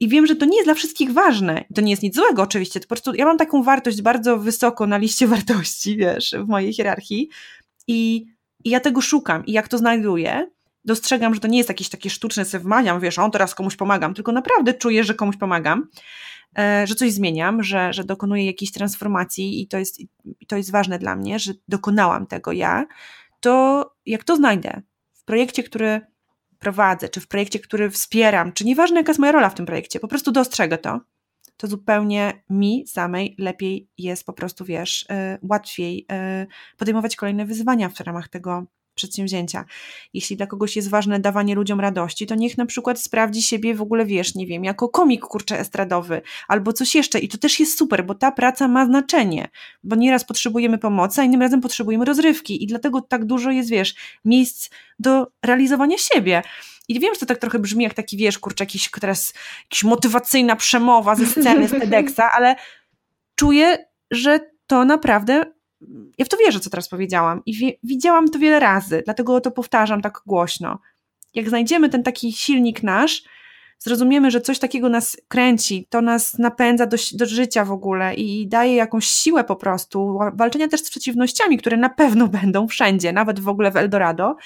I 0.00 0.08
wiem, 0.08 0.26
że 0.26 0.36
to 0.36 0.46
nie 0.46 0.56
jest 0.56 0.66
dla 0.66 0.74
wszystkich 0.74 1.12
ważne. 1.12 1.64
To 1.74 1.80
nie 1.80 1.90
jest 1.90 2.02
nic 2.02 2.14
złego, 2.14 2.42
oczywiście. 2.42 2.80
To 2.80 2.84
po 2.84 2.88
prostu 2.88 3.14
ja 3.14 3.24
mam 3.24 3.38
taką 3.38 3.62
wartość 3.62 4.02
bardzo 4.02 4.38
wysoko 4.38 4.86
na 4.86 4.96
liście 4.96 5.26
wartości, 5.36 5.96
wiesz, 5.96 6.34
w 6.44 6.48
mojej 6.48 6.72
hierarchii. 6.72 7.28
I, 7.86 8.26
i 8.64 8.70
ja 8.70 8.80
tego 8.80 9.00
szukam. 9.00 9.46
I 9.46 9.52
jak 9.52 9.68
to 9.68 9.78
znajduję, 9.78 10.50
dostrzegam, 10.84 11.34
że 11.34 11.40
to 11.40 11.48
nie 11.48 11.58
jest 11.58 11.68
jakieś 11.68 11.88
takie 11.88 12.10
sztuczne 12.10 12.44
sewmania, 12.44 13.00
wiesz, 13.00 13.18
on 13.18 13.30
teraz 13.30 13.54
komuś 13.54 13.76
pomagam, 13.76 14.14
tylko 14.14 14.32
naprawdę 14.32 14.74
czuję, 14.74 15.04
że 15.04 15.14
komuś 15.14 15.36
pomagam, 15.36 15.88
e, 16.58 16.86
że 16.86 16.94
coś 16.94 17.12
zmieniam, 17.12 17.62
że, 17.62 17.92
że 17.92 18.04
dokonuję 18.04 18.46
jakiejś 18.46 18.72
transformacji 18.72 19.62
i 19.62 19.68
to 19.68 19.78
jest, 19.78 20.00
i 20.40 20.46
to 20.46 20.56
jest 20.56 20.70
ważne 20.70 20.98
dla 20.98 21.16
mnie, 21.16 21.38
że 21.38 21.52
dokonałam 21.68 22.26
tego 22.26 22.52
ja, 22.52 22.86
to 23.40 23.84
jak 24.06 24.24
to 24.24 24.36
znajdę 24.36 24.82
w 25.12 25.24
projekcie, 25.24 25.62
który 25.62 26.00
prowadzę, 26.66 27.08
czy 27.08 27.20
w 27.20 27.28
projekcie, 27.28 27.58
który 27.58 27.90
wspieram, 27.90 28.52
czy 28.52 28.64
nieważne 28.64 29.00
jaka 29.00 29.10
jest 29.10 29.20
moja 29.20 29.32
rola 29.32 29.48
w 29.50 29.54
tym 29.54 29.66
projekcie, 29.66 30.00
po 30.00 30.08
prostu 30.08 30.32
dostrzegę 30.32 30.78
to, 30.78 31.00
to 31.56 31.66
zupełnie 31.66 32.42
mi 32.50 32.86
samej 32.86 33.34
lepiej 33.38 33.88
jest 33.98 34.26
po 34.26 34.32
prostu, 34.32 34.64
wiesz, 34.64 35.02
y, 35.02 35.06
łatwiej 35.42 36.06
y, 36.42 36.46
podejmować 36.76 37.16
kolejne 37.16 37.46
wyzwania 37.46 37.88
w 37.88 38.00
ramach 38.00 38.28
tego 38.28 38.66
przedsięwzięcia. 38.96 39.64
Jeśli 40.14 40.36
dla 40.36 40.46
kogoś 40.46 40.76
jest 40.76 40.90
ważne 40.90 41.20
dawanie 41.20 41.54
ludziom 41.54 41.80
radości, 41.80 42.26
to 42.26 42.34
niech 42.34 42.58
na 42.58 42.66
przykład 42.66 43.00
sprawdzi 43.00 43.42
siebie 43.42 43.74
w 43.74 43.82
ogóle, 43.82 44.06
wiesz, 44.06 44.34
nie 44.34 44.46
wiem, 44.46 44.64
jako 44.64 44.88
komik 44.88 45.24
kurcze 45.24 45.58
estradowy 45.58 46.22
albo 46.48 46.72
coś 46.72 46.94
jeszcze 46.94 47.18
i 47.18 47.28
to 47.28 47.38
też 47.38 47.60
jest 47.60 47.78
super, 47.78 48.06
bo 48.06 48.14
ta 48.14 48.32
praca 48.32 48.68
ma 48.68 48.86
znaczenie, 48.86 49.48
bo 49.82 49.96
nieraz 49.96 50.24
potrzebujemy 50.24 50.78
pomocy, 50.78 51.20
a 51.20 51.24
innym 51.24 51.42
razem 51.42 51.60
potrzebujemy 51.60 52.04
rozrywki 52.04 52.64
i 52.64 52.66
dlatego 52.66 53.00
tak 53.00 53.24
dużo 53.24 53.50
jest, 53.50 53.70
wiesz, 53.70 53.94
miejsc 54.24 54.70
do 54.98 55.26
realizowania 55.44 55.98
siebie. 55.98 56.42
I 56.88 57.00
wiem, 57.00 57.14
że 57.14 57.20
to 57.20 57.26
tak 57.26 57.38
trochę 57.38 57.58
brzmi 57.58 57.84
jak 57.84 57.94
taki, 57.94 58.16
wiesz, 58.16 58.38
kurczę, 58.38 58.64
jakiś 58.64 58.90
teraz 59.00 59.34
jakaś 59.64 59.84
motywacyjna 59.84 60.56
przemowa 60.56 61.14
ze 61.14 61.26
sceny, 61.26 61.68
z 61.68 61.70
TEDxa, 61.90 62.20
ale 62.34 62.56
czuję, 63.34 63.86
że 64.10 64.40
to 64.66 64.84
naprawdę 64.84 65.55
ja 66.18 66.24
w 66.24 66.28
to 66.28 66.36
wierzę, 66.36 66.60
co 66.60 66.70
teraz 66.70 66.88
powiedziałam 66.88 67.42
i 67.46 67.54
wie, 67.54 67.72
widziałam 67.82 68.28
to 68.28 68.38
wiele 68.38 68.60
razy, 68.60 69.02
dlatego 69.04 69.40
to 69.40 69.50
powtarzam 69.50 70.02
tak 70.02 70.22
głośno. 70.26 70.78
Jak 71.34 71.48
znajdziemy 71.48 71.88
ten 71.88 72.02
taki 72.02 72.32
silnik 72.32 72.82
nasz, 72.82 73.22
zrozumiemy, 73.78 74.30
że 74.30 74.40
coś 74.40 74.58
takiego 74.58 74.88
nas 74.88 75.16
kręci, 75.28 75.86
to 75.90 76.00
nas 76.00 76.38
napędza 76.38 76.86
do, 76.86 76.96
do 77.12 77.26
życia 77.26 77.64
w 77.64 77.72
ogóle 77.72 78.14
i 78.14 78.48
daje 78.48 78.74
jakąś 78.74 79.06
siłę 79.06 79.44
po 79.44 79.56
prostu, 79.56 80.18
walczenia 80.34 80.68
też 80.68 80.80
z 80.80 80.90
przeciwnościami, 80.90 81.58
które 81.58 81.76
na 81.76 81.88
pewno 81.88 82.28
będą 82.42 82.68
wszędzie, 82.68 83.12
nawet 83.12 83.40
w 83.40 83.48
ogóle 83.48 83.70
w 83.70 83.76
Eldorado, 83.76 84.36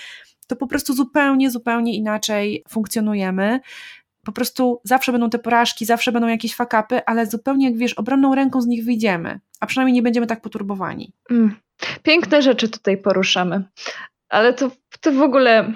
to 0.47 0.57
po 0.57 0.67
prostu 0.67 0.95
zupełnie, 0.95 1.51
zupełnie 1.51 1.95
inaczej 1.95 2.65
funkcjonujemy 2.69 3.61
po 4.25 4.33
prostu 4.33 4.81
zawsze 4.85 5.13
będą 5.13 5.31
te 5.31 5.39
porażki, 5.39 5.85
zawsze 5.87 6.13
będą 6.13 6.29
jakieś 6.29 6.55
fakapy, 6.55 7.05
ale 7.07 7.27
zupełnie 7.27 7.67
jak 7.71 7.79
wiesz, 7.79 7.95
obronną 7.95 8.35
ręką 8.35 8.63
z 8.63 8.67
nich 8.67 8.85
wyjdziemy, 8.85 9.41
a 9.61 9.67
przynajmniej 9.67 9.95
nie 9.95 10.03
będziemy 10.03 10.27
tak 10.27 10.41
poturbowani. 10.41 11.13
Mm. 11.31 11.55
Piękne 12.03 12.43
rzeczy 12.43 12.69
tutaj 12.69 12.97
poruszamy, 12.99 13.65
ale 14.29 14.55
to, 14.55 14.71
to 15.01 15.13
w 15.13 15.23
ogóle 15.23 15.73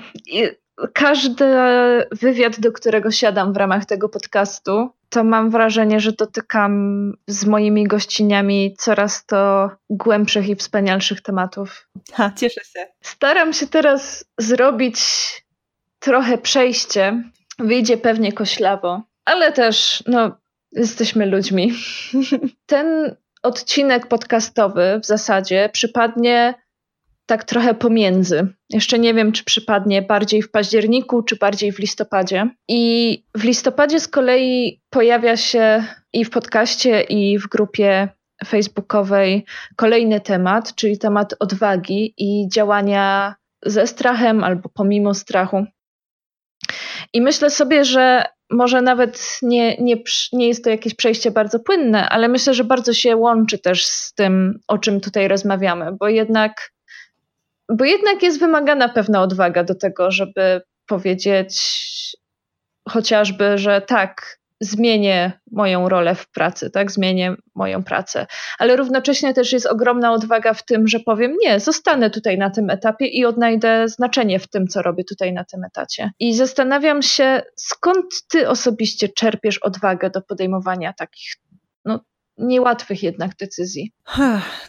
każdy 0.92 1.44
wywiad, 2.12 2.60
do 2.60 2.72
którego 2.72 3.10
siadam 3.10 3.52
w 3.52 3.56
ramach 3.56 3.86
tego 3.86 4.08
podcastu, 4.08 4.90
to 5.08 5.24
mam 5.24 5.50
wrażenie, 5.50 6.00
że 6.00 6.12
dotykam 6.12 7.12
z 7.26 7.44
moimi 7.46 7.84
gościniami 7.84 8.74
coraz 8.78 9.26
to 9.26 9.70
głębszych 9.90 10.48
i 10.48 10.56
wspanialszych 10.56 11.20
tematów. 11.20 11.88
Ha, 12.12 12.32
cieszę 12.36 12.60
się. 12.64 12.86
Staram 13.02 13.52
się 13.52 13.66
teraz 13.66 14.24
zrobić 14.38 15.00
trochę 15.98 16.38
przejście 16.38 17.22
Wyjdzie 17.58 17.96
pewnie 17.96 18.32
koślawo, 18.32 19.02
ale 19.24 19.52
też, 19.52 20.02
no, 20.06 20.36
jesteśmy 20.72 21.26
ludźmi. 21.26 21.72
Ten 22.66 23.16
odcinek 23.42 24.06
podcastowy 24.06 25.00
w 25.02 25.06
zasadzie 25.06 25.70
przypadnie 25.72 26.54
tak 27.26 27.44
trochę 27.44 27.74
pomiędzy. 27.74 28.46
Jeszcze 28.70 28.98
nie 28.98 29.14
wiem, 29.14 29.32
czy 29.32 29.44
przypadnie 29.44 30.02
bardziej 30.02 30.42
w 30.42 30.50
październiku, 30.50 31.22
czy 31.22 31.36
bardziej 31.36 31.72
w 31.72 31.78
listopadzie. 31.78 32.50
I 32.68 33.24
w 33.36 33.44
listopadzie 33.44 34.00
z 34.00 34.08
kolei 34.08 34.82
pojawia 34.90 35.36
się 35.36 35.84
i 36.12 36.24
w 36.24 36.30
podcaście, 36.30 37.00
i 37.00 37.38
w 37.38 37.48
grupie 37.48 38.08
facebookowej 38.46 39.44
kolejny 39.76 40.20
temat, 40.20 40.74
czyli 40.74 40.98
temat 40.98 41.34
odwagi 41.40 42.14
i 42.18 42.48
działania 42.48 43.34
ze 43.66 43.86
strachem 43.86 44.44
albo 44.44 44.68
pomimo 44.68 45.14
strachu. 45.14 45.66
I 47.14 47.20
myślę 47.20 47.50
sobie, 47.50 47.84
że 47.84 48.24
może 48.50 48.82
nawet 48.82 49.38
nie, 49.42 49.76
nie, 49.76 49.96
nie 50.32 50.48
jest 50.48 50.64
to 50.64 50.70
jakieś 50.70 50.94
przejście 50.94 51.30
bardzo 51.30 51.60
płynne, 51.60 52.08
ale 52.08 52.28
myślę, 52.28 52.54
że 52.54 52.64
bardzo 52.64 52.92
się 52.92 53.16
łączy 53.16 53.58
też 53.58 53.86
z 53.86 54.14
tym, 54.14 54.58
o 54.68 54.78
czym 54.78 55.00
tutaj 55.00 55.28
rozmawiamy, 55.28 55.92
bo 56.00 56.08
jednak, 56.08 56.70
bo 57.68 57.84
jednak 57.84 58.22
jest 58.22 58.40
wymagana 58.40 58.88
pewna 58.88 59.22
odwaga 59.22 59.64
do 59.64 59.74
tego, 59.74 60.10
żeby 60.10 60.62
powiedzieć 60.86 61.60
chociażby, 62.88 63.58
że 63.58 63.80
tak, 63.80 64.38
zmienię 64.64 65.32
moją 65.50 65.88
rolę 65.88 66.14
w 66.14 66.30
pracy, 66.30 66.70
tak, 66.70 66.92
zmienię 66.92 67.34
moją 67.54 67.84
pracę. 67.84 68.26
Ale 68.58 68.76
równocześnie 68.76 69.34
też 69.34 69.52
jest 69.52 69.66
ogromna 69.66 70.12
odwaga 70.12 70.54
w 70.54 70.64
tym, 70.64 70.88
że 70.88 71.00
powiem 71.00 71.36
nie, 71.40 71.60
zostanę 71.60 72.10
tutaj 72.10 72.38
na 72.38 72.50
tym 72.50 72.70
etapie 72.70 73.06
i 73.06 73.24
odnajdę 73.24 73.88
znaczenie 73.88 74.38
w 74.38 74.48
tym, 74.48 74.66
co 74.66 74.82
robię 74.82 75.04
tutaj 75.04 75.32
na 75.32 75.44
tym 75.44 75.64
etacie. 75.64 76.10
I 76.18 76.34
zastanawiam 76.34 77.02
się, 77.02 77.42
skąd 77.56 78.06
ty 78.28 78.48
osobiście 78.48 79.08
czerpiesz 79.08 79.58
odwagę 79.58 80.10
do 80.10 80.22
podejmowania 80.22 80.92
takich 80.92 81.34
niełatwych 82.38 83.02
jednak 83.02 83.36
decyzji? 83.36 83.92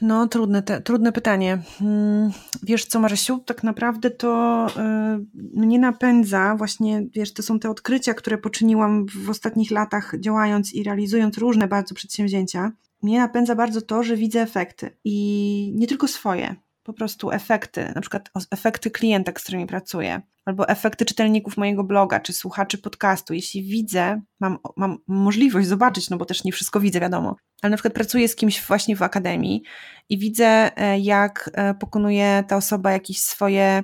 No, 0.02 0.28
trudne, 0.28 0.64
te, 0.64 0.82
trudne 0.82 1.12
pytanie. 1.12 1.62
Hmm, 1.80 2.32
wiesz 2.64 2.86
co, 2.86 3.00
Marysiu, 3.00 3.40
tak 3.40 3.64
naprawdę 3.64 4.12
to 4.12 4.68
yy, 4.76 5.62
mnie 5.62 5.80
napędza 5.80 6.56
właśnie, 6.56 7.04
wiesz, 7.14 7.34
to 7.34 7.44
są 7.44 7.60
te 7.60 7.70
odkrycia, 7.70 8.14
które 8.14 8.38
poczyniłam 8.38 9.06
w 9.06 9.30
ostatnich 9.30 9.72
latach 9.72 10.14
działając 10.20 10.74
i 10.74 10.84
realizując 10.84 11.38
różne 11.38 11.68
bardzo 11.68 11.96
przedsięwzięcia. 11.96 12.72
Mnie 13.02 13.20
napędza 13.20 13.56
bardzo 13.56 13.82
to, 13.82 14.04
że 14.04 14.18
widzę 14.18 14.42
efekty 14.42 14.98
i 15.04 15.74
nie 15.76 15.88
tylko 15.88 16.08
swoje, 16.08 16.56
po 16.84 16.94
prostu 16.94 17.32
efekty, 17.32 17.92
na 17.96 18.02
przykład 18.02 18.30
efekty 18.52 18.92
klienta, 18.92 19.32
z 19.32 19.44
którymi 19.44 19.68
pracuję, 19.68 20.22
albo 20.46 20.70
efekty 20.70 21.06
czytelników 21.06 21.58
mojego 21.58 21.84
bloga, 21.84 22.20
czy 22.20 22.34
słuchaczy 22.34 22.78
podcastu, 22.78 23.34
jeśli 23.34 23.64
widzę, 23.64 24.22
mam, 24.40 24.58
mam 24.78 24.98
możliwość 25.08 25.68
zobaczyć, 25.68 26.10
no 26.10 26.18
bo 26.18 26.26
też 26.26 26.44
nie 26.44 26.52
wszystko 26.52 26.80
widzę, 26.80 27.00
wiadomo, 27.00 27.36
ale 27.62 27.72
na 27.72 27.78
przykład 27.78 27.94
pracuję 27.94 28.28
z 28.28 28.36
kimś 28.36 28.62
właśnie 28.62 28.96
w 28.96 29.02
akademii 29.02 29.64
i 30.10 30.18
widzę, 30.18 30.78
e, 30.78 31.00
jak 31.00 31.50
e, 31.54 31.74
pokonuje 31.74 32.44
ta 32.48 32.58
osoba 32.58 32.92
jakieś 32.92 33.20
swoje 33.20 33.84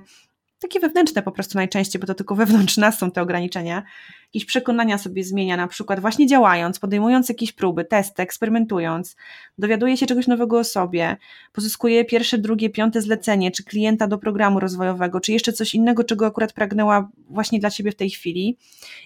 takie 0.61 0.79
wewnętrzne 0.79 1.21
po 1.21 1.31
prostu 1.31 1.57
najczęściej, 1.57 1.99
bo 1.99 2.07
to 2.07 2.13
tylko 2.13 2.35
wewnątrz 2.35 2.77
nas 2.77 2.99
są 2.99 3.11
te 3.11 3.21
ograniczenia, 3.21 3.83
jakieś 4.33 4.45
przekonania 4.45 4.97
sobie 4.97 5.23
zmienia, 5.23 5.57
na 5.57 5.67
przykład 5.67 5.99
właśnie 5.99 6.27
działając, 6.27 6.79
podejmując 6.79 7.29
jakieś 7.29 7.51
próby, 7.51 7.85
testy, 7.85 8.21
eksperymentując, 8.21 9.15
dowiaduje 9.57 9.97
się 9.97 10.05
czegoś 10.05 10.27
nowego 10.27 10.59
o 10.59 10.63
sobie, 10.63 11.17
pozyskuje 11.53 12.05
pierwsze, 12.05 12.37
drugie, 12.37 12.69
piąte 12.69 13.01
zlecenie, 13.01 13.51
czy 13.51 13.63
klienta 13.63 14.07
do 14.07 14.17
programu 14.17 14.59
rozwojowego, 14.59 15.19
czy 15.19 15.31
jeszcze 15.31 15.53
coś 15.53 15.75
innego, 15.75 16.03
czego 16.03 16.25
akurat 16.25 16.53
pragnęła 16.53 17.09
właśnie 17.29 17.59
dla 17.59 17.69
Ciebie 17.69 17.91
w 17.91 17.95
tej 17.95 18.09
chwili. 18.09 18.57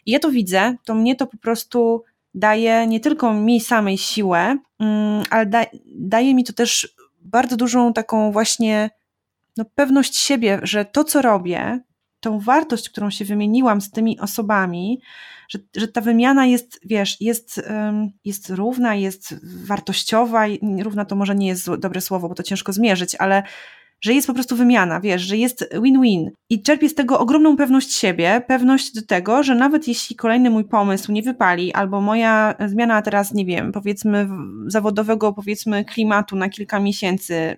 I 0.06 0.12
ja 0.12 0.20
to 0.20 0.32
widzę, 0.32 0.76
to 0.84 0.96
mnie 0.96 1.16
to 1.16 1.28
po 1.28 1.38
prostu 1.38 2.04
daje 2.34 2.88
nie 2.88 3.00
tylko 3.00 3.34
mi 3.34 3.62
samej 3.62 3.98
siłę, 3.98 4.58
mm, 4.80 5.24
ale 5.30 5.46
da, 5.46 5.66
daje 5.86 6.36
mi 6.36 6.44
to 6.44 6.54
też 6.54 6.96
bardzo 7.22 7.58
dużą 7.58 7.94
taką 7.94 8.32
właśnie 8.32 8.90
no, 9.58 9.66
pewność 9.76 10.16
siebie, 10.16 10.60
że 10.64 10.86
to, 10.86 11.04
co 11.04 11.22
robię, 11.22 11.80
tą 12.26 12.40
wartość, 12.40 12.90
którą 12.90 13.10
się 13.10 13.26
wymieniłam 13.26 13.82
z 13.82 13.92
tymi 13.92 14.20
osobami, 14.20 15.02
że, 15.50 15.60
że 15.76 15.88
ta 15.88 16.02
wymiana 16.02 16.46
jest, 16.46 16.80
wiesz, 16.86 17.22
jest, 17.22 17.62
jest 18.26 18.50
równa, 18.50 18.96
jest 18.96 19.36
wartościowa, 19.66 20.46
równa 20.80 21.06
to 21.06 21.16
może 21.16 21.36
nie 21.36 21.48
jest 21.48 21.76
dobre 21.76 22.02
słowo, 22.02 22.30
bo 22.30 22.36
to 22.36 22.44
ciężko 22.44 22.74
zmierzyć, 22.74 23.16
ale 23.20 23.44
że 24.02 24.14
jest 24.14 24.28
po 24.28 24.34
prostu 24.34 24.56
wymiana, 24.56 25.00
wiesz, 25.00 25.22
że 25.22 25.38
jest 25.38 25.70
win-win. 25.82 26.32
I 26.50 26.62
czerpię 26.62 26.90
z 26.90 26.96
tego 26.96 27.20
ogromną 27.20 27.58
pewność 27.58 27.94
siebie, 27.94 28.42
pewność 28.48 28.94
do 28.94 29.02
tego, 29.02 29.44
że 29.44 29.56
nawet 29.56 29.88
jeśli 29.88 30.16
kolejny 30.16 30.50
mój 30.50 30.64
pomysł 30.64 31.12
nie 31.12 31.22
wypali, 31.22 31.74
albo 31.74 32.02
moja 32.02 32.56
zmiana 32.68 33.02
teraz, 33.02 33.34
nie 33.34 33.46
wiem, 33.46 33.72
powiedzmy 33.72 34.28
zawodowego, 34.68 35.34
powiedzmy 35.34 35.86
klimatu 35.86 36.36
na 36.36 36.50
kilka 36.50 36.80
miesięcy 36.80 37.58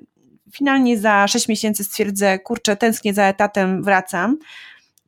finalnie 0.52 0.98
za 0.98 1.28
6 1.28 1.48
miesięcy 1.48 1.84
stwierdzę, 1.84 2.40
kurczę, 2.40 2.76
tęsknię 2.76 3.14
za 3.14 3.24
etatem, 3.24 3.84
wracam, 3.84 4.38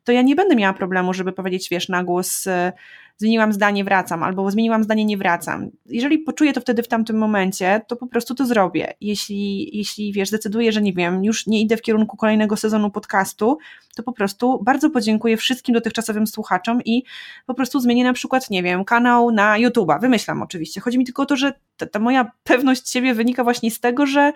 to 0.04 0.12
ja 0.12 0.22
nie 0.22 0.36
będę 0.36 0.56
miała 0.56 0.74
problemu, 0.74 1.14
żeby 1.14 1.32
powiedzieć, 1.32 1.68
wiesz, 1.70 1.88
na 1.88 2.04
głos, 2.04 2.46
e, 2.46 2.72
zmieniłam 3.20 3.52
zdanie, 3.52 3.84
wracam, 3.84 4.22
albo 4.22 4.50
zmieniłam 4.50 4.84
zdanie, 4.84 5.04
nie 5.04 5.16
wracam. 5.16 5.70
Jeżeli 5.86 6.18
poczuję 6.18 6.52
to 6.52 6.60
wtedy 6.60 6.82
w 6.82 6.88
tamtym 6.88 7.18
momencie, 7.18 7.80
to 7.88 7.96
po 7.96 8.06
prostu 8.06 8.34
to 8.34 8.46
zrobię. 8.46 8.94
Jeśli, 9.00 9.76
jeśli 9.76 10.12
wiesz, 10.12 10.28
zdecyduję, 10.28 10.72
że 10.72 10.82
nie 10.82 10.92
wiem, 10.92 11.24
już 11.24 11.46
nie 11.46 11.60
idę 11.60 11.76
w 11.76 11.82
kierunku 11.82 12.16
kolejnego 12.16 12.56
sezonu 12.56 12.90
podcastu, 12.90 13.58
to 13.96 14.02
po 14.02 14.12
prostu 14.12 14.62
bardzo 14.64 14.90
podziękuję 14.90 15.36
wszystkim 15.36 15.74
dotychczasowym 15.74 16.26
słuchaczom 16.26 16.82
i 16.84 17.02
po 17.46 17.54
prostu 17.54 17.80
zmienię 17.80 18.04
na 18.04 18.12
przykład, 18.12 18.50
nie 18.50 18.62
wiem, 18.62 18.84
kanał 18.84 19.30
na 19.30 19.58
YouTube'a. 19.58 20.00
Wymyślam 20.00 20.42
oczywiście. 20.42 20.80
Chodzi 20.80 20.98
mi 20.98 21.04
tylko 21.04 21.22
o 21.22 21.26
to, 21.26 21.36
że 21.36 21.52
ta, 21.76 21.86
ta 21.86 21.98
moja 21.98 22.32
pewność 22.44 22.90
siebie 22.90 23.14
wynika 23.14 23.44
właśnie 23.44 23.70
z 23.70 23.80
tego, 23.80 24.06
że 24.06 24.32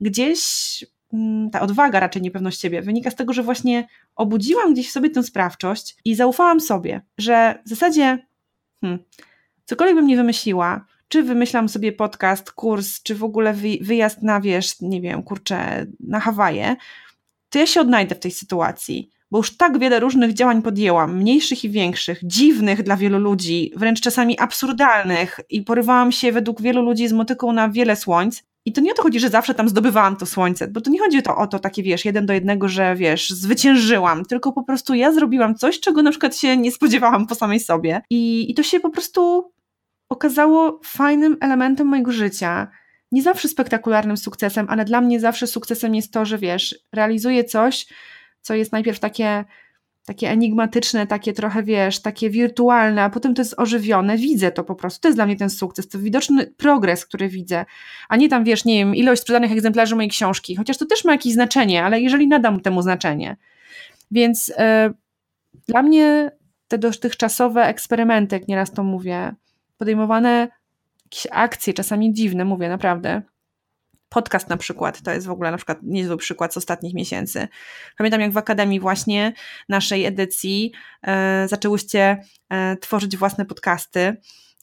gdzieś 0.00 0.40
mm, 1.12 1.50
ta 1.50 1.60
odwaga, 1.60 2.00
raczej 2.00 2.22
niepewność 2.22 2.60
siebie, 2.60 2.82
wynika 2.82 3.10
z 3.10 3.14
tego, 3.14 3.32
że 3.32 3.42
właśnie 3.42 3.86
obudziłam 4.16 4.72
gdzieś 4.72 4.88
w 4.88 4.92
sobie 4.92 5.10
tę 5.10 5.22
sprawczość 5.22 5.96
i 6.04 6.14
zaufałam 6.14 6.60
sobie, 6.60 7.02
że 7.18 7.62
w 7.66 7.68
zasadzie 7.68 8.27
hmm, 8.80 8.98
cokolwiek 9.64 9.96
bym 9.96 10.06
nie 10.06 10.16
wymyśliła, 10.16 10.84
czy 11.08 11.22
wymyślam 11.22 11.68
sobie 11.68 11.92
podcast, 11.92 12.52
kurs, 12.52 13.02
czy 13.02 13.14
w 13.14 13.24
ogóle 13.24 13.54
wyjazd 13.80 14.22
na, 14.22 14.40
wiesz, 14.40 14.80
nie 14.80 15.00
wiem, 15.00 15.22
kurczę, 15.22 15.86
na 16.00 16.20
Hawaje, 16.20 16.76
to 17.50 17.58
ja 17.58 17.66
się 17.66 17.80
odnajdę 17.80 18.14
w 18.14 18.20
tej 18.20 18.30
sytuacji, 18.30 19.10
bo 19.30 19.38
już 19.38 19.56
tak 19.56 19.78
wiele 19.78 20.00
różnych 20.00 20.32
działań 20.32 20.62
podjęłam, 20.62 21.16
mniejszych 21.16 21.64
i 21.64 21.70
większych, 21.70 22.20
dziwnych 22.22 22.82
dla 22.82 22.96
wielu 22.96 23.18
ludzi, 23.18 23.72
wręcz 23.76 24.00
czasami 24.00 24.38
absurdalnych 24.38 25.40
i 25.50 25.62
porywałam 25.62 26.12
się 26.12 26.32
według 26.32 26.62
wielu 26.62 26.82
ludzi 26.82 27.08
z 27.08 27.12
motyką 27.12 27.52
na 27.52 27.68
wiele 27.68 27.96
słońc. 27.96 28.47
I 28.64 28.72
to 28.72 28.80
nie 28.80 28.92
o 28.92 28.94
to 28.94 29.02
chodzi, 29.02 29.20
że 29.20 29.28
zawsze 29.28 29.54
tam 29.54 29.68
zdobywałam 29.68 30.16
to 30.16 30.26
słońce, 30.26 30.68
bo 30.68 30.80
to 30.80 30.90
nie 30.90 30.98
chodzi 30.98 31.22
to, 31.22 31.36
o 31.36 31.46
to 31.46 31.58
takie, 31.58 31.82
wiesz, 31.82 32.04
jeden 32.04 32.26
do 32.26 32.32
jednego, 32.32 32.68
że 32.68 32.96
wiesz, 32.96 33.30
zwyciężyłam, 33.30 34.24
tylko 34.24 34.52
po 34.52 34.62
prostu 34.62 34.94
ja 34.94 35.12
zrobiłam 35.12 35.54
coś, 35.54 35.80
czego 35.80 36.02
na 36.02 36.10
przykład 36.10 36.36
się 36.36 36.56
nie 36.56 36.72
spodziewałam 36.72 37.26
po 37.26 37.34
samej 37.34 37.60
sobie. 37.60 38.00
I, 38.10 38.50
i 38.50 38.54
to 38.54 38.62
się 38.62 38.80
po 38.80 38.90
prostu 38.90 39.52
okazało 40.08 40.80
fajnym 40.84 41.36
elementem 41.40 41.86
mojego 41.86 42.12
życia 42.12 42.68
nie 43.12 43.22
zawsze 43.22 43.48
spektakularnym 43.48 44.16
sukcesem, 44.16 44.66
ale 44.68 44.84
dla 44.84 45.00
mnie 45.00 45.20
zawsze 45.20 45.46
sukcesem 45.46 45.94
jest 45.94 46.12
to, 46.12 46.24
że 46.24 46.38
wiesz, 46.38 46.78
realizuję 46.92 47.44
coś, 47.44 47.86
co 48.40 48.54
jest 48.54 48.72
najpierw 48.72 49.00
takie, 49.00 49.44
takie 50.08 50.30
enigmatyczne, 50.30 51.06
takie 51.06 51.32
trochę, 51.32 51.62
wiesz, 51.62 52.02
takie 52.02 52.30
wirtualne, 52.30 53.02
a 53.02 53.10
potem 53.10 53.34
to 53.34 53.42
jest 53.42 53.54
ożywione, 53.56 54.16
widzę 54.16 54.52
to 54.52 54.64
po 54.64 54.74
prostu. 54.74 55.00
To 55.00 55.08
jest 55.08 55.18
dla 55.18 55.26
mnie 55.26 55.36
ten 55.36 55.50
sukces, 55.50 55.88
to 55.88 55.98
widoczny 55.98 56.46
progres, 56.46 57.06
który 57.06 57.28
widzę, 57.28 57.64
a 58.08 58.16
nie 58.16 58.28
tam, 58.28 58.44
wiesz, 58.44 58.64
nie 58.64 58.78
wiem, 58.78 58.94
ilość 58.94 59.22
sprzedanych 59.22 59.52
egzemplarzy 59.52 59.96
mojej 59.96 60.10
książki, 60.10 60.56
chociaż 60.56 60.78
to 60.78 60.86
też 60.86 61.04
ma 61.04 61.12
jakieś 61.12 61.32
znaczenie, 61.32 61.84
ale 61.84 62.00
jeżeli 62.00 62.28
nadam 62.28 62.60
temu 62.60 62.82
znaczenie. 62.82 63.36
Więc 64.10 64.48
yy, 64.48 64.54
dla 65.68 65.82
mnie 65.82 66.30
te 66.68 66.78
dotychczasowe 66.78 67.66
eksperymenty, 67.66 68.36
jak 68.36 68.48
nieraz 68.48 68.72
to 68.72 68.84
mówię, 68.84 69.34
podejmowane 69.78 70.48
jakieś 71.04 71.26
akcje, 71.30 71.74
czasami 71.74 72.14
dziwne, 72.14 72.44
mówię 72.44 72.68
naprawdę. 72.68 73.22
Podcast 74.08 74.48
na 74.48 74.56
przykład, 74.56 75.02
to 75.02 75.10
jest 75.10 75.26
w 75.26 75.30
ogóle 75.30 75.50
na 75.50 75.56
przykład 75.56 75.78
niezły 75.82 76.16
przykład 76.16 76.54
z 76.54 76.56
ostatnich 76.56 76.94
miesięcy. 76.94 77.48
Pamiętam 77.98 78.20
jak 78.20 78.32
w 78.32 78.36
Akademii 78.36 78.80
właśnie 78.80 79.32
naszej 79.68 80.04
edycji 80.04 80.72
e, 81.06 81.48
zaczęłyście 81.48 82.20
e, 82.50 82.76
tworzyć 82.76 83.16
własne 83.16 83.44
podcasty 83.44 84.16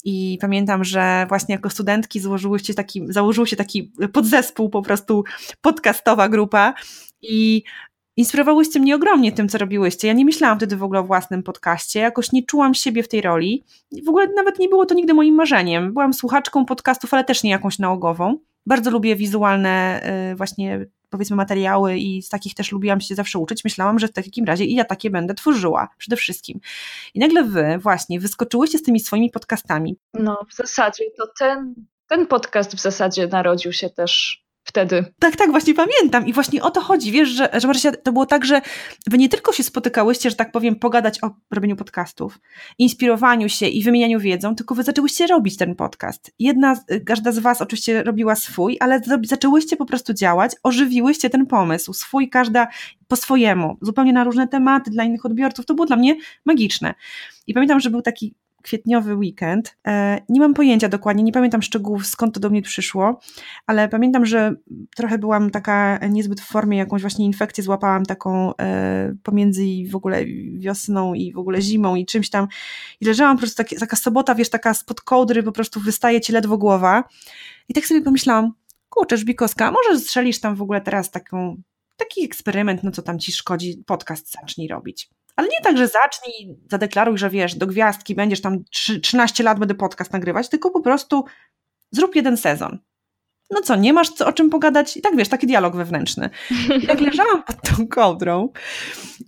i 0.04 0.38
pamiętam, 0.42 0.84
że 0.84 1.26
właśnie 1.30 1.56
jako 1.56 1.70
studentki 1.70 2.20
złożyłyście 2.20 2.74
taki, 2.74 3.02
założył 3.10 3.46
się 3.46 3.56
taki 3.56 3.92
podzespół 4.14 4.70
po 4.70 4.82
prostu 4.82 5.24
podcastowa 5.62 6.30
grupa 6.30 6.74
i 7.22 7.64
inspirowałyście 8.18 8.80
mnie 8.80 8.96
ogromnie 8.96 9.32
tym, 9.32 9.50
co 9.50 9.58
robiłyście. 9.58 10.08
Ja 10.08 10.14
nie 10.14 10.26
myślałam 10.26 10.58
wtedy 10.58 10.78
w 10.78 10.84
ogóle 10.84 11.00
o 11.00 11.04
własnym 11.04 11.44
podcaście, 11.44 12.00
jakoś 12.00 12.32
nie 12.32 12.44
czułam 12.44 12.74
siebie 12.74 13.04
w 13.04 13.08
tej 13.08 13.22
roli. 13.22 13.66
W 14.06 14.10
ogóle 14.10 14.28
nawet 14.36 14.60
nie 14.60 14.70
było 14.70 14.86
to 14.86 14.96
nigdy 14.96 15.14
moim 15.14 15.36
marzeniem. 15.36 15.94
Byłam 15.94 16.14
słuchaczką 16.14 16.66
podcastów, 16.66 17.14
ale 17.14 17.24
też 17.24 17.44
nie 17.44 17.50
jakąś 17.50 17.80
nałogową. 17.80 18.38
Bardzo 18.66 18.92
lubię 18.92 19.16
wizualne 19.16 20.02
y, 20.32 20.36
właśnie 20.36 20.86
powiedzmy 21.10 21.36
materiały 21.36 21.98
i 21.98 22.22
z 22.22 22.30
takich 22.30 22.54
też 22.54 22.72
lubiłam 22.72 23.02
się 23.02 23.16
zawsze 23.16 23.40
uczyć. 23.40 23.64
Myślałam, 23.64 24.00
że 24.00 24.08
w 24.08 24.12
takim 24.12 24.46
razie 24.46 24.66
i 24.66 24.76
ja 24.76 24.86
takie 24.86 25.10
będę 25.10 25.34
tworzyła 25.34 25.90
przede 25.98 26.16
wszystkim. 26.16 26.60
I 27.14 27.20
nagle 27.20 27.44
wy 27.44 27.78
właśnie 27.78 28.20
wyskoczyłyście 28.20 28.78
z 28.78 28.84
tymi 28.84 29.00
swoimi 29.00 29.30
podcastami. 29.30 29.98
No 30.14 30.46
w 30.50 30.56
zasadzie 30.56 31.04
to 31.18 31.28
ten, 31.40 31.76
ten 32.08 32.28
podcast 32.28 32.76
w 32.76 32.82
zasadzie 32.82 33.28
narodził 33.28 33.74
się 33.74 33.90
też 33.90 34.45
wtedy. 34.66 35.06
Tak, 35.20 35.36
tak, 35.36 35.52
właśnie 35.52 35.74
pamiętam 35.74 36.28
i 36.28 36.34
właśnie 36.34 36.64
o 36.64 36.72
to 36.72 36.82
chodzi, 36.82 37.12
wiesz, 37.12 37.30
że, 37.30 37.50
że 37.54 37.68
Marcia, 37.68 37.92
to 37.92 38.12
było 38.14 38.26
tak, 38.26 38.46
że 38.46 38.62
wy 39.08 39.18
nie 39.18 39.30
tylko 39.30 39.54
się 39.54 39.64
spotykałyście, 39.64 40.30
że 40.30 40.36
tak 40.36 40.52
powiem, 40.52 40.76
pogadać 40.76 41.24
o 41.24 41.32
robieniu 41.52 41.76
podcastów, 41.76 42.40
inspirowaniu 42.78 43.50
się 43.50 43.68
i 43.68 43.84
wymienianiu 43.84 44.20
wiedzą, 44.20 44.56
tylko 44.56 44.76
wy 44.76 44.84
zaczęłyście 44.84 45.28
robić 45.28 45.58
ten 45.58 45.76
podcast. 45.76 46.32
Jedna, 46.40 46.80
każda 47.06 47.32
z 47.32 47.40
was 47.40 47.62
oczywiście 47.62 48.04
robiła 48.04 48.36
swój, 48.36 48.78
ale 48.80 49.02
zaczęłyście 49.24 49.78
po 49.78 49.86
prostu 49.86 50.14
działać, 50.14 50.52
ożywiłyście 50.64 51.30
ten 51.30 51.46
pomysł, 51.46 51.94
swój, 51.94 52.30
każda 52.30 52.68
po 53.08 53.16
swojemu, 53.16 53.78
zupełnie 53.82 54.14
na 54.14 54.24
różne 54.24 54.48
tematy 54.48 54.92
dla 54.92 55.04
innych 55.04 55.26
odbiorców. 55.26 55.66
To 55.66 55.74
było 55.74 55.86
dla 55.86 55.96
mnie 55.96 56.16
magiczne. 56.46 56.94
I 57.48 57.54
pamiętam, 57.54 57.80
że 57.80 57.90
był 57.90 58.02
taki 58.02 58.36
kwietniowy 58.66 59.16
weekend. 59.16 59.78
E, 59.88 60.22
nie 60.30 60.40
mam 60.40 60.54
pojęcia 60.54 60.90
dokładnie, 60.90 61.24
nie 61.24 61.32
pamiętam 61.32 61.62
szczegółów, 61.62 62.08
skąd 62.08 62.34
to 62.34 62.40
do 62.40 62.50
mnie 62.50 62.62
przyszło, 62.62 63.20
ale 63.68 63.90
pamiętam, 63.90 64.26
że 64.26 64.56
trochę 64.96 65.18
byłam 65.18 65.50
taka 65.50 66.00
niezbyt 66.10 66.42
w 66.42 66.46
formie, 66.46 66.78
jakąś 66.78 67.02
właśnie 67.02 67.26
infekcję 67.26 67.64
złapałam 67.64 68.06
taką 68.06 68.56
e, 68.58 69.16
pomiędzy 69.24 69.64
w 69.90 69.96
ogóle 69.96 70.26
wiosną 70.58 71.14
i 71.14 71.34
w 71.34 71.38
ogóle 71.38 71.62
zimą 71.62 71.96
i 71.96 72.06
czymś 72.06 72.30
tam. 72.30 72.48
I 73.02 73.06
leżałam 73.06 73.38
po 73.38 73.40
prostu 73.40 73.58
taki, 73.58 73.76
taka 73.76 73.96
sobota, 73.96 74.36
wiesz, 74.36 74.50
taka 74.50 74.74
spod 74.74 75.02
kołdry 75.02 75.44
po 75.44 75.52
prostu 75.52 75.80
wystaje 75.80 76.22
ci 76.22 76.34
ledwo 76.34 76.58
głowa. 76.58 77.04
I 77.70 77.74
tak 77.74 77.86
sobie 77.86 78.02
pomyślałam, 78.02 78.52
kurczę, 78.90 79.18
Żbikowska, 79.18 79.72
może 79.72 80.00
strzelisz 80.00 80.40
tam 80.40 80.56
w 80.56 80.62
ogóle 80.62 80.82
teraz 80.82 81.12
taką, 81.12 81.62
taki 81.98 82.26
eksperyment, 82.26 82.84
no 82.84 82.92
co 82.92 83.02
tam 83.02 83.20
ci 83.20 83.32
szkodzi, 83.32 83.84
podcast 83.86 84.32
zacznij 84.32 84.68
robić. 84.68 85.10
Ale 85.36 85.48
nie 85.48 85.62
tak, 85.64 85.78
że 85.78 85.88
zacznij, 85.88 86.58
zadeklaruj, 86.72 87.18
że 87.18 87.30
wiesz, 87.30 87.56
do 87.56 87.68
gwiazdki 87.68 88.16
będziesz 88.16 88.42
tam 88.42 88.64
13 89.02 89.44
lat 89.44 89.60
będę 89.60 89.76
podcast 89.76 90.14
nagrywać, 90.14 90.50
tylko 90.50 90.72
po 90.72 90.82
prostu 90.82 91.26
zrób 91.92 92.16
jeden 92.16 92.38
sezon. 92.38 92.80
No 93.52 93.62
co, 93.62 93.76
nie 93.76 93.94
masz 93.94 94.10
co, 94.10 94.28
o 94.28 94.34
czym 94.34 94.50
pogadać? 94.50 94.98
I 94.98 95.02
tak 95.02 95.16
wiesz, 95.16 95.30
taki 95.30 95.48
dialog 95.48 95.76
wewnętrzny. 95.76 96.30
I 96.84 96.88
tak 96.88 97.02
leżałam 97.12 97.44
pod 97.44 97.56
tą 97.62 97.88
kołdrą 97.88 98.50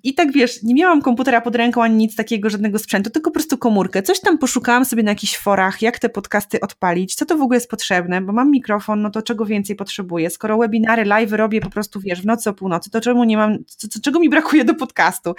i 0.04 0.14
tak 0.14 0.32
wiesz, 0.32 0.64
nie 0.64 0.74
miałam 0.74 1.02
komputera 1.02 1.42
pod 1.42 1.56
ręką 1.56 1.84
ani 1.84 1.96
nic 1.96 2.16
takiego, 2.16 2.50
żadnego 2.50 2.80
sprzętu, 2.80 3.10
tylko 3.10 3.32
po 3.32 3.34
prostu 3.34 3.58
komórkę. 3.58 4.04
Coś 4.04 4.20
tam 4.20 4.38
poszukałam 4.38 4.86
sobie 4.86 5.04
na 5.04 5.12
jakichś 5.12 5.38
forach, 5.38 5.82
jak 5.82 6.00
te 6.00 6.10
podcasty 6.10 6.60
odpalić, 6.60 7.16
co 7.16 7.26
to 7.26 7.38
w 7.38 7.42
ogóle 7.42 7.58
jest 7.58 7.70
potrzebne, 7.70 8.22
bo 8.22 8.34
mam 8.34 8.52
mikrofon, 8.52 9.02
no 9.02 9.10
to 9.10 9.22
czego 9.22 9.46
więcej 9.46 9.76
potrzebuję? 9.76 10.30
Skoro 10.30 10.58
webinary, 10.58 11.06
live 11.06 11.32
robię 11.32 11.62
po 11.62 11.70
prostu, 11.70 12.00
wiesz, 12.00 12.22
w 12.22 12.26
nocy 12.26 12.50
o 12.50 12.54
północy, 12.54 12.90
to 12.90 13.02
czemu 13.02 13.24
nie 13.24 13.38
mam, 13.38 13.58
co, 13.66 14.00
czego 14.02 14.20
mi 14.20 14.30
brakuje 14.30 14.66
do 14.66 14.76
podcastu? 14.76 15.36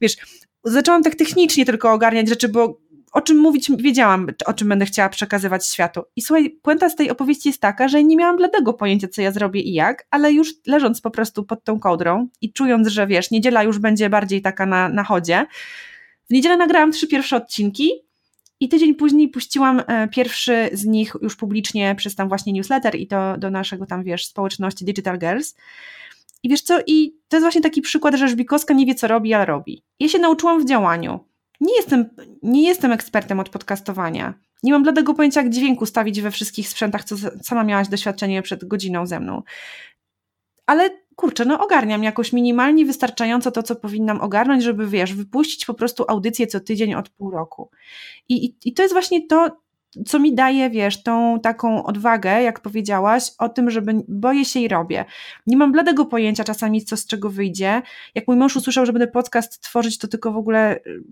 Wiesz, 0.00 0.16
zaczęłam 0.64 1.02
tak 1.02 1.14
technicznie 1.14 1.66
tylko 1.66 1.92
ogarniać 1.92 2.28
rzeczy, 2.28 2.48
bo 2.48 2.78
o 3.12 3.20
czym 3.20 3.38
mówić 3.38 3.70
wiedziałam, 3.78 4.26
o 4.46 4.52
czym 4.52 4.68
będę 4.68 4.86
chciała 4.86 5.08
przekazywać 5.08 5.66
światu. 5.66 6.02
I 6.16 6.22
słuchaj, 6.22 6.50
puenta 6.62 6.88
z 6.88 6.96
tej 6.96 7.10
opowieści 7.10 7.48
jest 7.48 7.60
taka, 7.60 7.88
że 7.88 8.04
nie 8.04 8.16
miałam 8.16 8.36
bladego 8.36 8.74
pojęcia, 8.74 9.08
co 9.08 9.22
ja 9.22 9.32
zrobię 9.32 9.60
i 9.60 9.72
jak, 9.72 10.06
ale 10.10 10.32
już 10.32 10.54
leżąc 10.66 11.00
po 11.00 11.10
prostu 11.10 11.44
pod 11.44 11.64
tą 11.64 11.80
kołdrą 11.80 12.28
i 12.40 12.52
czując, 12.52 12.88
że 12.88 13.06
wiesz, 13.06 13.30
niedziela 13.30 13.62
już 13.62 13.78
będzie 13.78 14.10
bardziej 14.10 14.42
taka 14.42 14.66
na, 14.66 14.88
na 14.88 15.04
chodzie, 15.04 15.46
w 16.30 16.32
niedzielę 16.32 16.56
nagrałam 16.56 16.92
trzy 16.92 17.08
pierwsze 17.08 17.36
odcinki 17.36 17.90
i 18.60 18.68
tydzień 18.68 18.94
później 18.94 19.28
puściłam 19.28 19.82
e, 19.86 20.08
pierwszy 20.08 20.70
z 20.72 20.84
nich 20.84 21.12
już 21.22 21.36
publicznie 21.36 21.94
przez 21.94 22.14
tam 22.14 22.28
właśnie 22.28 22.52
newsletter 22.52 22.94
i 22.94 23.06
to 23.06 23.38
do 23.38 23.50
naszego 23.50 23.86
tam, 23.86 24.04
wiesz, 24.04 24.26
społeczności 24.26 24.84
Digital 24.84 25.18
Girls. 25.18 25.56
I 26.42 26.48
wiesz 26.48 26.62
co, 26.62 26.80
i 26.86 27.14
to 27.28 27.36
jest 27.36 27.44
właśnie 27.44 27.60
taki 27.60 27.82
przykład, 27.82 28.14
że 28.14 28.28
Żbikowska 28.28 28.74
nie 28.74 28.86
wie, 28.86 28.94
co 28.94 29.08
robi, 29.08 29.34
ale 29.34 29.46
robi. 29.46 29.82
Ja 30.00 30.08
się 30.08 30.18
nauczyłam 30.18 30.62
w 30.62 30.68
działaniu 30.68 31.27
nie 31.60 31.76
jestem, 31.76 32.08
nie 32.42 32.62
jestem 32.62 32.92
ekspertem 32.92 33.40
od 33.40 33.48
podcastowania. 33.48 34.34
Nie 34.62 34.72
mam 34.72 34.82
bladego 34.82 35.14
pojęcia, 35.14 35.42
jak 35.42 35.50
dźwięk 35.50 35.80
ustawić 35.80 36.20
we 36.20 36.30
wszystkich 36.30 36.68
sprzętach, 36.68 37.04
co 37.04 37.16
sama 37.42 37.64
miałaś 37.64 37.88
doświadczenie 37.88 38.42
przed 38.42 38.64
godziną 38.64 39.06
ze 39.06 39.20
mną. 39.20 39.42
Ale 40.66 40.90
kurczę, 41.16 41.44
no 41.44 41.64
ogarniam 41.64 42.02
jakoś 42.02 42.32
minimalnie 42.32 42.86
wystarczająco 42.86 43.50
to, 43.50 43.62
co 43.62 43.76
powinnam 43.76 44.20
ogarnąć, 44.20 44.62
żeby 44.62 44.86
wiesz, 44.86 45.14
wypuścić 45.14 45.66
po 45.66 45.74
prostu 45.74 46.04
audycję 46.08 46.46
co 46.46 46.60
tydzień 46.60 46.94
od 46.94 47.08
pół 47.08 47.30
roku. 47.30 47.70
I, 48.28 48.44
i, 48.44 48.56
i 48.64 48.74
to 48.74 48.82
jest 48.82 48.94
właśnie 48.94 49.26
to, 49.26 49.60
co 50.06 50.18
mi 50.18 50.34
daje, 50.34 50.70
wiesz, 50.70 51.02
tą 51.02 51.40
taką 51.40 51.84
odwagę, 51.84 52.42
jak 52.42 52.60
powiedziałaś, 52.60 53.22
o 53.38 53.48
tym, 53.48 53.70
żeby 53.70 53.94
boję 54.08 54.44
się 54.44 54.60
i 54.60 54.68
robię. 54.68 55.04
Nie 55.46 55.56
mam 55.56 55.72
bladego 55.72 56.04
pojęcia 56.06 56.44
czasami, 56.44 56.84
co 56.84 56.96
z 56.96 57.06
czego 57.06 57.30
wyjdzie. 57.30 57.82
Jak 58.14 58.28
mój 58.28 58.36
mąż 58.36 58.56
usłyszał, 58.56 58.86
że 58.86 58.92
będę 58.92 59.06
podcast 59.06 59.60
tworzyć, 59.60 59.98
to 59.98 60.08
tylko 60.08 60.32
w 60.32 60.36
ogóle 60.36 60.76
y, 60.76 61.02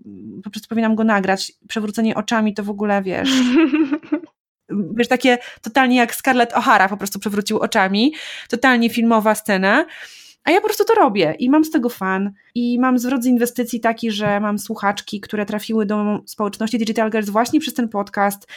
po 0.43 0.49
prostu 0.49 0.69
powinnam 0.69 0.95
go 0.95 1.03
nagrać. 1.03 1.53
Przewrócenie 1.67 2.15
oczami 2.15 2.53
to 2.53 2.63
w 2.63 2.69
ogóle, 2.69 3.03
wiesz... 3.03 3.29
wiesz, 4.97 5.07
takie 5.07 5.37
totalnie 5.61 5.95
jak 5.97 6.15
Scarlett 6.15 6.53
O'Hara 6.53 6.89
po 6.89 6.97
prostu 6.97 7.19
przewrócił 7.19 7.59
oczami, 7.59 8.13
totalnie 8.49 8.89
filmowa 8.89 9.35
scena. 9.35 9.85
A 10.47 10.51
ja 10.51 10.61
po 10.61 10.67
prostu 10.67 10.85
to 10.85 10.93
robię 10.93 11.35
i 11.39 11.49
mam 11.49 11.65
z 11.65 11.71
tego 11.71 11.89
fan. 11.89 12.31
I 12.55 12.79
mam 12.79 12.99
zwrot 12.99 13.23
z 13.23 13.25
inwestycji 13.25 13.79
taki, 13.79 14.11
że 14.11 14.39
mam 14.39 14.59
słuchaczki, 14.59 15.21
które 15.21 15.45
trafiły 15.45 15.85
do 15.85 16.19
społeczności 16.25 16.77
Digital 16.77 17.11
Girls 17.11 17.29
właśnie 17.29 17.59
przez 17.59 17.73
ten 17.73 17.89
podcast. 17.89 18.47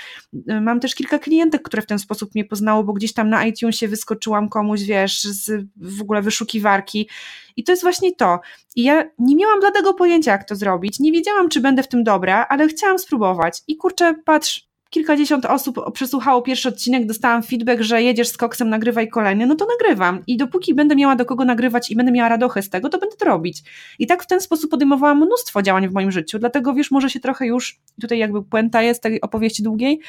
Mam 0.60 0.80
też 0.80 0.94
kilka 0.94 1.18
klientek, 1.18 1.62
które 1.62 1.82
w 1.82 1.86
ten 1.86 1.98
sposób 1.98 2.34
mnie 2.34 2.44
poznało, 2.44 2.84
bo 2.84 2.92
gdzieś 2.92 3.12
tam 3.12 3.28
na 3.28 3.46
iTunesie 3.46 3.88
wyskoczyłam 3.88 4.48
komuś, 4.48 4.82
wiesz, 4.82 5.22
z 5.22 5.66
w 5.76 6.02
ogóle 6.02 6.22
wyszukiwarki. 6.22 7.08
I 7.56 7.64
to 7.64 7.72
jest 7.72 7.82
właśnie 7.82 8.14
to. 8.16 8.40
I 8.76 8.82
ja 8.82 9.04
nie 9.18 9.36
miałam 9.36 9.60
bladego 9.60 9.94
pojęcia, 9.94 10.32
jak 10.32 10.44
to 10.44 10.56
zrobić. 10.56 11.00
Nie 11.00 11.12
wiedziałam, 11.12 11.48
czy 11.48 11.60
będę 11.60 11.82
w 11.82 11.88
tym 11.88 12.04
dobra, 12.04 12.46
ale 12.48 12.68
chciałam 12.68 12.98
spróbować. 12.98 13.62
I 13.68 13.76
kurczę, 13.76 14.14
patrz, 14.24 14.69
kilkadziesiąt 14.90 15.46
osób 15.46 15.92
przesłuchało 15.92 16.42
pierwszy 16.42 16.68
odcinek, 16.68 17.06
dostałam 17.06 17.42
feedback, 17.42 17.82
że 17.82 18.02
jedziesz 18.02 18.28
z 18.28 18.36
koksem, 18.36 18.68
nagrywaj 18.68 19.08
kolejny, 19.08 19.46
no 19.46 19.54
to 19.54 19.66
nagrywam. 19.66 20.22
I 20.26 20.36
dopóki 20.36 20.74
będę 20.74 20.96
miała 20.96 21.16
do 21.16 21.24
kogo 21.24 21.44
nagrywać 21.44 21.90
i 21.90 21.96
będę 21.96 22.12
miała 22.12 22.28
radochę 22.28 22.62
z 22.62 22.70
tego, 22.70 22.88
to 22.88 22.98
będę 22.98 23.16
to 23.16 23.24
robić. 23.24 23.62
I 23.98 24.06
tak 24.06 24.22
w 24.22 24.26
ten 24.26 24.40
sposób 24.40 24.70
podejmowałam 24.70 25.16
mnóstwo 25.16 25.62
działań 25.62 25.88
w 25.88 25.92
moim 25.92 26.10
życiu, 26.10 26.38
dlatego 26.38 26.74
wiesz, 26.74 26.90
może 26.90 27.10
się 27.10 27.20
trochę 27.20 27.46
już, 27.46 27.80
tutaj 28.00 28.18
jakby 28.18 28.42
puenta 28.42 28.82
jest 28.82 29.02
tej 29.02 29.20
opowieści 29.20 29.62
długiej, 29.62 30.00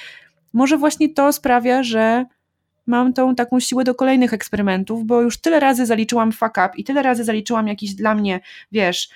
może 0.53 0.77
właśnie 0.77 1.13
to 1.13 1.34
sprawia, 1.34 1.84
że 1.84 2.25
mam 2.88 3.13
tą 3.13 3.36
taką 3.36 3.59
siłę 3.59 3.84
do 3.84 3.95
kolejnych 3.95 4.34
eksperymentów, 4.34 5.05
bo 5.05 5.21
już 5.21 5.41
tyle 5.41 5.59
razy 5.59 5.86
zaliczyłam 5.86 6.32
fuck 6.32 6.51
up 6.51 6.69
i 6.77 6.84
tyle 6.84 7.03
razy 7.03 7.23
zaliczyłam 7.23 7.67
jakiś 7.67 7.93
dla 7.93 8.15
mnie, 8.15 8.39
wiesz, 8.71 9.09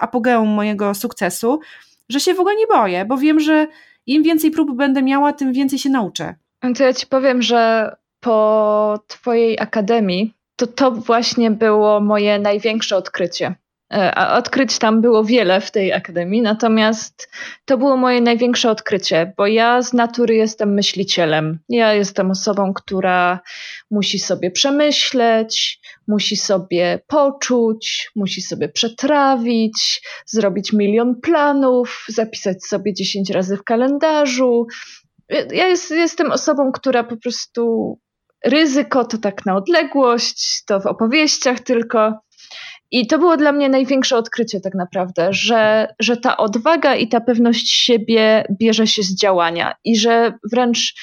apogeum 0.00 0.48
mojego 0.48 0.94
sukcesu, 0.94 1.60
że 2.08 2.20
się 2.20 2.34
w 2.34 2.40
ogóle 2.40 2.56
nie 2.56 2.66
boję, 2.66 3.04
bo 3.04 3.18
wiem, 3.18 3.40
że 3.40 3.66
im 4.06 4.22
więcej 4.22 4.50
prób 4.50 4.76
będę 4.76 5.02
miała, 5.02 5.32
tym 5.32 5.52
więcej 5.52 5.78
się 5.78 5.90
nauczę. 5.90 6.34
To 6.76 6.84
ja 6.84 6.92
ci 6.92 7.06
powiem, 7.06 7.42
że 7.42 7.90
po 8.20 8.98
Twojej 9.06 9.60
akademii 9.60 10.34
to 10.56 10.66
to 10.66 10.90
właśnie 10.90 11.50
było 11.50 12.00
moje 12.00 12.38
największe 12.38 12.96
odkrycie. 12.96 13.54
E, 13.92 14.14
a 14.14 14.36
odkryć 14.36 14.78
tam 14.78 15.00
było 15.00 15.24
wiele 15.24 15.60
w 15.60 15.70
tej 15.70 15.92
akademii, 15.92 16.42
natomiast 16.42 17.30
to 17.64 17.78
było 17.78 17.96
moje 17.96 18.20
największe 18.20 18.70
odkrycie, 18.70 19.32
bo 19.36 19.46
ja 19.46 19.82
z 19.82 19.92
natury 19.92 20.34
jestem 20.34 20.74
myślicielem. 20.74 21.58
Ja 21.68 21.94
jestem 21.94 22.30
osobą, 22.30 22.74
która 22.74 23.40
musi 23.90 24.18
sobie 24.18 24.50
przemyśleć, 24.50 25.80
musi 26.08 26.36
sobie 26.36 27.00
poczuć, 27.06 28.10
musi 28.16 28.42
sobie 28.42 28.68
przetrawić, 28.68 30.02
zrobić 30.26 30.72
milion 30.72 31.20
planów, 31.20 32.04
zapisać 32.08 32.64
sobie 32.64 32.94
dziesięć 32.94 33.30
razy 33.30 33.56
w 33.56 33.64
kalendarzu. 33.64 34.66
Ja 35.52 35.68
jest, 35.68 35.90
jestem 35.90 36.32
osobą, 36.32 36.72
która 36.72 37.04
po 37.04 37.16
prostu 37.16 37.94
ryzyko 38.44 39.04
to 39.04 39.18
tak 39.18 39.46
na 39.46 39.56
odległość, 39.56 40.64
to 40.64 40.80
w 40.80 40.86
opowieściach 40.86 41.60
tylko. 41.60 42.24
I 42.90 43.06
to 43.06 43.18
było 43.18 43.36
dla 43.36 43.52
mnie 43.52 43.68
największe 43.68 44.16
odkrycie, 44.16 44.60
tak 44.60 44.74
naprawdę, 44.74 45.32
że, 45.32 45.88
że 46.00 46.16
ta 46.16 46.36
odwaga 46.36 46.94
i 46.94 47.08
ta 47.08 47.20
pewność 47.20 47.70
siebie 47.70 48.44
bierze 48.60 48.86
się 48.86 49.02
z 49.02 49.14
działania 49.14 49.74
i 49.84 49.96
że 49.96 50.32
wręcz 50.52 50.94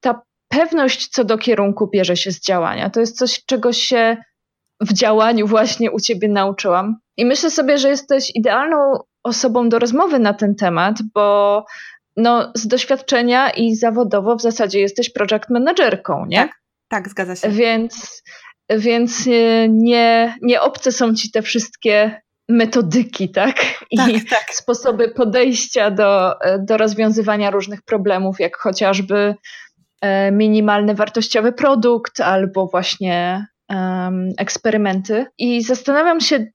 ta 0.00 0.22
pewność 0.48 1.08
co 1.08 1.24
do 1.24 1.38
kierunku 1.38 1.90
bierze 1.92 2.16
się 2.16 2.32
z 2.32 2.40
działania. 2.40 2.90
To 2.90 3.00
jest 3.00 3.18
coś, 3.18 3.44
czego 3.44 3.72
się 3.72 4.16
w 4.80 4.92
działaniu 4.92 5.46
właśnie 5.46 5.90
u 5.90 6.00
ciebie 6.00 6.28
nauczyłam. 6.28 6.96
I 7.16 7.24
myślę 7.24 7.50
sobie, 7.50 7.78
że 7.78 7.88
jesteś 7.88 8.30
idealną 8.34 8.76
osobą 9.22 9.68
do 9.68 9.78
rozmowy 9.78 10.18
na 10.18 10.34
ten 10.34 10.54
temat, 10.54 10.98
bo 11.14 11.64
no, 12.16 12.52
z 12.54 12.66
doświadczenia 12.66 13.50
i 13.50 13.74
zawodowo 13.74 14.36
w 14.36 14.42
zasadzie 14.42 14.80
jesteś 14.80 15.12
project 15.12 15.50
managerką, 15.50 16.26
nie? 16.26 16.36
Tak, 16.36 16.50
tak 16.88 17.08
zgadza 17.08 17.36
się. 17.36 17.48
Więc 17.48 18.22
więc 18.78 19.26
e, 19.26 19.68
nie, 19.68 20.36
nie 20.42 20.60
obce 20.60 20.92
są 20.92 21.14
ci 21.14 21.30
te 21.30 21.42
wszystkie 21.42 22.20
metodyki, 22.48 23.30
tak? 23.30 23.56
I 23.90 23.96
tak, 23.96 24.08
tak. 24.30 24.54
sposoby 24.54 25.08
podejścia 25.08 25.90
do, 25.90 26.40
e, 26.40 26.58
do 26.58 26.76
rozwiązywania 26.76 27.50
różnych 27.50 27.82
problemów, 27.82 28.40
jak 28.40 28.56
chociażby 28.56 29.34
e, 30.00 30.32
minimalny 30.32 30.94
wartościowy 30.94 31.52
produkt 31.52 32.20
albo 32.20 32.66
właśnie 32.66 33.46
um, 33.70 34.32
eksperymenty. 34.38 35.26
I 35.38 35.62
zastanawiam 35.62 36.20
się, 36.20 36.46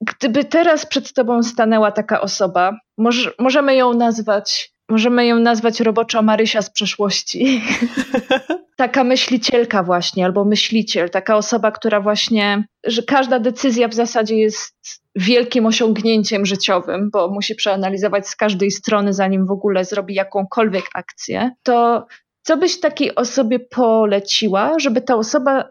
gdyby 0.00 0.44
teraz 0.44 0.86
przed 0.86 1.12
tobą 1.12 1.42
stanęła 1.42 1.92
taka 1.92 2.20
osoba, 2.20 2.78
może, 2.98 3.30
możemy 3.38 3.76
ją 3.76 3.94
nazwać, 3.94 4.72
możemy 4.88 5.26
ją 5.26 5.38
nazwać 5.38 5.80
roboczo 5.80 6.22
Marysia 6.22 6.62
z 6.62 6.70
przeszłości. 6.70 7.62
taka 8.76 9.04
myślicielka 9.04 9.82
właśnie, 9.82 10.24
albo 10.24 10.44
myśliciel, 10.44 11.10
taka 11.10 11.36
osoba, 11.36 11.70
która 11.70 12.00
właśnie, 12.00 12.64
że 12.84 13.02
każda 13.02 13.38
decyzja 13.38 13.88
w 13.88 13.94
zasadzie 13.94 14.36
jest 14.36 15.02
wielkim 15.14 15.66
osiągnięciem 15.66 16.46
życiowym, 16.46 17.10
bo 17.12 17.28
musi 17.28 17.54
przeanalizować 17.54 18.28
z 18.28 18.36
każdej 18.36 18.70
strony, 18.70 19.12
zanim 19.12 19.46
w 19.46 19.50
ogóle 19.50 19.84
zrobi 19.84 20.14
jakąkolwiek 20.14 20.84
akcję, 20.94 21.50
to 21.62 22.06
co 22.42 22.56
byś 22.56 22.80
takiej 22.80 23.14
osobie 23.14 23.58
poleciła, 23.60 24.78
żeby 24.78 25.00
ta 25.00 25.16
osoba 25.16 25.68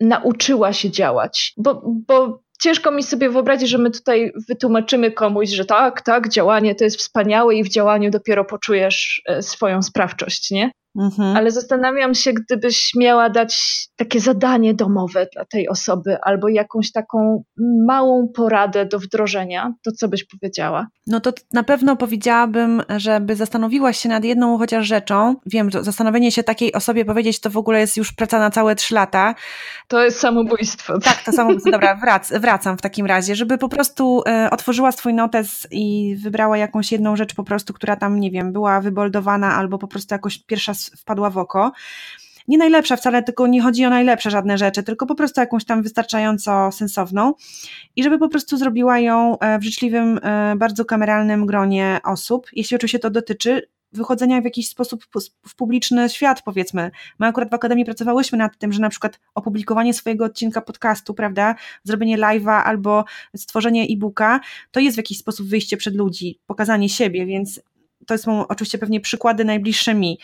nauczyła 0.00 0.72
się 0.72 0.90
działać? 0.90 1.52
Bo, 1.56 1.82
bo 2.06 2.42
ciężko 2.60 2.90
mi 2.90 3.02
sobie 3.02 3.30
wyobrazić, 3.30 3.68
że 3.68 3.78
my 3.78 3.90
tutaj 3.90 4.32
wytłumaczymy 4.48 5.12
komuś, 5.12 5.48
że 5.48 5.64
tak, 5.64 6.02
tak, 6.02 6.28
działanie 6.28 6.74
to 6.74 6.84
jest 6.84 6.96
wspaniałe 6.96 7.54
i 7.54 7.64
w 7.64 7.68
działaniu 7.68 8.10
dopiero 8.10 8.44
poczujesz 8.44 9.22
e, 9.26 9.42
swoją 9.42 9.82
sprawczość, 9.82 10.50
nie? 10.50 10.70
Mhm. 10.98 11.36
Ale 11.36 11.50
zastanawiam 11.50 12.14
się, 12.14 12.32
gdybyś 12.32 12.92
miała 12.96 13.30
dać 13.30 13.84
takie 13.96 14.20
zadanie 14.20 14.74
domowe 14.74 15.26
dla 15.34 15.44
tej 15.44 15.68
osoby 15.68 16.18
albo 16.22 16.48
jakąś 16.48 16.92
taką 16.92 17.42
małą 17.86 18.28
poradę 18.28 18.86
do 18.86 18.98
wdrożenia, 18.98 19.72
to 19.84 19.92
co 19.92 20.08
byś 20.08 20.24
powiedziała? 20.24 20.86
No 21.06 21.20
to 21.20 21.32
na 21.52 21.62
pewno 21.62 21.96
powiedziałabym, 21.96 22.82
żeby 22.96 23.36
zastanowiła 23.36 23.92
się 23.92 24.08
nad 24.08 24.24
jedną 24.24 24.58
chociaż 24.58 24.86
rzeczą. 24.86 25.36
Wiem, 25.46 25.70
że 25.70 25.84
zastanowienie 25.84 26.32
się 26.32 26.42
takiej 26.42 26.72
osobie 26.72 27.04
powiedzieć, 27.04 27.40
to 27.40 27.50
w 27.50 27.56
ogóle 27.56 27.80
jest 27.80 27.96
już 27.96 28.12
praca 28.12 28.38
na 28.38 28.50
całe 28.50 28.74
trzy 28.74 28.94
lata. 28.94 29.34
To 29.88 30.04
jest 30.04 30.20
samobójstwo. 30.20 30.98
Tak, 30.98 31.22
to 31.24 31.32
samobójstwo. 31.32 31.70
Dobra, 31.70 31.96
wrac, 31.96 32.32
wracam 32.32 32.78
w 32.78 32.82
takim 32.82 33.06
razie, 33.06 33.36
żeby 33.36 33.58
po 33.58 33.68
prostu 33.68 34.22
e, 34.26 34.50
otworzyła 34.50 34.92
swój 34.92 35.14
notes 35.14 35.66
i 35.70 36.16
wybrała 36.22 36.58
jakąś 36.58 36.92
jedną 36.92 37.16
rzecz 37.16 37.34
po 37.34 37.44
prostu, 37.44 37.72
która 37.72 37.96
tam, 37.96 38.20
nie 38.20 38.30
wiem, 38.30 38.52
była 38.52 38.80
wyboldowana 38.80 39.54
albo 39.54 39.78
po 39.78 39.88
prostu 39.88 40.14
jakoś 40.14 40.38
pierwsza 40.38 40.74
wpadła 40.96 41.30
w 41.30 41.38
oko. 41.38 41.72
nie 42.48 42.58
najlepsza 42.58 42.96
wcale, 42.96 43.22
tylko 43.22 43.46
nie 43.46 43.62
chodzi 43.62 43.84
o 43.84 43.90
najlepsze 43.90 44.30
żadne 44.30 44.58
rzeczy, 44.58 44.82
tylko 44.82 45.06
po 45.06 45.14
prostu 45.14 45.40
jakąś 45.40 45.64
tam 45.64 45.82
wystarczająco 45.82 46.72
sensowną 46.72 47.34
i 47.96 48.02
żeby 48.02 48.18
po 48.18 48.28
prostu 48.28 48.56
zrobiła 48.56 48.98
ją 48.98 49.38
e, 49.38 49.58
w 49.58 49.64
życzliwym, 49.64 50.20
e, 50.22 50.56
bardzo 50.56 50.84
kameralnym 50.84 51.46
gronie 51.46 52.00
osób, 52.04 52.46
jeśli 52.52 52.76
oczywiście 52.76 52.98
to 52.98 53.10
dotyczy 53.10 53.62
wychodzenia 53.92 54.40
w 54.40 54.44
jakiś 54.44 54.68
sposób 54.68 55.04
w 55.48 55.54
publiczny 55.56 56.08
świat, 56.08 56.42
powiedzmy. 56.42 56.90
My 57.18 57.26
akurat 57.26 57.50
w 57.50 57.54
Akademii 57.54 57.84
pracowałyśmy 57.84 58.38
nad 58.38 58.58
tym, 58.58 58.72
że 58.72 58.80
na 58.80 58.88
przykład 58.88 59.20
opublikowanie 59.34 59.94
swojego 59.94 60.24
odcinka 60.24 60.60
podcastu, 60.60 61.14
prawda, 61.14 61.54
zrobienie 61.84 62.18
live'a 62.18 62.62
albo 62.64 63.04
stworzenie 63.36 63.82
e-booka, 63.82 64.40
to 64.70 64.80
jest 64.80 64.96
w 64.96 64.98
jakiś 64.98 65.18
sposób 65.18 65.46
wyjście 65.46 65.76
przed 65.76 65.94
ludzi, 65.94 66.38
pokazanie 66.46 66.88
siebie, 66.88 67.26
więc 67.26 67.60
to 68.06 68.18
są 68.18 68.46
oczywiście 68.46 68.78
pewnie 68.78 69.00
przykłady 69.00 69.44
najbliższe 69.44 69.94
mi. 69.94 70.18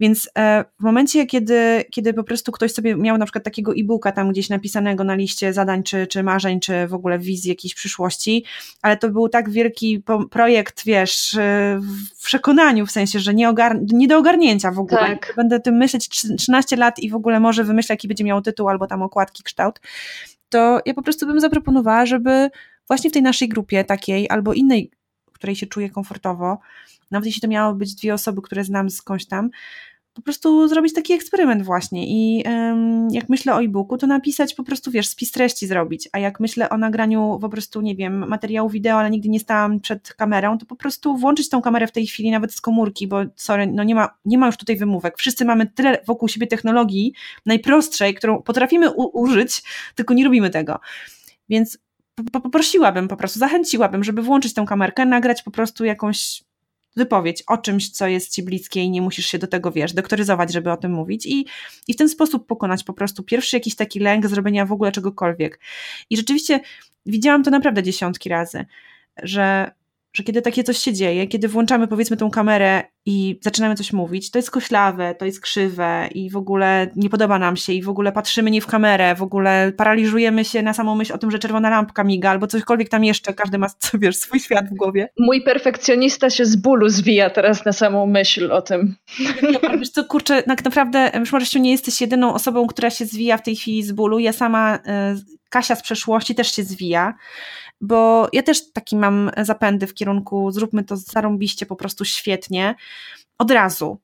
Więc 0.00 0.30
e, 0.38 0.64
w 0.80 0.82
momencie, 0.82 1.26
kiedy, 1.26 1.84
kiedy 1.90 2.14
po 2.14 2.24
prostu 2.24 2.52
ktoś 2.52 2.72
sobie 2.72 2.96
miał 2.96 3.18
na 3.18 3.24
przykład 3.24 3.44
takiego 3.44 3.72
e-booka 3.72 4.12
tam 4.12 4.30
gdzieś 4.30 4.48
napisanego 4.48 5.04
na 5.04 5.14
liście 5.14 5.52
zadań, 5.52 5.82
czy, 5.82 6.06
czy 6.06 6.22
marzeń, 6.22 6.60
czy 6.60 6.86
w 6.86 6.94
ogóle 6.94 7.18
wizji 7.18 7.48
jakiejś 7.48 7.74
przyszłości, 7.74 8.44
ale 8.82 8.96
to 8.96 9.10
był 9.10 9.28
tak 9.28 9.50
wielki 9.50 10.02
projekt, 10.30 10.84
wiesz, 10.84 11.34
e, 11.34 11.80
w 12.18 12.24
przekonaniu, 12.24 12.86
w 12.86 12.90
sensie, 12.90 13.18
że 13.18 13.34
nie, 13.34 13.48
ogar 13.48 13.78
nie 13.92 14.08
do 14.08 14.18
ogarnięcia 14.18 14.70
w 14.70 14.78
ogóle. 14.78 15.00
Tak. 15.00 15.32
Będę 15.36 15.60
tym 15.60 15.76
myśleć 15.76 16.08
13 16.38 16.76
lat 16.76 16.98
i 16.98 17.10
w 17.10 17.14
ogóle 17.14 17.40
może 17.40 17.64
wymyślę, 17.64 17.92
jaki 17.92 18.08
będzie 18.08 18.24
miał 18.24 18.42
tytuł 18.42 18.68
albo 18.68 18.86
tam 18.86 19.02
okładki, 19.02 19.42
kształt, 19.42 19.80
to 20.48 20.80
ja 20.86 20.94
po 20.94 21.02
prostu 21.02 21.26
bym 21.26 21.40
zaproponowała, 21.40 22.06
żeby 22.06 22.50
właśnie 22.88 23.10
w 23.10 23.12
tej 23.12 23.22
naszej 23.22 23.48
grupie 23.48 23.84
takiej 23.84 24.30
albo 24.30 24.52
innej, 24.52 24.90
w 25.30 25.32
której 25.32 25.56
się 25.56 25.66
czuję 25.66 25.90
komfortowo, 25.90 26.58
nawet 27.10 27.26
jeśli 27.26 27.40
to 27.40 27.48
miało 27.48 27.74
być 27.74 27.94
dwie 27.94 28.14
osoby, 28.14 28.42
które 28.42 28.64
znam 28.64 28.90
skądś 28.90 29.26
tam, 29.26 29.50
po 30.14 30.22
prostu 30.22 30.68
zrobić 30.68 30.94
taki 30.94 31.12
eksperyment 31.12 31.62
właśnie 31.62 32.06
i 32.08 32.44
um, 32.46 33.08
jak 33.10 33.28
myślę 33.28 33.54
o 33.54 33.62
e-booku, 33.62 33.98
to 33.98 34.06
napisać 34.06 34.54
po 34.54 34.64
prostu, 34.64 34.90
wiesz, 34.90 35.08
spis 35.08 35.32
treści 35.32 35.66
zrobić, 35.66 36.08
a 36.12 36.18
jak 36.18 36.40
myślę 36.40 36.70
o 36.70 36.78
nagraniu 36.78 37.38
po 37.40 37.48
prostu, 37.48 37.80
nie 37.80 37.96
wiem, 37.96 38.28
materiału 38.28 38.68
wideo, 38.68 38.98
ale 38.98 39.10
nigdy 39.10 39.28
nie 39.28 39.40
stałam 39.40 39.80
przed 39.80 40.14
kamerą, 40.14 40.58
to 40.58 40.66
po 40.66 40.76
prostu 40.76 41.16
włączyć 41.16 41.48
tą 41.48 41.62
kamerę 41.62 41.86
w 41.86 41.92
tej 41.92 42.06
chwili 42.06 42.30
nawet 42.30 42.54
z 42.54 42.60
komórki, 42.60 43.08
bo 43.08 43.20
sorry, 43.36 43.66
no 43.66 43.84
nie 43.84 43.94
ma, 43.94 44.08
nie 44.24 44.38
ma 44.38 44.46
już 44.46 44.56
tutaj 44.56 44.76
wymówek. 44.76 45.18
Wszyscy 45.18 45.44
mamy 45.44 45.66
tyle 45.66 45.98
wokół 46.06 46.28
siebie 46.28 46.46
technologii 46.46 47.14
najprostszej, 47.46 48.14
którą 48.14 48.42
potrafimy 48.42 48.90
użyć, 48.90 49.62
tylko 49.94 50.14
nie 50.14 50.24
robimy 50.24 50.50
tego. 50.50 50.80
Więc 51.48 51.78
poprosiłabym 52.32 53.08
po 53.08 53.16
prostu, 53.16 53.38
zachęciłabym, 53.38 54.04
żeby 54.04 54.22
włączyć 54.22 54.54
tę 54.54 54.64
kamerkę, 54.68 55.06
nagrać 55.06 55.42
po 55.42 55.50
prostu 55.50 55.84
jakąś 55.84 56.42
wypowiedź 56.96 57.42
o 57.46 57.58
czymś, 57.58 57.90
co 57.90 58.06
jest 58.06 58.34
ci 58.34 58.42
bliskie 58.42 58.80
i 58.80 58.90
nie 58.90 59.02
musisz 59.02 59.26
się 59.26 59.38
do 59.38 59.46
tego, 59.46 59.72
wiesz, 59.72 59.92
doktoryzować, 59.92 60.52
żeby 60.52 60.72
o 60.72 60.76
tym 60.76 60.92
mówić 60.92 61.26
i, 61.26 61.46
i 61.88 61.94
w 61.94 61.96
ten 61.96 62.08
sposób 62.08 62.46
pokonać 62.46 62.84
po 62.84 62.92
prostu 62.92 63.22
pierwszy 63.22 63.56
jakiś 63.56 63.74
taki 63.74 64.00
lęk 64.00 64.26
zrobienia 64.26 64.66
w 64.66 64.72
ogóle 64.72 64.92
czegokolwiek. 64.92 65.60
I 66.10 66.16
rzeczywiście 66.16 66.60
widziałam 67.06 67.42
to 67.42 67.50
naprawdę 67.50 67.82
dziesiątki 67.82 68.28
razy, 68.28 68.64
że 69.22 69.70
że 70.12 70.22
kiedy 70.22 70.42
takie 70.42 70.64
coś 70.64 70.78
się 70.78 70.92
dzieje, 70.92 71.26
kiedy 71.26 71.48
włączamy 71.48 71.88
powiedzmy 71.88 72.16
tą 72.16 72.30
kamerę 72.30 72.82
i 73.06 73.38
zaczynamy 73.42 73.74
coś 73.74 73.92
mówić, 73.92 74.30
to 74.30 74.38
jest 74.38 74.50
koślawe, 74.50 75.14
to 75.14 75.24
jest 75.24 75.40
krzywe 75.40 76.08
i 76.14 76.30
w 76.30 76.36
ogóle 76.36 76.90
nie 76.96 77.10
podoba 77.10 77.38
nam 77.38 77.56
się 77.56 77.72
i 77.72 77.82
w 77.82 77.88
ogóle 77.88 78.12
patrzymy 78.12 78.50
nie 78.50 78.60
w 78.60 78.66
kamerę, 78.66 79.14
w 79.14 79.22
ogóle 79.22 79.72
paraliżujemy 79.76 80.44
się 80.44 80.62
na 80.62 80.74
samą 80.74 80.94
myśl 80.94 81.12
o 81.12 81.18
tym, 81.18 81.30
że 81.30 81.38
czerwona 81.38 81.70
lampka 81.70 82.04
miga 82.04 82.30
albo 82.30 82.46
cośkolwiek 82.46 82.88
tam 82.88 83.04
jeszcze, 83.04 83.34
każdy 83.34 83.58
ma, 83.58 83.66
wiesz, 83.94 84.16
swój 84.16 84.40
świat 84.40 84.68
w 84.68 84.74
głowie. 84.74 85.08
Mój 85.18 85.42
perfekcjonista 85.42 86.30
się 86.30 86.44
z 86.44 86.56
bólu 86.56 86.88
zwija 86.88 87.30
teraz 87.30 87.64
na 87.64 87.72
samą 87.72 88.06
myśl 88.06 88.52
o 88.52 88.62
tym. 88.62 88.94
Ja, 89.62 89.76
wiesz 89.78 89.90
co, 89.90 90.04
kurczę, 90.04 90.42
tak 90.42 90.64
naprawdę, 90.64 91.12
Marysiu, 91.32 91.58
nie 91.58 91.70
jesteś 91.70 92.00
jedyną 92.00 92.34
osobą, 92.34 92.66
która 92.66 92.90
się 92.90 93.06
zwija 93.06 93.36
w 93.36 93.42
tej 93.42 93.56
chwili 93.56 93.82
z 93.82 93.92
bólu. 93.92 94.18
Ja 94.18 94.32
sama, 94.32 94.76
y, 94.76 94.80
Kasia 95.50 95.76
z 95.76 95.82
przeszłości 95.82 96.34
też 96.34 96.54
się 96.54 96.62
zwija 96.62 97.14
bo 97.80 98.28
ja 98.32 98.42
też 98.42 98.72
taki 98.72 98.96
mam 98.96 99.30
zapędy 99.38 99.86
w 99.86 99.94
kierunku 99.94 100.50
zróbmy 100.50 100.84
to 100.84 100.96
zarąbiście, 100.96 101.66
po 101.66 101.76
prostu 101.76 102.04
świetnie, 102.04 102.74
od 103.38 103.50
razu. 103.50 103.98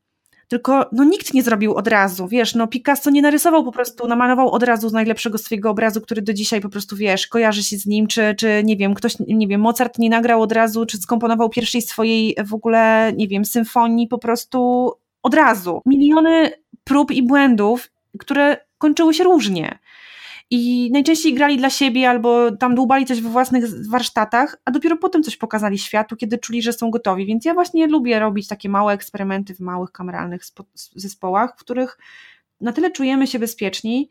Tylko 0.49 0.87
no, 0.93 1.05
nikt 1.05 1.35
nie 1.35 1.43
zrobił 1.43 1.75
od 1.75 1.89
razu, 1.89 2.29
wiesz, 2.29 2.55
no 2.55 2.67
Picasso 2.67 3.11
nie 3.11 3.23
narysował 3.23 3.65
po 3.65 3.73
prostu, 3.73 4.09
namalował 4.09 4.51
od 4.51 4.63
razu 4.63 4.89
z 4.89 4.93
najlepszego 4.93 5.39
swojego 5.39 5.71
obrazu, 5.71 6.01
który 6.01 6.23
do 6.23 6.33
dzisiaj 6.33 6.61
po 6.61 6.69
prostu, 6.69 6.97
wiesz, 6.97 7.27
kojarzy 7.27 7.63
się 7.63 7.77
z 7.77 7.87
nim, 7.87 8.07
czy, 8.07 8.35
czy 8.39 8.63
nie 8.65 8.77
wiem, 8.77 8.95
ktoś, 8.95 9.15
nie 9.19 9.47
wiem, 9.47 9.61
Mozart 9.61 9.99
nie 9.99 10.11
nagrał 10.11 10.43
od 10.43 10.53
razu, 10.53 10.87
czy 10.87 10.99
skomponował 10.99 11.49
pierwszej 11.49 11.83
swojej 11.83 12.37
w 12.45 12.55
ogóle, 12.55 13.13
nie 13.17 13.29
wiem, 13.29 13.45
symfonii 13.45 14.09
po 14.09 14.19
prostu 14.19 14.91
od 15.23 15.35
razu. 15.35 15.83
Miliony 15.87 16.51
prób 16.85 17.11
i 17.11 17.23
błędów, 17.23 17.91
które 18.19 18.57
kończyły 18.79 19.15
się 19.15 19.25
różnie 19.25 19.79
i 20.51 20.91
najczęściej 20.93 21.35
grali 21.35 21.57
dla 21.57 21.71
siebie 21.71 22.11
albo 22.11 22.53
tam 22.57 22.75
dłubali 22.75 23.07
coś 23.07 23.21
we 23.21 23.29
własnych 23.29 23.89
warsztatach, 23.91 24.57
a 24.65 24.71
dopiero 24.71 24.97
potem 24.97 25.23
coś 25.23 25.37
pokazali 25.37 25.79
światu, 25.79 26.17
kiedy 26.17 26.39
czuli, 26.39 26.63
że 26.63 26.73
są 26.73 26.91
gotowi. 26.91 27.27
Więc 27.27 27.45
ja 27.45 27.55
właśnie 27.55 27.87
lubię 27.87 28.19
robić 28.19 28.49
takie 28.49 28.69
małe 28.69 28.93
eksperymenty 28.93 29.55
w 29.55 29.61
małych 29.61 29.93
kameralnych 29.93 30.43
zespołach, 30.95 31.55
w 31.57 31.61
których 31.61 31.99
na 32.61 32.73
tyle 32.73 32.91
czujemy 32.91 33.27
się 33.27 33.39
bezpieczni, 33.39 34.11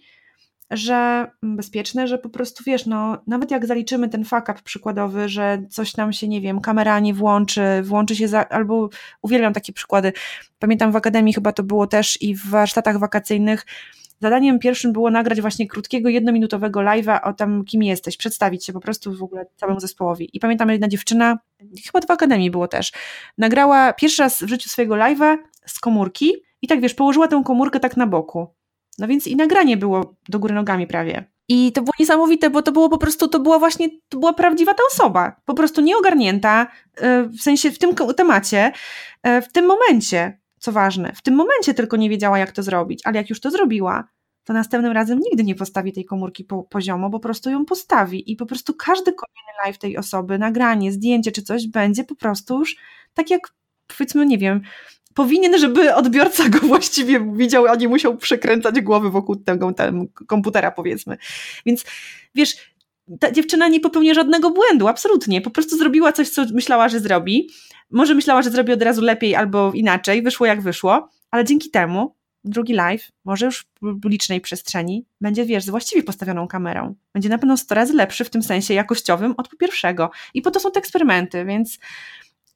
że 0.71 1.27
bezpieczne, 1.43 2.07
że 2.07 2.17
po 2.17 2.29
prostu 2.29 2.63
wiesz, 2.63 2.86
no 2.86 3.17
nawet 3.27 3.51
jak 3.51 3.65
zaliczymy 3.65 4.09
ten 4.09 4.25
fuck 4.25 4.49
up 4.49 4.59
przykładowy, 4.63 5.29
że 5.29 5.63
coś 5.69 5.97
nam 5.97 6.13
się, 6.13 6.27
nie 6.27 6.41
wiem, 6.41 6.61
kamera 6.61 6.99
nie 6.99 7.13
włączy, 7.13 7.61
włączy 7.83 8.15
się 8.15 8.27
za, 8.27 8.49
albo 8.49 8.89
uwielbiam 9.21 9.53
takie 9.53 9.73
przykłady. 9.73 10.13
Pamiętam 10.59 10.91
w 10.91 10.95
akademii 10.95 11.33
chyba 11.33 11.51
to 11.51 11.63
było 11.63 11.88
też 11.88 12.21
i 12.21 12.36
w 12.36 12.49
warsztatach 12.49 12.99
wakacyjnych 12.99 13.65
Zadaniem 14.22 14.59
pierwszym 14.59 14.93
było 14.93 15.11
nagrać 15.11 15.41
właśnie 15.41 15.68
krótkiego, 15.68 16.09
jednominutowego 16.09 16.80
live'a 16.80 17.20
o 17.24 17.34
tam, 17.34 17.63
kim 17.66 17.84
jesteś, 17.84 18.18
przedstawić 18.18 18.66
się 18.66 18.74
po 18.74 18.80
prostu 18.80 19.13
w 19.13 19.24
ogóle 19.24 19.45
całemu 19.55 19.80
zespołowi. 19.80 20.30
I 20.34 20.39
pamiętam, 20.39 20.70
jedna 20.70 20.88
dziewczyna, 20.88 21.39
chyba 21.86 22.07
w 22.07 22.11
Akademii 22.11 22.51
było 22.51 22.68
też, 22.68 22.91
nagrała 23.38 23.93
pierwszy 23.93 24.22
raz 24.22 24.43
w 24.43 24.47
życiu 24.47 24.70
swojego 24.70 24.95
live'a 24.95 25.38
z 25.66 25.80
komórki 25.80 26.34
i 26.61 26.68
tak 26.68 26.82
wiesz, 26.82 26.93
położyła 26.93 27.28
tę 27.28 27.41
komórkę 27.45 27.80
tak 27.80 27.97
na 27.97 28.07
boku. 28.07 28.47
No 28.97 29.07
więc 29.07 29.28
i 29.28 29.36
nagranie 29.36 29.78
było 29.78 30.16
do 30.30 30.39
góry 30.39 30.55
nogami 30.55 30.88
prawie. 30.88 31.24
I 31.47 31.72
to 31.72 31.82
było 31.82 31.93
niesamowite, 31.99 32.49
bo 32.49 32.61
to 32.61 32.72
było 32.72 32.89
po 32.89 32.97
prostu, 32.97 33.28
to 33.28 33.39
była 33.39 33.59
właśnie, 33.59 33.89
to 34.09 34.20
była 34.20 34.34
prawdziwa 34.34 34.74
ta 34.74 34.84
osoba. 34.91 35.41
Po 35.45 35.53
prostu 35.53 35.82
nieogarnięta, 35.82 36.68
e, 36.97 37.24
w 37.24 37.41
sensie 37.41 37.72
w 37.72 37.80
tym 37.80 37.95
temacie, 38.18 38.72
e, 39.24 39.41
w 39.41 39.51
tym 39.51 39.66
momencie 39.66 40.39
co 40.66 40.72
ważne, 40.72 41.13
w 41.16 41.22
tym 41.22 41.36
momencie 41.36 41.74
tylko 41.74 41.97
nie 41.97 42.09
wiedziała, 42.09 42.39
jak 42.39 42.51
to 42.51 42.63
zrobić, 42.63 43.01
ale 43.03 43.18
jak 43.18 43.30
już 43.30 43.39
to 43.39 43.51
zrobiła, 43.51 44.07
to 44.43 44.53
następnym 44.53 44.91
razem 44.91 45.20
nigdy 45.20 45.43
nie 45.43 45.55
postawi 45.55 45.93
tej 45.93 46.05
komórki 46.05 46.43
po, 46.43 46.63
poziomo, 46.63 47.09
po 47.09 47.20
prostu 47.20 47.49
ją 47.49 47.66
postawi 47.66 48.32
i 48.32 48.36
po 48.36 48.45
prostu 48.45 48.74
każdy 48.74 49.13
kolejny 49.13 49.51
live 49.66 49.78
tej 49.78 49.97
osoby, 49.97 50.38
nagranie, 50.38 50.91
zdjęcie 50.91 51.32
czy 51.32 51.41
coś 51.41 51.68
będzie 51.68 52.03
po 52.03 52.16
prostu 52.16 52.59
już 52.59 52.76
tak 53.13 53.30
jak 53.30 53.53
powiedzmy, 53.97 54.26
nie 54.26 54.38
wiem, 54.38 54.61
powinien, 55.13 55.59
żeby 55.59 55.95
odbiorca 55.95 56.49
go 56.49 56.59
właściwie 56.74 57.34
widział, 57.34 57.68
a 57.68 57.76
nie 57.76 57.88
musiał 57.88 58.18
przekręcać 58.18 58.82
głowy 58.82 59.09
wokół 59.09 59.36
tego, 59.36 59.74
komputera 60.28 60.72
powiedzmy. 60.72 61.18
Więc 61.66 61.86
wiesz, 62.36 62.55
ta 63.20 63.32
dziewczyna 63.32 63.68
nie 63.68 63.80
popełnia 63.80 64.13
żadnego 64.13 64.51
błędu, 64.51 64.88
absolutnie. 64.88 65.41
Po 65.41 65.49
prostu 65.49 65.78
zrobiła 65.78 66.11
coś, 66.11 66.30
co 66.30 66.45
myślała, 66.53 66.89
że 66.89 66.99
zrobi. 66.99 67.49
Może 67.91 68.15
myślała, 68.15 68.41
że 68.41 68.49
zrobi 68.49 68.73
od 68.73 68.81
razu 68.81 69.01
lepiej 69.01 69.36
albo 69.36 69.71
inaczej, 69.73 70.21
wyszło 70.21 70.45
jak 70.45 70.61
wyszło, 70.61 71.09
ale 71.31 71.45
dzięki 71.45 71.69
temu 71.69 72.15
drugi 72.45 72.73
live, 72.73 73.11
może 73.25 73.45
już 73.45 73.59
w 73.59 73.65
publicznej 73.81 74.41
przestrzeni, 74.41 75.05
będzie, 75.21 75.45
wiesz, 75.45 75.63
z 75.63 75.69
właściwie 75.69 76.03
postawioną 76.03 76.47
kamerą. 76.47 76.95
Będzie 77.13 77.29
na 77.29 77.38
pewno 77.38 77.57
100 77.57 77.75
razy 77.75 77.93
lepszy 77.93 78.25
w 78.25 78.29
tym 78.29 78.43
sensie 78.43 78.73
jakościowym 78.73 79.33
od 79.38 79.57
pierwszego. 79.57 80.11
I 80.33 80.41
po 80.41 80.51
to 80.51 80.59
są 80.59 80.71
te 80.71 80.79
eksperymenty, 80.79 81.45
więc 81.45 81.79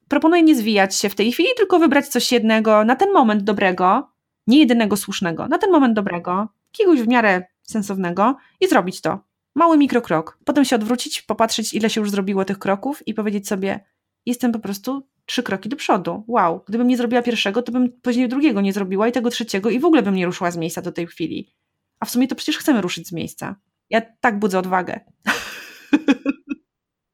proponuję 0.08 0.44
nie 0.44 0.56
zwijać 0.56 0.96
się 0.96 1.10
w 1.10 1.16
tej 1.16 1.32
chwili, 1.32 1.50
tylko 1.58 1.80
wybrać 1.80 2.08
coś 2.08 2.32
jednego 2.32 2.86
na 2.86 2.96
ten 2.96 3.12
moment 3.14 3.44
dobrego, 3.44 4.12
nie 4.48 4.60
jedynego 4.60 4.98
słusznego, 4.98 5.48
na 5.48 5.58
ten 5.58 5.72
moment 5.72 5.94
dobrego, 5.94 6.48
jakiegoś 6.74 7.02
w 7.02 7.08
miarę 7.08 7.44
sensownego 7.64 8.38
i 8.60 8.68
zrobić 8.68 9.02
to. 9.02 9.20
Mały 9.56 9.78
mikrokrok. 9.78 10.38
Potem 10.46 10.66
się 10.66 10.76
odwrócić, 10.76 11.22
popatrzeć, 11.22 11.74
ile 11.74 11.90
się 11.90 12.02
już 12.02 12.12
zrobiło 12.12 12.46
tych 12.46 12.60
kroków 12.60 13.08
i 13.08 13.14
powiedzieć 13.14 13.48
sobie, 13.48 13.80
jestem 14.26 14.52
po 14.52 14.60
prostu 14.60 15.08
trzy 15.30 15.44
kroki 15.44 15.70
do 15.70 15.76
przodu. 15.76 16.24
Wow, 16.28 16.64
gdybym 16.68 16.88
nie 16.88 16.98
zrobiła 16.98 17.22
pierwszego, 17.22 17.62
to 17.62 17.72
bym 17.72 17.92
później 18.02 18.30
drugiego 18.30 18.62
nie 18.62 18.74
zrobiła 18.74 19.08
i 19.08 19.12
tego 19.12 19.30
trzeciego 19.30 19.70
i 19.70 19.80
w 19.80 19.86
ogóle 19.86 20.02
bym 20.02 20.16
nie 20.16 20.26
ruszyła 20.26 20.52
z 20.52 20.58
miejsca 20.58 20.82
do 20.82 20.92
tej 20.92 21.08
chwili. 21.08 21.54
A 22.00 22.06
w 22.06 22.10
sumie 22.10 22.28
to 22.28 22.36
przecież 22.36 22.58
chcemy 22.58 22.82
ruszyć 22.82 23.08
z 23.08 23.12
miejsca. 23.12 23.56
Ja 23.90 24.02
tak 24.22 24.40
budzę 24.40 24.60
odwagę. 24.60 25.00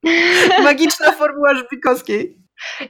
Magiczna 0.63 1.11
formuła 1.11 1.55
Żbikowskiej. 1.55 2.37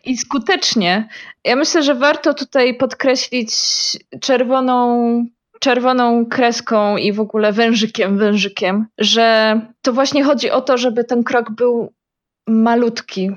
I 0.03 0.17
skutecznie. 0.17 1.09
Ja 1.43 1.55
myślę, 1.55 1.83
że 1.83 1.95
warto 1.95 2.33
tutaj 2.33 2.77
podkreślić 2.77 3.51
czerwoną, 4.21 5.25
czerwoną 5.59 6.25
kreską 6.25 6.97
i 6.97 7.13
w 7.13 7.19
ogóle 7.19 7.53
wężykiem, 7.53 8.17
wężykiem, 8.17 8.87
że 8.97 9.59
to 9.81 9.93
właśnie 9.93 10.23
chodzi 10.23 10.51
o 10.51 10.61
to, 10.61 10.77
żeby 10.77 11.03
ten 11.03 11.23
krok 11.23 11.51
był 11.51 11.93
malutki, 12.47 13.31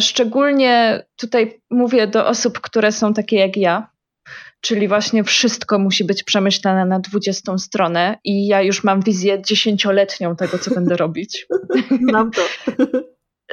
szczególnie 0.00 1.04
tutaj 1.16 1.60
mówię 1.70 2.06
do 2.06 2.26
osób, 2.26 2.60
które 2.60 2.92
są 2.92 3.14
takie 3.14 3.36
jak 3.36 3.56
ja, 3.56 3.90
czyli 4.60 4.88
właśnie 4.88 5.24
wszystko 5.24 5.78
musi 5.78 6.04
być 6.04 6.22
przemyślane 6.22 6.86
na 6.86 7.00
20 7.00 7.58
stronę 7.58 8.18
i 8.24 8.46
ja 8.46 8.62
już 8.62 8.84
mam 8.84 9.00
wizję 9.02 9.42
dziesięcioletnią 9.42 10.36
tego, 10.36 10.58
co 10.58 10.74
będę 10.74 10.96
robić. 11.04 11.46
Mam 12.00 12.30
to. 12.30 12.42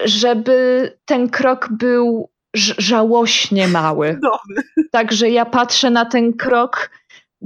Żeby 0.06 0.92
ten 1.06 1.30
krok 1.30 1.70
był 1.72 2.30
żałośnie 2.78 3.68
mały. 3.68 4.20
Także 4.92 5.30
ja 5.30 5.46
patrzę 5.46 5.90
na 5.90 6.06
ten 6.06 6.34
krok. 6.34 6.92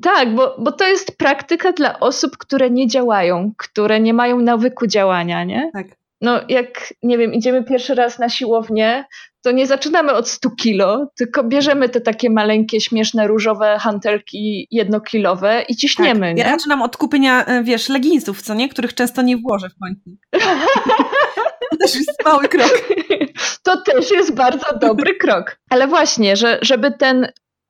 Tak, 0.02 0.36
bo, 0.36 0.56
bo 0.60 0.72
to 0.72 0.88
jest 0.88 1.18
praktyka 1.18 1.72
dla 1.72 2.00
osób, 2.00 2.38
które 2.38 2.70
nie 2.70 2.88
działają, 2.88 3.52
które 3.58 4.00
nie 4.00 4.14
mają 4.14 4.40
nawyku 4.40 4.88
działania, 4.88 5.44
nie? 5.44 5.70
Tak. 5.74 5.88
No, 6.22 6.40
jak, 6.50 6.94
nie 7.04 7.18
wiem, 7.18 7.34
idziemy 7.34 7.64
pierwszy 7.64 7.96
raz 7.96 8.20
na 8.20 8.30
siłownię, 8.30 9.06
to 9.44 9.52
nie 9.52 9.68
zaczynamy 9.68 10.14
od 10.14 10.30
100 10.30 10.50
kilo, 10.50 11.08
tylko 11.18 11.44
bierzemy 11.44 11.90
te 11.90 12.02
takie 12.02 12.30
maleńkie, 12.30 12.82
śmieszne, 12.82 13.28
różowe 13.28 13.78
hantelki 13.80 14.68
jednokilowe 14.72 15.66
i 15.70 15.76
ciśniemy. 15.76 16.30
Tak. 16.30 16.38
Ja 16.38 16.46
nie? 16.46 16.52
zaczynam 16.52 16.82
od 16.82 16.98
kupienia, 16.98 17.46
e, 17.46 17.64
wiesz, 17.64 17.90
leginsów, 17.90 18.42
co 18.42 18.54
nie? 18.54 18.70
Których 18.70 18.94
często 18.94 19.22
nie 19.22 19.38
włożę 19.38 19.70
w 19.70 19.80
końcu. 19.84 20.18
to 21.72 21.78
też 21.80 21.96
jest 21.96 22.26
mały 22.26 22.48
krok. 22.48 22.72
To 23.64 23.82
też 23.82 24.12
jest 24.12 24.36
bardzo 24.36 24.78
dobry 24.82 25.16
krok. 25.16 25.60
Ale 25.70 25.88
właśnie, 25.88 26.36
że, 26.36 26.60
żeby 26.62 26.92
ten 26.92 27.28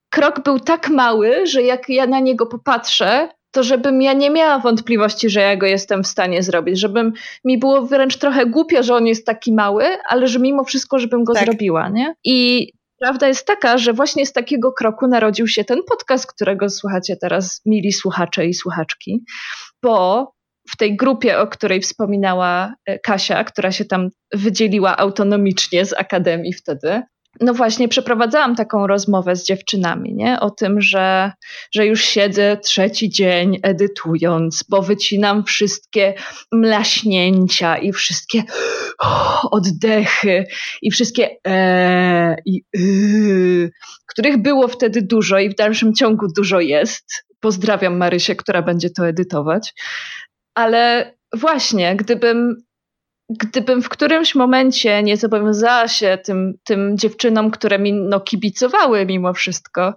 krok 0.09 0.43
był 0.43 0.59
tak 0.59 0.89
mały, 0.89 1.47
że 1.47 1.63
jak 1.63 1.89
ja 1.89 2.07
na 2.07 2.19
niego 2.19 2.45
popatrzę, 2.45 3.29
to 3.51 3.63
żebym 3.63 4.01
ja 4.01 4.13
nie 4.13 4.29
miała 4.29 4.59
wątpliwości, 4.59 5.29
że 5.29 5.39
ja 5.39 5.57
go 5.57 5.65
jestem 5.65 6.03
w 6.03 6.07
stanie 6.07 6.43
zrobić, 6.43 6.79
żebym 6.79 7.13
mi 7.45 7.57
było 7.57 7.81
wręcz 7.81 8.17
trochę 8.17 8.45
głupio, 8.45 8.83
że 8.83 8.95
on 8.95 9.07
jest 9.07 9.25
taki 9.25 9.53
mały, 9.53 9.85
ale 10.09 10.27
że 10.27 10.39
mimo 10.39 10.63
wszystko, 10.63 10.99
żebym 10.99 11.23
go 11.23 11.33
tak. 11.33 11.45
zrobiła, 11.45 11.89
nie? 11.89 12.15
I 12.23 12.69
prawda 12.99 13.27
jest 13.27 13.47
taka, 13.47 13.77
że 13.77 13.93
właśnie 13.93 14.25
z 14.25 14.33
takiego 14.33 14.71
kroku 14.71 15.07
narodził 15.07 15.47
się 15.47 15.63
ten 15.63 15.79
podcast, 15.89 16.27
którego 16.27 16.69
słuchacie 16.69 17.17
teraz, 17.21 17.61
mili 17.65 17.91
słuchacze 17.91 18.45
i 18.45 18.53
słuchaczki, 18.53 19.23
bo 19.83 20.27
w 20.69 20.77
tej 20.77 20.97
grupie, 20.97 21.39
o 21.39 21.47
której 21.47 21.81
wspominała 21.81 22.73
e, 22.85 22.99
Kasia, 22.99 23.43
która 23.43 23.71
się 23.71 23.85
tam 23.85 24.09
wydzieliła 24.33 24.97
autonomicznie 24.97 25.85
z 25.85 25.93
akademii 25.93 26.53
wtedy, 26.53 27.01
no 27.41 27.53
właśnie 27.53 27.87
przeprowadzałam 27.87 28.55
taką 28.55 28.87
rozmowę 28.87 29.35
z 29.35 29.45
dziewczynami, 29.45 30.13
nie? 30.13 30.39
O 30.39 30.49
tym, 30.49 30.81
że, 30.81 31.31
że 31.73 31.85
już 31.85 32.03
siedzę 32.05 32.57
trzeci 32.57 33.09
dzień 33.09 33.59
edytując, 33.63 34.63
bo 34.69 34.81
wycinam 34.81 35.43
wszystkie 35.43 36.13
mlaśnięcia 36.51 37.77
i 37.77 37.91
wszystkie 37.91 38.43
oddechy 39.51 40.45
i 40.81 40.91
wszystkie 40.91 41.29
e 41.47 42.35
i 42.45 42.63
y, 42.77 43.71
których 44.07 44.41
było 44.41 44.67
wtedy 44.67 45.01
dużo 45.01 45.39
i 45.39 45.49
w 45.49 45.55
dalszym 45.55 45.93
ciągu 45.93 46.27
dużo 46.37 46.59
jest. 46.59 47.25
Pozdrawiam 47.39 47.97
Marysię, 47.97 48.35
która 48.35 48.61
będzie 48.61 48.89
to 48.89 49.07
edytować. 49.07 49.73
Ale 50.55 51.13
właśnie, 51.33 51.95
gdybym 51.95 52.63
gdybym 53.39 53.81
w 53.81 53.89
którymś 53.89 54.35
momencie 54.35 55.03
nie 55.03 55.17
zobowiązała 55.17 55.87
się 55.87 56.17
tym, 56.23 56.53
tym 56.63 56.97
dziewczynom, 56.97 57.51
które 57.51 57.79
mi 57.79 57.93
no, 57.93 58.19
kibicowały 58.19 59.05
mimo 59.05 59.33
wszystko 59.33 59.93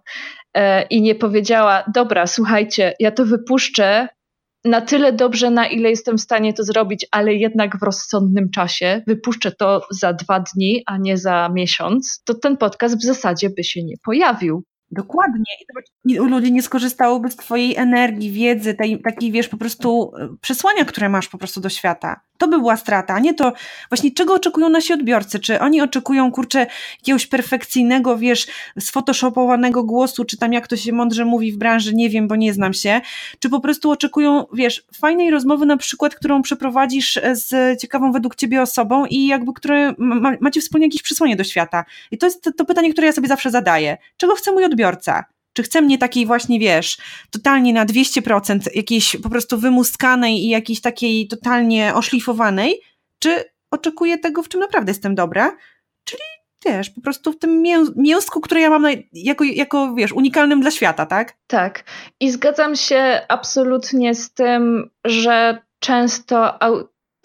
e, 0.55 0.82
i 0.82 1.03
nie 1.03 1.14
powiedziała, 1.14 1.85
dobra, 1.95 2.26
słuchajcie, 2.26 2.95
ja 3.01 3.11
to 3.11 3.24
wypuszczę 3.24 4.09
na 4.64 4.80
tyle 4.80 5.12
dobrze, 5.12 5.51
na 5.51 5.66
ile 5.66 5.91
jestem 5.91 6.18
w 6.18 6.20
stanie 6.20 6.53
to 6.53 6.64
zrobić, 6.64 7.07
ale 7.11 7.35
jednak 7.35 7.78
w 7.78 7.82
rozsądnym 7.82 8.51
czasie, 8.51 9.03
wypuszczę 9.07 9.53
to 9.53 9.87
za 9.91 10.12
dwa 10.12 10.41
dni, 10.41 10.82
a 10.87 10.99
nie 10.99 11.18
za 11.18 11.49
miesiąc, 11.55 12.22
to 12.24 12.35
ten 12.35 12.57
podcast 12.57 12.99
w 12.99 13.05
zasadzie 13.05 13.51
by 13.51 13.64
się 13.64 13.85
nie 13.85 13.95
pojawił. 14.05 14.64
Dokładnie. 14.95 15.45
I 16.05 16.16
ludzie 16.16 16.51
nie 16.51 16.62
skorzystałoby 16.62 17.30
z 17.30 17.36
twojej 17.36 17.76
energii, 17.76 18.30
wiedzy, 18.30 18.74
tej, 18.74 19.03
takiej, 19.03 19.32
wiesz, 19.32 19.49
po 19.49 19.57
prostu 19.57 20.12
e, 20.16 20.28
przesłania, 20.40 20.84
które 20.84 21.09
masz 21.09 21.28
po 21.28 21.38
prostu 21.38 21.61
do 21.61 21.68
świata. 21.68 22.20
To 22.38 22.49
by 22.49 22.59
była 22.59 22.76
strata, 22.76 23.14
a 23.14 23.18
nie 23.18 23.34
to 23.34 23.53
właśnie 23.90 24.11
czego 24.11 24.34
oczekują 24.34 24.68
nasi 24.68 24.92
odbiorcy. 24.92 25.38
Czy 25.38 25.61
oni 25.61 25.80
oczekują, 25.80 26.32
kurczę, 26.32 26.66
jakiegoś 26.99 27.26
perfekcyjnego, 27.26 28.18
wiesz, 28.18 28.47
sfotoshopowanego 28.80 29.84
głosu, 29.84 30.24
czy 30.24 30.36
tam 30.36 30.53
jak 30.53 30.68
to 30.68 30.76
się 30.76 30.92
mądrze 30.92 31.24
mówi 31.24 31.53
w 31.53 31.59
branży, 31.59 31.95
nie 31.95 32.11
wiem, 32.11 32.28
bo 32.28 32.36
nie 32.36 32.55
znam 32.55 32.72
się. 32.74 33.01
Czy 33.38 33.51
po 33.51 33.61
prostu 33.61 33.90
oczekują, 33.90 34.45
wiesz, 34.53 34.86
fajnej 34.97 35.30
rozmowy 35.30 35.66
na 35.66 35.76
przykład, 35.76 36.14
którą 36.14 36.42
przeprowadzisz 36.42 37.16
e, 37.16 37.36
z 37.36 37.80
ciekawą 37.80 38.12
według 38.12 38.34
ciebie 38.34 38.62
osobą 38.62 39.07
i 39.07 39.26
jakby, 39.26 39.53
które 39.53 39.95
ma, 39.99 40.32
macie 40.40 40.61
wspólnie 40.61 40.86
jakieś 40.86 41.03
przesłanie 41.03 41.36
do 41.36 41.45
świata. 41.45 41.84
I 42.11 42.18
to 42.18 42.26
jest 42.26 42.42
to, 42.42 42.53
to 42.53 42.64
pytanie, 42.64 42.92
które 42.92 43.07
ja 43.07 43.12
sobie 43.12 43.28
zawsze 43.28 43.51
zadaję. 43.51 43.97
Czego 44.16 44.34
chce 44.34 44.53
mój 44.53 44.64
odbiorca? 44.64 44.84
Czy 45.53 45.62
chce 45.62 45.82
mnie 45.82 45.99
takiej 45.99 46.26
właśnie, 46.26 46.59
wiesz, 46.59 46.99
totalnie 47.30 47.72
na 47.72 47.87
200% 47.87 48.61
jakiejś 48.74 49.16
po 49.22 49.30
prostu 49.30 49.59
wymuskanej 49.59 50.45
i 50.45 50.49
jakiejś 50.49 50.80
takiej 50.80 51.28
totalnie 51.28 51.95
oszlifowanej, 51.95 52.80
czy 53.18 53.45
oczekuję 53.70 54.18
tego, 54.18 54.43
w 54.43 54.49
czym 54.49 54.61
naprawdę 54.61 54.91
jestem 54.91 55.14
dobra, 55.14 55.57
czyli 56.05 56.22
wiesz, 56.66 56.91
po 56.91 57.01
prostu 57.01 57.32
w 57.32 57.39
tym 57.39 57.62
mięsku, 57.97 58.41
które 58.41 58.61
ja 58.61 58.70
mam 58.70 58.87
jako, 59.12 59.45
jako, 59.45 59.95
wiesz, 59.95 60.12
unikalnym 60.12 60.61
dla 60.61 60.70
świata, 60.70 61.07
tak? 61.07 61.37
Tak. 61.47 61.85
I 62.20 62.30
zgadzam 62.30 62.76
się 62.76 63.20
absolutnie 63.28 64.14
z 64.14 64.35
tym, 64.35 64.91
że 65.05 65.62
często, 65.78 66.59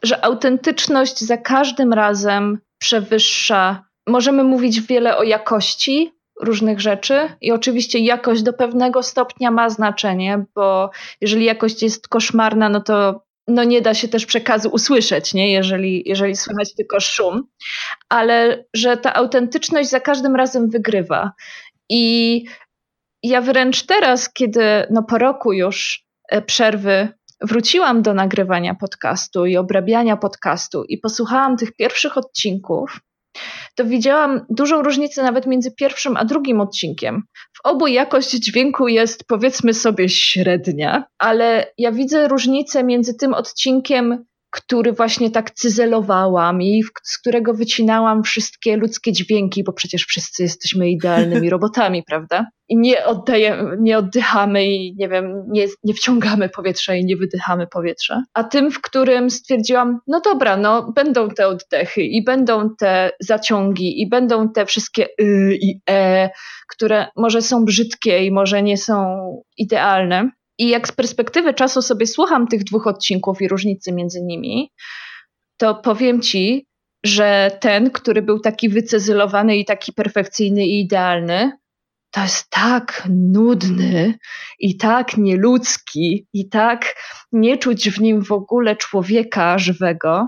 że 0.03 0.25
autentyczność 0.25 1.19
za 1.19 1.37
każdym 1.37 1.93
razem 1.93 2.59
przewyższa. 2.77 3.83
Możemy 4.07 4.43
mówić 4.43 4.81
wiele 4.81 5.17
o 5.17 5.23
jakości, 5.23 6.13
różnych 6.39 6.79
rzeczy 6.79 7.29
i 7.41 7.51
oczywiście 7.51 7.99
jakość 7.99 8.43
do 8.43 8.53
pewnego 8.53 9.03
stopnia 9.03 9.51
ma 9.51 9.69
znaczenie, 9.69 10.45
bo 10.55 10.89
jeżeli 11.21 11.45
jakość 11.45 11.83
jest 11.83 12.07
koszmarna, 12.07 12.69
no 12.69 12.81
to 12.81 13.23
no 13.47 13.63
nie 13.63 13.81
da 13.81 13.93
się 13.93 14.07
też 14.07 14.25
przekazu 14.25 14.69
usłyszeć, 14.69 15.33
nie? 15.33 15.51
Jeżeli, 15.51 16.03
jeżeli 16.05 16.35
słychać 16.35 16.75
tylko 16.75 16.99
szum, 16.99 17.47
ale 18.09 18.65
że 18.73 18.97
ta 18.97 19.13
autentyczność 19.13 19.89
za 19.89 19.99
każdym 19.99 20.35
razem 20.35 20.69
wygrywa. 20.69 21.31
I 21.89 22.45
ja 23.23 23.41
wręcz 23.41 23.85
teraz, 23.85 24.33
kiedy 24.33 24.61
no 24.89 25.03
po 25.03 25.17
roku 25.17 25.53
już 25.53 26.05
e, 26.29 26.41
przerwy 26.41 27.07
wróciłam 27.41 28.01
do 28.01 28.13
nagrywania 28.13 28.75
podcastu 28.75 29.45
i 29.45 29.57
obrabiania 29.57 30.17
podcastu 30.17 30.83
i 30.83 30.97
posłuchałam 30.97 31.57
tych 31.57 31.75
pierwszych 31.75 32.17
odcinków, 32.17 32.99
to 33.79 33.85
widziałam 33.85 34.45
dużą 34.49 34.81
różnicę 34.81 35.23
nawet 35.23 35.45
między 35.47 35.71
pierwszym 35.71 36.17
a 36.17 36.25
drugim 36.25 36.61
odcinkiem. 36.61 37.23
W 37.53 37.59
obu 37.63 37.87
jakość 37.87 38.31
dźwięku 38.31 38.87
jest 38.87 39.23
powiedzmy 39.27 39.73
sobie 39.73 40.09
średnia, 40.09 41.03
ale 41.17 41.73
ja 41.77 41.91
widzę 41.91 42.27
różnicę 42.27 42.83
między 42.83 43.13
tym 43.13 43.33
odcinkiem, 43.33 44.25
który 44.51 44.93
właśnie 44.93 45.31
tak 45.31 45.51
cyzelowałam 45.51 46.61
i 46.61 46.83
z 47.03 47.17
którego 47.17 47.53
wycinałam 47.53 48.23
wszystkie 48.23 48.77
ludzkie 48.77 49.11
dźwięki, 49.11 49.63
bo 49.63 49.73
przecież 49.73 50.05
wszyscy 50.05 50.43
jesteśmy 50.43 50.89
idealnymi 50.89 51.49
robotami, 51.59 52.03
prawda? 52.03 52.45
I 52.69 52.77
nie, 52.77 53.05
oddajemy, 53.05 53.77
nie 53.79 53.97
oddychamy 53.97 54.65
i 54.65 54.95
nie 54.97 55.09
wiem, 55.09 55.43
nie, 55.47 55.65
nie 55.83 55.93
wciągamy 55.93 56.49
powietrza 56.49 56.95
i 56.95 57.05
nie 57.05 57.17
wydychamy 57.17 57.67
powietrza. 57.67 58.23
A 58.33 58.43
tym, 58.43 58.71
w 58.71 58.81
którym 58.81 59.29
stwierdziłam, 59.29 59.99
no 60.07 60.21
dobra, 60.21 60.57
no 60.57 60.91
będą 60.91 61.29
te 61.29 61.47
oddechy 61.47 62.01
i 62.01 62.23
będą 62.23 62.75
te 62.79 63.11
zaciągi 63.19 64.01
i 64.01 64.09
będą 64.09 64.49
te 64.49 64.65
wszystkie 64.65 65.07
y 65.21 65.57
i 65.61 65.81
e, 65.89 66.29
które 66.69 67.07
może 67.15 67.41
są 67.41 67.65
brzydkie 67.65 68.25
i 68.25 68.31
może 68.31 68.63
nie 68.63 68.77
są 68.77 69.17
idealne, 69.57 70.29
i 70.59 70.69
jak 70.69 70.87
z 70.87 70.91
perspektywy 70.91 71.53
czasu 71.53 71.81
sobie 71.81 72.07
słucham 72.07 72.47
tych 72.47 72.63
dwóch 72.63 72.87
odcinków 72.87 73.41
i 73.41 73.47
różnicy 73.47 73.91
między 73.91 74.21
nimi, 74.21 74.71
to 75.57 75.75
powiem 75.75 76.21
ci, 76.21 76.67
że 77.03 77.57
ten, 77.61 77.91
który 77.91 78.21
był 78.21 78.39
taki 78.39 78.69
wycezylowany 78.69 79.57
i 79.57 79.65
taki 79.65 79.93
perfekcyjny 79.93 80.65
i 80.65 80.81
idealny, 80.81 81.51
to 82.11 82.21
jest 82.21 82.49
tak 82.49 83.07
nudny 83.09 84.13
i 84.59 84.77
tak 84.77 85.17
nieludzki 85.17 86.27
i 86.33 86.49
tak 86.49 86.95
nie 87.31 87.57
czuć 87.57 87.89
w 87.89 88.01
nim 88.01 88.23
w 88.23 88.31
ogóle 88.31 88.75
człowieka 88.75 89.57
żywego, 89.59 90.27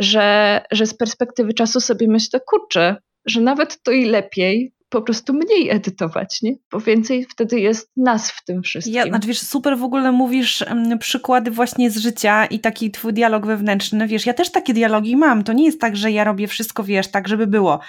że, 0.00 0.60
że 0.70 0.86
z 0.86 0.96
perspektywy 0.96 1.54
czasu 1.54 1.80
sobie 1.80 2.08
myślę, 2.08 2.40
kurczę, 2.46 2.96
że 3.26 3.40
nawet 3.40 3.82
to 3.82 3.90
i 3.92 4.04
lepiej, 4.04 4.72
po 4.90 5.02
prostu 5.02 5.32
mniej 5.32 5.70
edytować, 5.70 6.42
nie? 6.42 6.54
Bo 6.72 6.80
więcej 6.80 7.24
wtedy 7.24 7.60
jest 7.60 7.90
nas 7.96 8.30
w 8.30 8.44
tym 8.44 8.62
wszystkim. 8.62 8.94
Ja, 8.94 9.04
znaczy 9.04 9.28
wiesz, 9.28 9.40
super 9.40 9.78
w 9.78 9.82
ogóle 9.82 10.12
mówisz 10.12 10.62
um, 10.62 10.98
przykłady 10.98 11.50
właśnie 11.50 11.90
z 11.90 11.96
życia 11.96 12.46
i 12.46 12.58
taki 12.58 12.90
twój 12.90 13.12
dialog 13.12 13.46
wewnętrzny. 13.46 14.06
Wiesz, 14.06 14.26
ja 14.26 14.34
też 14.34 14.50
takie 14.50 14.74
dialogi 14.74 15.16
mam. 15.16 15.44
To 15.44 15.52
nie 15.52 15.64
jest 15.64 15.80
tak, 15.80 15.96
że 15.96 16.10
ja 16.10 16.24
robię 16.24 16.46
wszystko, 16.46 16.84
wiesz, 16.84 17.08
tak, 17.08 17.28
żeby 17.28 17.46
było. 17.46 17.80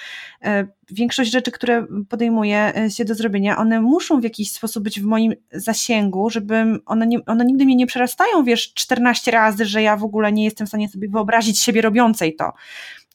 E, 0.44 0.68
większość 0.92 1.32
rzeczy, 1.32 1.52
które 1.52 1.86
podejmuję 2.10 2.74
e, 2.78 2.92
się 2.92 3.06
do 3.06 3.16
zrobienia, 3.16 3.58
one 3.58 3.82
muszą 3.82 4.20
w 4.20 4.24
jakiś 4.24 4.52
sposób 4.52 4.84
być 4.84 5.02
w 5.02 5.06
moim 5.06 5.34
zasięgu, 5.52 6.30
żebym, 6.30 6.80
one, 6.86 7.08
nie, 7.08 7.26
one 7.26 7.46
nigdy 7.46 7.66
mnie 7.66 7.76
nie 7.76 7.88
przerastają, 7.88 8.44
wiesz, 8.44 8.74
14 8.74 9.32
razy, 9.32 9.66
że 9.66 9.82
ja 9.82 9.98
w 9.98 10.04
ogóle 10.04 10.32
nie 10.32 10.44
jestem 10.44 10.68
w 10.68 10.70
stanie 10.70 10.90
sobie 10.90 11.10
wyobrazić 11.10 11.60
siebie 11.60 11.82
robiącej 11.82 12.36
to 12.36 12.54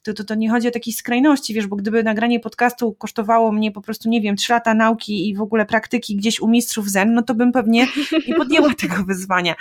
To, 0.07 0.13
to, 0.13 0.23
to 0.23 0.35
nie 0.35 0.49
chodzi 0.49 0.67
o 0.67 0.71
takiej 0.71 0.93
skrajności, 0.93 1.53
wiesz, 1.53 1.67
bo 1.67 1.75
gdyby 1.75 2.03
nagranie 2.03 2.39
podcastu 2.39 2.93
kosztowało 2.93 3.51
mnie 3.51 3.71
po 3.71 3.81
prostu, 3.81 4.09
nie 4.09 4.21
wiem, 4.21 4.35
trzy 4.35 4.53
lata 4.53 4.73
nauki 4.73 5.29
i 5.29 5.35
w 5.35 5.41
ogóle 5.41 5.65
praktyki 5.65 6.15
gdzieś 6.15 6.39
u 6.39 6.47
mistrzów 6.47 6.89
zen, 6.89 7.13
no 7.13 7.21
to 7.21 7.35
bym 7.35 7.51
pewnie 7.51 7.87
nie 8.27 8.35
podjęła 8.41 8.73
tego 8.73 9.03
wyzwania. 9.03 9.55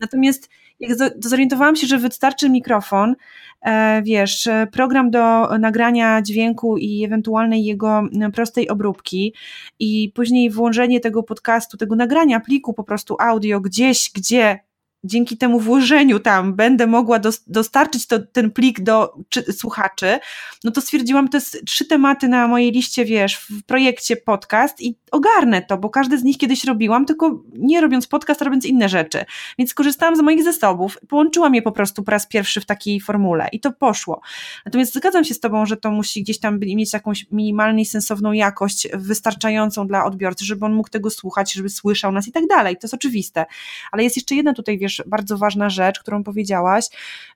Natomiast 0.00 0.48
jak 0.80 0.92
zorientowałam 1.18 1.76
się, 1.76 1.86
że 1.86 1.98
wystarczy 1.98 2.50
mikrofon, 2.50 3.14
e, 3.62 4.02
wiesz, 4.02 4.48
program 4.72 5.10
do 5.10 5.48
nagrania 5.58 6.22
dźwięku 6.22 6.76
i 6.76 7.04
ewentualnej 7.04 7.64
jego 7.64 8.02
prostej 8.34 8.68
obróbki 8.68 9.34
i 9.78 10.12
później 10.14 10.50
włączenie 10.50 11.00
tego 11.00 11.22
podcastu, 11.22 11.76
tego 11.76 11.96
nagrania 11.96 12.40
pliku 12.40 12.74
po 12.74 12.84
prostu 12.84 13.16
audio 13.20 13.60
gdzieś, 13.60 14.10
gdzie 14.14 14.58
dzięki 15.04 15.36
temu 15.36 15.60
włożeniu 15.60 16.18
tam 16.18 16.54
będę 16.54 16.86
mogła 16.86 17.20
dostarczyć 17.46 18.06
to, 18.06 18.18
ten 18.18 18.50
plik 18.50 18.80
do 18.80 19.14
czy, 19.28 19.52
słuchaczy, 19.52 20.18
no 20.64 20.70
to 20.70 20.80
stwierdziłam, 20.80 21.28
to 21.28 21.36
jest 21.36 21.62
trzy 21.66 21.84
tematy 21.84 22.28
na 22.28 22.48
mojej 22.48 22.72
liście, 22.72 23.04
wiesz, 23.04 23.36
w 23.36 23.62
projekcie 23.62 24.16
podcast 24.16 24.80
i 24.80 24.96
ogarnę 25.10 25.62
to, 25.62 25.78
bo 25.78 25.90
każdy 25.90 26.18
z 26.18 26.22
nich 26.22 26.38
kiedyś 26.38 26.64
robiłam, 26.64 27.06
tylko 27.06 27.42
nie 27.52 27.80
robiąc 27.80 28.06
podcast, 28.06 28.42
robiąc 28.42 28.64
inne 28.64 28.88
rzeczy. 28.88 29.24
Więc 29.58 29.70
skorzystałam 29.70 30.16
z 30.16 30.20
moich 30.20 30.44
zasobów, 30.44 30.98
połączyłam 31.08 31.54
je 31.54 31.62
po 31.62 31.72
prostu 31.72 32.02
po 32.02 32.10
raz 32.10 32.26
pierwszy 32.26 32.60
w 32.60 32.66
takiej 32.66 33.00
formule 33.00 33.48
i 33.52 33.60
to 33.60 33.72
poszło. 33.72 34.20
Natomiast 34.66 34.94
zgadzam 34.94 35.24
się 35.24 35.34
z 35.34 35.40
Tobą, 35.40 35.66
że 35.66 35.76
to 35.76 35.90
musi 35.90 36.22
gdzieś 36.22 36.38
tam 36.38 36.58
mieć 36.58 36.92
jakąś 36.92 37.26
minimalną, 37.30 37.84
sensowną 37.84 38.32
jakość, 38.32 38.88
wystarczającą 38.94 39.86
dla 39.86 40.04
odbiorcy, 40.04 40.44
żeby 40.44 40.66
on 40.66 40.74
mógł 40.74 40.88
tego 40.88 41.10
słuchać, 41.10 41.52
żeby 41.52 41.68
słyszał 41.68 42.12
nas 42.12 42.28
i 42.28 42.32
tak 42.32 42.46
dalej. 42.46 42.76
To 42.76 42.80
jest 42.82 42.94
oczywiste. 42.94 43.46
Ale 43.92 44.02
jest 44.02 44.16
jeszcze 44.16 44.34
jedna 44.34 44.52
tutaj, 44.52 44.78
wiesz, 44.78 44.89
bardzo 45.06 45.38
ważna 45.38 45.70
rzecz, 45.70 46.00
którą 46.00 46.24
powiedziałaś, 46.24 46.84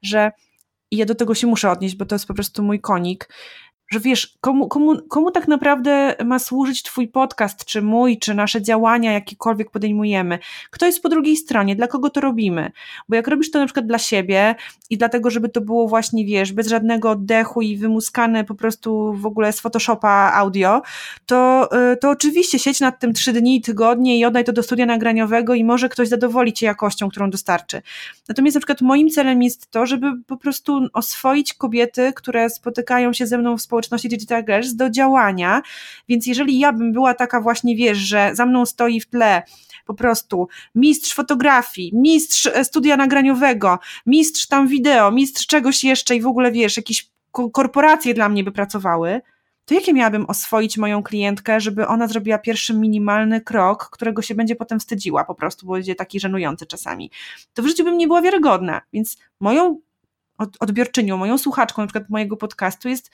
że 0.03 0.33
i 0.91 0.97
ja 0.97 1.07
do 1.07 1.15
tego 1.15 1.35
się 1.35 1.47
muszę 1.47 1.71
odnieść, 1.71 1.97
bo 1.97 2.07
to 2.07 2.15
jest 2.15 2.27
po 2.27 2.35
prostu 2.35 2.63
mój 2.63 2.81
konik, 2.81 3.29
że 3.89 4.01
wiesz, 4.01 4.35
komu, 4.41 4.69
komu, 4.69 5.03
komu 5.09 5.31
tak 5.31 5.49
naprawdę 5.49 6.15
ma 6.25 6.39
służyć 6.39 6.83
Twój 6.83 7.09
podcast, 7.09 7.65
czy 7.65 7.83
mój, 7.83 8.19
czy 8.19 8.35
nasze 8.35 8.63
działania, 8.63 9.13
jakiekolwiek 9.13 9.71
podejmujemy? 9.71 10.39
Kto 10.71 10.87
jest 10.87 11.03
po 11.03 11.09
drugiej 11.09 11.37
stronie? 11.37 11.77
Dla 11.77 11.87
kogo 11.87 12.11
to 12.11 12.21
robimy? 12.21 12.73
Bo 13.09 13.17
jak 13.17 13.29
robisz 13.29 13.51
to 13.51 13.59
na 13.59 13.67
przykład 13.67 13.87
dla 13.87 13.99
siebie 13.99 14.55
i 14.91 14.99
dlatego, 14.99 15.31
żeby 15.31 15.49
to 15.49 15.61
było 15.61 15.89
właśnie, 15.89 16.25
wiesz, 16.25 16.53
bez 16.53 16.69
żadnego 16.69 17.11
oddechu 17.11 17.63
i 17.63 17.77
wymuskane 17.77 18.45
po 18.45 18.55
prostu 18.55 19.13
w 19.13 19.27
ogóle 19.27 19.53
z 19.53 19.61
Photoshopa 19.61 20.33
audio, 20.35 20.83
to, 21.27 21.69
y, 21.93 21.97
to 21.97 22.11
oczywiście 22.11 22.59
siedź 22.59 22.81
nad 22.81 23.01
tym 23.01 23.13
trzy 23.13 23.33
dni, 23.33 23.61
tygodnie 23.61 24.19
i 24.19 24.25
oddaj 24.25 24.45
to 24.45 24.53
do 24.53 24.63
studia 24.63 24.87
nagraniowego 24.87 25.55
i 25.55 25.65
może 25.65 25.89
ktoś 25.89 26.09
zadowoli 26.09 26.53
Cię 26.53 26.67
jakością, 26.67 27.09
którą 27.09 27.31
dostarczy. 27.31 27.83
Natomiast 28.29 28.55
na 28.55 28.61
przykład 28.61 28.81
moim 28.81 29.11
celem 29.11 29.43
jest 29.43 29.71
to, 29.71 29.87
żeby 29.87 30.13
po 30.27 30.37
prostu 30.37 30.81
oswoić 30.93 31.55
kobiety, 31.55 32.13
które 32.17 32.51
spotykają 32.51 33.13
się 33.13 33.27
ze 33.27 33.39
mną 33.39 33.57
w 33.57 33.63
społeczności 33.75 34.09
Digital 34.09 34.45
Girls 34.45 34.75
do 34.75 34.91
działania, 34.91 35.63
więc 36.09 36.27
jeżeli 36.27 36.59
ja 36.59 36.73
bym 36.73 36.93
była 36.93 37.15
taka 37.15 37.41
właśnie, 37.41 37.77
wiesz, 37.77 37.99
że 37.99 38.31
za 38.33 38.47
mną 38.47 38.67
stoi 38.67 39.01
w 39.01 39.07
tle 39.07 39.43
po 39.87 39.95
prostu 39.95 40.49
mistrz 40.75 41.15
fotografii, 41.15 41.91
mistrz 41.95 42.47
e, 42.47 42.65
studia 42.65 42.97
nagraniowego, 42.97 43.79
mistrz 44.07 44.47
tam 44.47 44.69
wideo, 44.69 45.11
mistrz 45.11 45.47
czegoś 45.47 45.85
jeszcze 45.85 46.17
i 46.17 46.21
w 46.21 46.27
ogóle, 46.27 46.53
wiesz, 46.53 46.77
jakieś 46.77 47.09
korporacje 47.53 48.15
dla 48.15 48.29
mnie 48.29 48.45
by 48.45 48.53
pracowały, 48.53 49.21
to 49.65 49.75
jakie 49.75 49.93
miałabym 49.93 50.27
oswoić 50.27 50.79
moją 50.79 51.03
klientkę, 51.03 51.61
żeby 51.61 51.87
ona 51.87 52.09
zrobiła 52.09 52.39
pierwszy 52.39 52.75
minimalny 52.75 53.41
krok, 53.41 53.91
którego 53.91 54.23
się 54.23 54.35
będzie 54.35 54.57
potem 54.57 54.81
wstydziła 54.81 55.25
po 55.25 55.35
prostu, 55.35 55.67
bo 55.67 55.73
będzie 55.73 55.95
taki 55.95 56.21
żenujący 56.21 56.67
czasami. 56.67 57.11
To 57.55 57.63
w 57.63 57.67
życiu 57.67 57.85
bym 57.85 57.99
nie 57.99 58.07
była 58.07 58.23
wiarygodna, 58.23 58.81
więc 58.93 59.17
moją 59.41 59.81
odbiorczynią, 60.61 61.17
moją 61.17 61.39
słuchaczką 61.39 61.83
na 61.83 61.89
przykład 61.89 62.11
mojego 62.11 62.37
podcastu 62.37 62.89
jest 62.89 63.11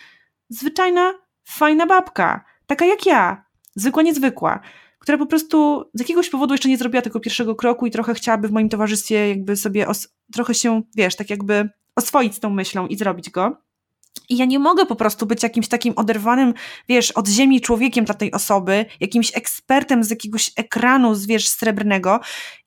zwyczajna, 0.50 1.14
fajna 1.44 1.86
babka, 1.86 2.44
taka 2.66 2.84
jak 2.84 3.06
ja, 3.06 3.44
zwykła, 3.74 4.02
niezwykła, 4.02 4.60
która 4.98 5.18
po 5.18 5.26
prostu 5.26 5.84
z 5.94 6.00
jakiegoś 6.00 6.30
powodu 6.30 6.54
jeszcze 6.54 6.68
nie 6.68 6.76
zrobiła 6.76 7.02
tego 7.02 7.20
pierwszego 7.20 7.54
kroku 7.54 7.86
i 7.86 7.90
trochę 7.90 8.14
chciałaby 8.14 8.48
w 8.48 8.52
moim 8.52 8.68
towarzystwie 8.68 9.28
jakby 9.28 9.56
sobie 9.56 9.86
trochę 10.32 10.54
się, 10.54 10.82
wiesz, 10.94 11.16
tak 11.16 11.30
jakby 11.30 11.68
oswoić 11.96 12.34
z 12.34 12.40
tą 12.40 12.50
myślą 12.50 12.86
i 12.86 12.96
zrobić 12.96 13.30
go. 13.30 13.56
I 14.28 14.36
ja 14.36 14.44
nie 14.44 14.58
mogę 14.58 14.86
po 14.86 14.96
prostu 14.96 15.26
być 15.26 15.42
jakimś 15.42 15.68
takim 15.68 15.92
oderwanym, 15.96 16.54
wiesz, 16.88 17.10
od 17.10 17.28
ziemi 17.28 17.60
człowiekiem 17.60 18.04
dla 18.04 18.14
tej 18.14 18.32
osoby, 18.32 18.86
jakimś 19.00 19.36
ekspertem 19.36 20.04
z 20.04 20.10
jakiegoś 20.10 20.50
ekranu, 20.56 21.14
z, 21.14 21.26
wiesz, 21.26 21.48
srebrnego. 21.48 22.20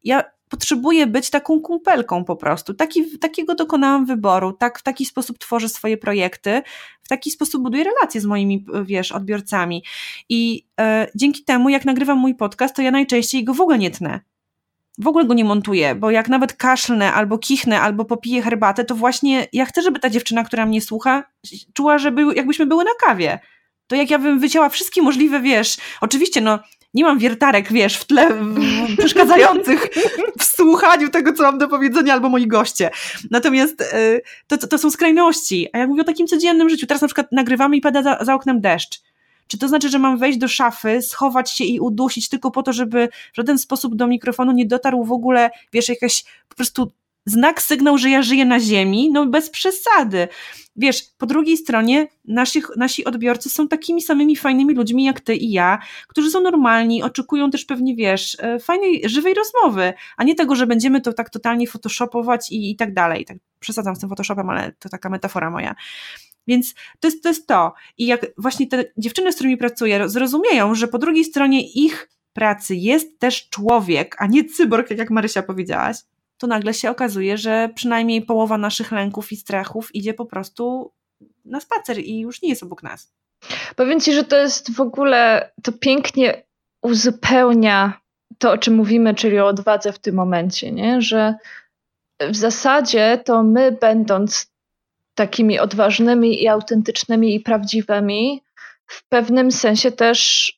Ja 0.03 0.23
potrzebuję 0.54 1.08
być 1.08 1.30
taką 1.30 1.60
kumpelką 1.62 2.26
po 2.26 2.36
prostu. 2.36 2.74
Taki, 2.74 3.18
takiego 3.20 3.56
dokonałam 3.56 4.06
wyboru, 4.06 4.54
tak, 4.54 4.80
w 4.80 4.84
taki 4.84 5.06
sposób 5.06 5.38
tworzę 5.38 5.70
swoje 5.70 5.97
projekty, 5.97 6.62
w 7.04 7.08
taki 7.08 7.32
sposób 7.32 7.64
buduję 7.64 7.84
relacje 7.84 8.22
z 8.22 8.26
moimi, 8.26 8.66
wiesz, 8.84 9.12
odbiorcami. 9.12 9.84
I 10.30 10.66
e, 10.80 11.08
dzięki 11.16 11.43
temu, 11.43 11.70
jak 11.70 11.86
nagrywam 11.86 12.18
mój 12.18 12.36
podcast, 12.36 12.76
to 12.76 12.82
ja 12.82 12.91
najczęściej 12.91 13.43
go 13.43 13.54
w 13.54 13.62
ogóle 13.62 13.78
nie 13.78 13.91
tnę. 13.91 14.20
W 14.97 15.08
ogóle 15.08 15.26
go 15.26 15.34
nie 15.34 15.45
montuję, 15.45 15.95
bo 15.95 16.12
jak 16.12 16.30
nawet 16.30 16.54
kaszlnę, 16.54 17.14
albo 17.14 17.38
kichnę, 17.38 17.82
albo 17.82 18.06
popiję 18.06 18.41
herbatę, 18.41 18.86
to 18.86 18.95
właśnie 18.95 19.47
ja 19.54 19.66
chcę, 19.66 19.82
żeby 19.82 19.99
ta 19.99 20.10
dziewczyna, 20.10 20.43
która 20.43 20.66
mnie 20.66 20.82
słucha, 20.82 21.24
czuła, 21.74 21.97
żeby 21.97 22.36
jakbyśmy 22.36 22.66
były 22.66 22.84
na 22.84 22.91
kawie 23.06 23.39
to 23.88 23.95
jak 23.95 24.10
ja 24.10 24.20
bym 24.20 24.39
wycięła 24.39 24.70
wszystkie 24.70 25.01
możliwe, 25.01 25.39
wiesz, 25.39 25.78
oczywiście, 26.01 26.41
no, 26.41 26.60
nie 26.93 27.03
mam 27.03 27.19
wiertarek, 27.19 27.71
wiesz, 27.71 27.97
w 27.97 28.05
tle 28.05 28.29
przeszkadzających 28.97 29.87
w 30.39 30.43
słuchaniu 30.43 31.09
tego, 31.09 31.33
co 31.33 31.43
mam 31.43 31.57
do 31.57 31.67
powiedzenia, 31.67 32.13
albo 32.13 32.29
moi 32.29 32.47
goście. 32.47 32.89
Natomiast 33.31 33.81
y, 33.81 34.21
to, 34.47 34.57
to 34.57 34.77
są 34.77 34.91
skrajności. 34.91 35.69
A 35.73 35.77
ja 35.77 35.87
mówię 35.87 36.01
o 36.01 36.05
takim 36.05 36.27
codziennym 36.27 36.69
życiu. 36.69 36.87
Teraz 36.87 37.01
na 37.01 37.07
przykład 37.07 37.31
nagrywamy 37.31 37.77
i 37.77 37.81
pada 37.81 38.03
za, 38.03 38.17
za 38.21 38.33
oknem 38.33 38.61
deszcz. 38.61 39.01
Czy 39.47 39.57
to 39.57 39.67
znaczy, 39.67 39.89
że 39.89 39.99
mam 39.99 40.17
wejść 40.17 40.37
do 40.37 40.47
szafy, 40.47 41.01
schować 41.01 41.51
się 41.51 41.63
i 41.63 41.79
udusić 41.79 42.29
tylko 42.29 42.51
po 42.51 42.63
to, 42.63 42.73
żeby 42.73 43.09
w 43.33 43.35
żaden 43.35 43.57
sposób 43.57 43.95
do 43.95 44.07
mikrofonu 44.07 44.51
nie 44.51 44.65
dotarł 44.65 45.03
w 45.03 45.11
ogóle, 45.11 45.49
wiesz, 45.73 45.89
jakaś 45.89 46.23
po 46.49 46.55
prostu 46.55 46.91
znak, 47.26 47.61
sygnał, 47.61 47.97
że 47.97 48.09
ja 48.09 48.21
żyję 48.21 48.45
na 48.45 48.59
ziemi, 48.59 49.11
no 49.11 49.26
bez 49.26 49.49
przesady. 49.49 50.28
Wiesz, 50.76 51.03
po 51.17 51.26
drugiej 51.26 51.57
stronie 51.57 52.07
nasi, 52.26 52.61
nasi 52.78 53.05
odbiorcy 53.05 53.49
są 53.49 53.67
takimi 53.67 54.01
samymi 54.01 54.36
fajnymi 54.36 54.76
ludźmi 54.76 55.03
jak 55.03 55.21
ty 55.21 55.36
i 55.36 55.51
ja, 55.51 55.80
którzy 56.07 56.32
są 56.32 56.41
normalni, 56.41 57.03
oczekują 57.03 57.51
też 57.51 57.65
pewnie, 57.65 57.95
wiesz, 57.95 58.38
e, 58.39 58.59
fajnej, 58.59 59.01
żywej 59.05 59.34
rozmowy, 59.34 59.93
a 60.17 60.24
nie 60.24 60.36
tego, 60.36 60.55
że 60.55 60.67
będziemy 60.67 61.01
to 61.01 61.13
tak 61.13 61.30
totalnie 61.30 61.67
photoshopować 61.67 62.51
i, 62.51 62.71
i 62.71 62.76
tak 62.76 62.93
dalej. 62.93 63.26
Tak 63.26 63.38
przesadzam 63.59 63.95
z 63.95 63.99
tym 63.99 64.09
photoshopem, 64.09 64.49
ale 64.49 64.71
to 64.80 64.89
taka 64.89 65.09
metafora 65.09 65.49
moja. 65.49 65.76
Więc 66.47 66.74
to 66.99 67.07
jest, 67.07 67.24
to 67.24 67.30
jest 67.30 67.47
to. 67.47 67.74
I 67.97 68.05
jak 68.05 68.26
właśnie 68.38 68.67
te 68.67 68.86
dziewczyny, 68.97 69.32
z 69.32 69.36
którymi 69.36 69.57
pracuję, 69.57 70.09
zrozumieją, 70.09 70.76
że 70.76 70.88
po 70.88 70.97
drugiej 70.97 71.24
stronie 71.24 71.71
ich 71.71 72.09
pracy 72.34 72.76
jest 72.76 73.19
też 73.19 73.49
człowiek, 73.49 74.15
a 74.19 74.28
nie 74.28 74.45
cyborg, 74.45 74.91
jak 74.91 75.11
Marysia 75.11 75.43
powiedziałaś, 75.43 75.97
to 76.43 76.47
nagle 76.47 76.73
się 76.73 76.89
okazuje, 76.89 77.37
że 77.37 77.69
przynajmniej 77.75 78.21
połowa 78.21 78.57
naszych 78.57 78.91
lęków 78.91 79.31
i 79.31 79.35
strachów 79.35 79.95
idzie 79.95 80.13
po 80.13 80.25
prostu 80.25 80.91
na 81.45 81.59
spacer 81.59 81.99
i 81.99 82.19
już 82.19 82.41
nie 82.41 82.49
jest 82.49 82.63
obok 82.63 82.83
nas. 82.83 83.13
Powiem 83.75 83.99
Ci, 83.99 84.13
że 84.13 84.23
to 84.23 84.37
jest 84.37 84.75
w 84.75 84.81
ogóle, 84.81 85.51
to 85.63 85.71
pięknie 85.71 86.43
uzupełnia 86.81 88.01
to, 88.37 88.51
o 88.51 88.57
czym 88.57 88.75
mówimy, 88.75 89.15
czyli 89.15 89.39
o 89.39 89.47
odwadze 89.47 89.93
w 89.93 89.99
tym 89.99 90.15
momencie, 90.15 90.71
nie? 90.71 91.01
że 91.01 91.35
w 92.21 92.35
zasadzie 92.35 93.21
to 93.25 93.43
my, 93.43 93.71
będąc 93.71 94.51
takimi 95.15 95.59
odważnymi 95.59 96.43
i 96.43 96.47
autentycznymi 96.47 97.35
i 97.35 97.39
prawdziwymi, 97.39 98.43
w 98.87 99.07
pewnym 99.09 99.51
sensie 99.51 99.91
też 99.91 100.51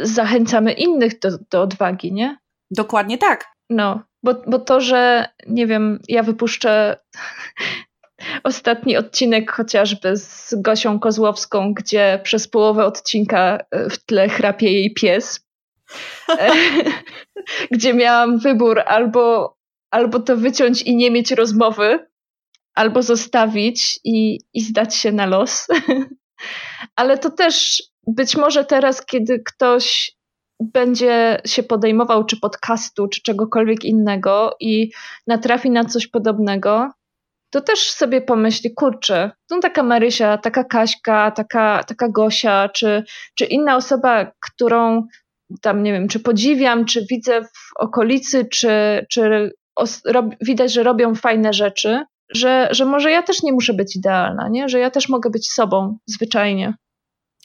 zachęcamy 0.00 0.72
innych 0.72 1.18
do, 1.18 1.30
do 1.50 1.62
odwagi, 1.62 2.12
nie? 2.12 2.38
Dokładnie 2.70 3.18
tak. 3.18 3.44
No, 3.70 4.09
bo, 4.22 4.34
bo 4.46 4.58
to, 4.58 4.80
że 4.80 5.28
nie 5.46 5.66
wiem, 5.66 5.98
ja 6.08 6.22
wypuszczę 6.22 6.96
ostatni 8.42 8.96
odcinek 8.96 9.52
chociażby 9.52 10.16
z 10.16 10.54
Gosią 10.58 11.00
Kozłowską, 11.00 11.74
gdzie 11.74 12.20
przez 12.22 12.48
połowę 12.48 12.84
odcinka 12.84 13.58
e, 13.70 13.90
w 13.90 14.04
tle 14.04 14.28
chrapie 14.28 14.72
jej 14.72 14.94
pies, 14.94 15.46
e, 16.28 16.50
gdzie 17.72 17.94
miałam 17.94 18.38
wybór 18.38 18.80
albo, 18.80 19.56
albo 19.90 20.20
to 20.20 20.36
wyciąć 20.36 20.82
i 20.82 20.96
nie 20.96 21.10
mieć 21.10 21.30
rozmowy, 21.30 22.10
albo 22.74 23.02
zostawić 23.02 24.00
i, 24.04 24.40
i 24.52 24.60
zdać 24.60 24.96
się 24.96 25.12
na 25.12 25.26
los. 25.26 25.66
Ale 26.96 27.18
to 27.18 27.30
też 27.30 27.82
być 28.06 28.36
może 28.36 28.64
teraz, 28.64 29.06
kiedy 29.06 29.42
ktoś 29.46 30.12
będzie 30.60 31.42
się 31.46 31.62
podejmował 31.62 32.24
czy 32.24 32.40
podcastu, 32.40 33.08
czy 33.08 33.22
czegokolwiek 33.22 33.84
innego 33.84 34.56
i 34.60 34.90
natrafi 35.26 35.70
na 35.70 35.84
coś 35.84 36.06
podobnego, 36.06 36.90
to 37.50 37.60
też 37.60 37.90
sobie 37.90 38.20
pomyśli, 38.20 38.74
kurczę, 38.74 39.30
to 39.48 39.60
taka 39.60 39.82
Marysia, 39.82 40.38
taka 40.38 40.64
Kaśka, 40.64 41.30
taka, 41.30 41.84
taka 41.84 42.08
Gosia, 42.08 42.68
czy, 42.68 43.04
czy 43.34 43.44
inna 43.44 43.76
osoba, 43.76 44.32
którą 44.40 45.06
tam, 45.62 45.82
nie 45.82 45.92
wiem, 45.92 46.08
czy 46.08 46.20
podziwiam, 46.20 46.84
czy 46.84 47.06
widzę 47.10 47.42
w 47.42 47.76
okolicy, 47.78 48.44
czy, 48.44 49.06
czy 49.10 49.52
os, 49.76 50.02
rob, 50.06 50.26
widać, 50.40 50.72
że 50.72 50.82
robią 50.82 51.14
fajne 51.14 51.52
rzeczy, 51.52 52.04
że, 52.34 52.68
że 52.70 52.84
może 52.84 53.10
ja 53.10 53.22
też 53.22 53.42
nie 53.42 53.52
muszę 53.52 53.74
być 53.74 53.96
idealna, 53.96 54.48
nie? 54.48 54.68
że 54.68 54.78
ja 54.78 54.90
też 54.90 55.08
mogę 55.08 55.30
być 55.30 55.50
sobą 55.50 55.98
zwyczajnie. 56.06 56.74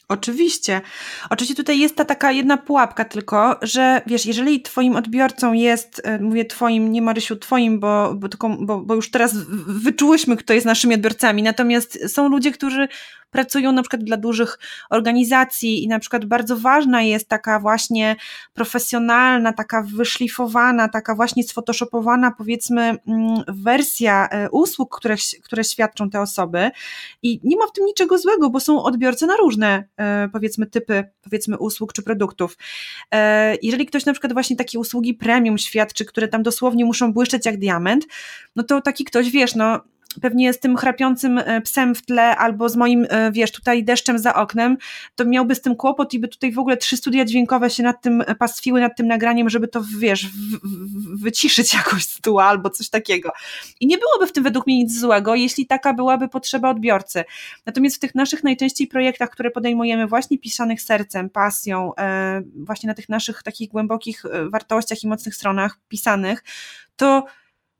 Oczywiście. 0.08 0.82
Oczywiście 1.30 1.56
tutaj 1.56 1.80
jest 1.80 1.96
ta 1.96 2.06
taka 2.06 2.32
jedna 2.32 2.58
pułapka 2.58 3.06
tylko, 3.06 3.60
że 3.62 4.02
wiesz, 4.08 4.26
jeżeli 4.26 4.62
twoim 4.62 4.96
odbiorcą 4.96 5.54
jest, 5.54 6.02
e, 6.04 6.20
mówię 6.20 6.46
twoim, 6.46 6.92
nie 6.92 7.02
Marysiu, 7.02 7.36
twoim, 7.36 7.80
bo, 7.80 8.14
bo, 8.14 8.30
tylko, 8.30 8.50
bo, 8.50 8.82
bo 8.82 8.96
już 8.96 9.12
teraz 9.12 9.34
wyczułyśmy, 9.68 10.38
kto 10.38 10.54
jest 10.54 10.66
naszymi 10.66 10.96
odbiorcami, 10.96 11.44
natomiast 11.44 12.14
są 12.14 12.30
ludzie, 12.30 12.52
którzy 12.52 12.88
pracują 13.36 13.72
na 13.72 13.82
przykład 13.82 14.04
dla 14.04 14.18
dużych 14.18 14.60
organizacji 14.90 15.84
i 15.84 15.88
na 15.88 16.00
przykład 16.00 16.26
bardzo 16.26 16.58
ważna 16.58 17.02
jest 17.02 17.30
taka 17.30 17.60
właśnie 17.60 18.16
profesjonalna, 18.54 19.54
taka 19.54 19.86
wyszlifowana, 19.96 20.90
taka 20.90 21.16
właśnie 21.16 21.44
sfotoshopowana 21.44 22.32
powiedzmy 22.32 22.82
mm, 22.82 23.44
wersja 23.48 24.28
e, 24.30 24.50
usług, 24.50 24.98
które, 24.98 25.16
które 25.44 25.64
świadczą 25.64 26.10
te 26.10 26.22
osoby 26.22 26.72
i 27.24 27.40
nie 27.44 27.58
ma 27.58 27.68
w 27.68 27.72
tym 27.72 27.86
niczego 27.86 28.18
złego, 28.18 28.50
bo 28.50 28.60
są 28.60 28.84
odbiorcy 28.84 29.26
na 29.26 29.36
różne 29.36 29.84
e, 29.98 30.30
powiedzmy 30.34 30.66
typy 30.66 31.04
powiedzmy 31.22 31.58
usług 31.58 31.94
czy 31.94 32.04
produktów. 32.04 32.58
E, 33.12 33.56
jeżeli 33.62 33.86
ktoś 33.86 34.06
na 34.06 34.12
przykład 34.12 34.34
właśnie 34.34 34.56
takie 34.56 34.80
usługi 34.80 35.14
premium 35.14 35.58
świadczy, 35.58 36.06
które 36.06 36.28
tam 36.28 36.44
dosłownie 36.44 36.86
muszą 36.86 37.14
błyszczeć 37.14 37.46
jak 37.46 37.58
diament, 37.58 38.06
no 38.56 38.64
to 38.64 38.82
taki 38.82 39.06
ktoś, 39.06 39.32
wiesz, 39.32 39.56
no 39.56 39.82
pewnie 40.22 40.54
z 40.54 40.60
tym 40.60 40.78
chrapiącym 40.78 41.38
e, 41.38 41.62
psem 41.62 41.96
w 41.96 42.06
tle 42.06 42.38
albo 42.38 42.70
z 42.70 42.76
moim, 42.76 43.08
e, 43.10 43.32
wiesz, 43.32 43.52
tutaj 43.52 43.84
deszczem 43.84 44.20
za 44.20 44.36
oknem, 44.36 44.78
to 45.16 45.26
miałby 45.26 45.56
z 45.56 45.62
tym 45.62 45.76
kłopot 45.76 46.14
i 46.14 46.20
by 46.20 46.28
tutaj 46.28 46.52
w 46.52 46.60
ogóle 46.60 46.78
trzy 46.78 46.98
studia 46.98 47.26
dźwiękowe 47.26 47.70
się 47.70 47.84
nad 47.84 48.02
tym 48.02 48.22
e, 48.22 48.36
pastwiły, 48.36 48.82
nad 48.82 48.98
tym 48.98 49.08
nagraniem, 49.08 49.50
żeby 49.50 49.68
to, 49.68 49.82
wiesz, 50.00 50.28
w, 50.28 50.32
w, 50.32 51.22
wyciszyć 51.22 51.74
jakoś 51.84 52.04
z 52.04 52.22
tyłu 52.22 52.40
albo 52.40 52.70
coś 52.70 52.90
takiego. 52.90 53.32
I 53.80 53.88
nie 53.88 53.98
byłoby 53.98 54.28
w 54.28 54.32
tym 54.32 54.44
według 54.44 54.68
mnie 54.68 54.78
nic 54.78 55.00
złego, 55.00 55.36
jeśli 55.36 55.68
taka 55.68 55.94
byłaby 55.94 56.28
potrzeba 56.28 56.70
odbiorcy. 56.70 57.24
Natomiast 57.66 57.96
w 57.96 58.00
tych 58.00 58.16
naszych 58.16 58.44
najczęściej 58.44 58.88
projektach, 58.88 59.30
które 59.30 59.52
podejmujemy 59.52 60.08
właśnie 60.08 60.38
pisanych 60.38 60.82
sercem, 60.82 61.30
pasją, 61.30 61.92
właśnie 62.56 62.88
na 62.88 62.94
tych 62.94 63.10
naszych 63.10 63.44
takich 63.44 63.70
głębokich 63.70 64.24
wartościach 64.50 65.04
i 65.04 65.08
mocnych 65.08 65.36
stronach 65.36 65.80
pisanych, 65.88 66.44
to 66.96 67.26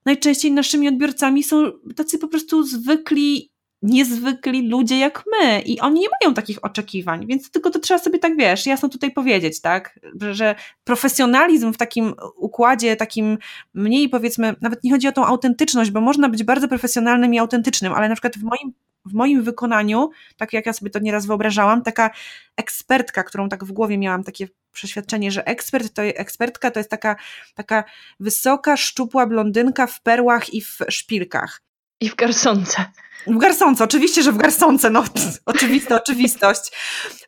najczęściej 0.06 0.52
naszymi 0.52 0.88
odbiorcami 0.88 1.44
są 1.44 1.72
tacy 1.96 2.18
po 2.18 2.28
prostu 2.28 2.64
zwykli, 2.64 3.52
niezwykli 3.86 4.70
ludzie 4.70 5.00
jak 5.00 5.24
my 5.32 5.62
i 5.62 5.80
oni 5.80 6.00
nie 6.00 6.08
mają 6.22 6.34
takich 6.34 6.66
oczekiwań, 6.66 7.28
więc 7.28 7.52
tylko 7.52 7.70
to 7.70 7.80
trzeba 7.80 8.00
sobie 8.00 8.20
tak, 8.20 8.38
wiesz, 8.38 8.66
jasno 8.66 8.90
tutaj 8.90 9.12
powiedzieć, 9.12 9.62
tak, 9.62 10.00
że, 10.22 10.36
że 10.36 10.56
profesjonalizm 10.84 11.74
w 11.74 11.78
takim 11.78 12.14
układzie, 12.36 12.96
takim 12.96 13.38
mniej 13.74 14.10
powiedzmy, 14.10 14.56
nawet 14.62 14.84
nie 14.84 14.92
chodzi 14.92 15.08
o 15.08 15.12
tą 15.12 15.26
autentyczność, 15.26 15.92
bo 15.92 16.02
można 16.02 16.30
być 16.30 16.44
bardzo 16.44 16.68
profesjonalnym 16.68 17.34
i 17.34 17.40
autentycznym, 17.40 17.94
ale 17.94 18.10
na 18.10 18.16
przykład 18.16 18.38
w 18.38 18.44
moim 18.44 18.74
w 19.06 19.14
moim 19.14 19.44
wykonaniu, 19.44 20.10
tak 20.38 20.54
jak 20.54 20.66
ja 20.66 20.74
sobie 20.74 20.92
to 20.92 21.00
nieraz 21.00 21.26
wyobrażałam, 21.26 21.82
taka 21.82 22.10
ekspertka, 22.58 23.24
którą 23.24 23.50
tak 23.50 23.66
w 23.66 23.72
głowie 23.72 23.98
miałam 23.98 24.24
takie 24.24 24.48
przeświadczenie, 24.72 25.32
że 25.32 25.48
ekspert 25.48 25.94
to, 25.94 26.02
ekspertka 26.02 26.72
to 26.72 26.80
jest 26.80 26.90
taka, 26.90 27.16
taka 27.56 27.84
wysoka, 28.20 28.78
szczupła 28.78 29.28
blondynka 29.28 29.88
w 29.88 30.02
perłach 30.02 30.54
i 30.54 30.62
w 30.62 30.80
szpilkach. 30.90 31.62
I 32.00 32.10
w 32.10 32.16
garsonce. 32.16 32.86
W 33.28 33.38
garsonce, 33.38 33.84
oczywiście, 33.84 34.24
że 34.24 34.32
w 34.32 34.38
garsonce, 34.38 34.90
no 34.90 35.04
oczywista 35.46 35.96
oczywistość. 35.96 36.62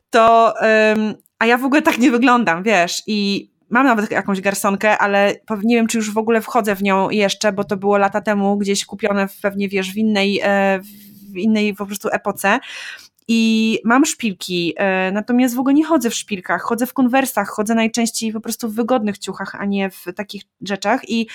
To, 0.10 0.54
um, 0.62 1.16
a 1.40 1.46
ja 1.46 1.58
w 1.58 1.66
ogóle 1.66 1.82
tak 1.82 1.98
nie 1.98 2.12
wyglądam, 2.12 2.64
wiesz, 2.64 3.04
i 3.08 3.50
mam 3.70 3.86
nawet 3.86 4.12
jakąś 4.12 4.42
garsonkę, 4.42 4.98
ale 4.98 5.36
nie 5.64 5.76
wiem, 5.76 5.88
czy 5.88 5.98
już 5.98 6.14
w 6.14 6.18
ogóle 6.18 6.42
wchodzę 6.42 6.76
w 6.76 6.84
nią 6.84 7.10
jeszcze, 7.10 7.52
bo 7.52 7.64
to 7.64 7.78
było 7.78 7.98
lata 7.98 8.22
temu 8.22 8.58
gdzieś 8.58 8.86
kupione 8.86 9.28
pewnie, 9.42 9.70
wiesz, 9.70 9.94
w 9.94 9.98
innej, 9.98 10.40
e, 10.44 10.80
w 11.34 11.38
innej 11.38 11.74
po 11.74 11.86
prostu 11.86 12.10
epoce. 12.12 12.60
I 13.28 13.80
mam 13.86 14.06
szpilki, 14.06 14.74
e, 14.78 15.12
natomiast 15.12 15.56
w 15.56 15.60
ogóle 15.60 15.74
nie 15.74 15.86
chodzę 15.86 16.10
w 16.10 16.16
szpilkach, 16.16 16.62
chodzę 16.62 16.86
w 16.86 16.94
konwersach, 16.94 17.50
chodzę 17.50 17.76
najczęściej 17.76 18.34
po 18.34 18.42
prostu 18.42 18.70
w 18.70 18.76
wygodnych 18.76 19.18
ciuchach, 19.18 19.56
a 19.56 19.66
nie 19.66 19.90
w 19.90 20.06
takich 20.16 20.44
rzeczach. 20.62 21.10
I 21.10 21.28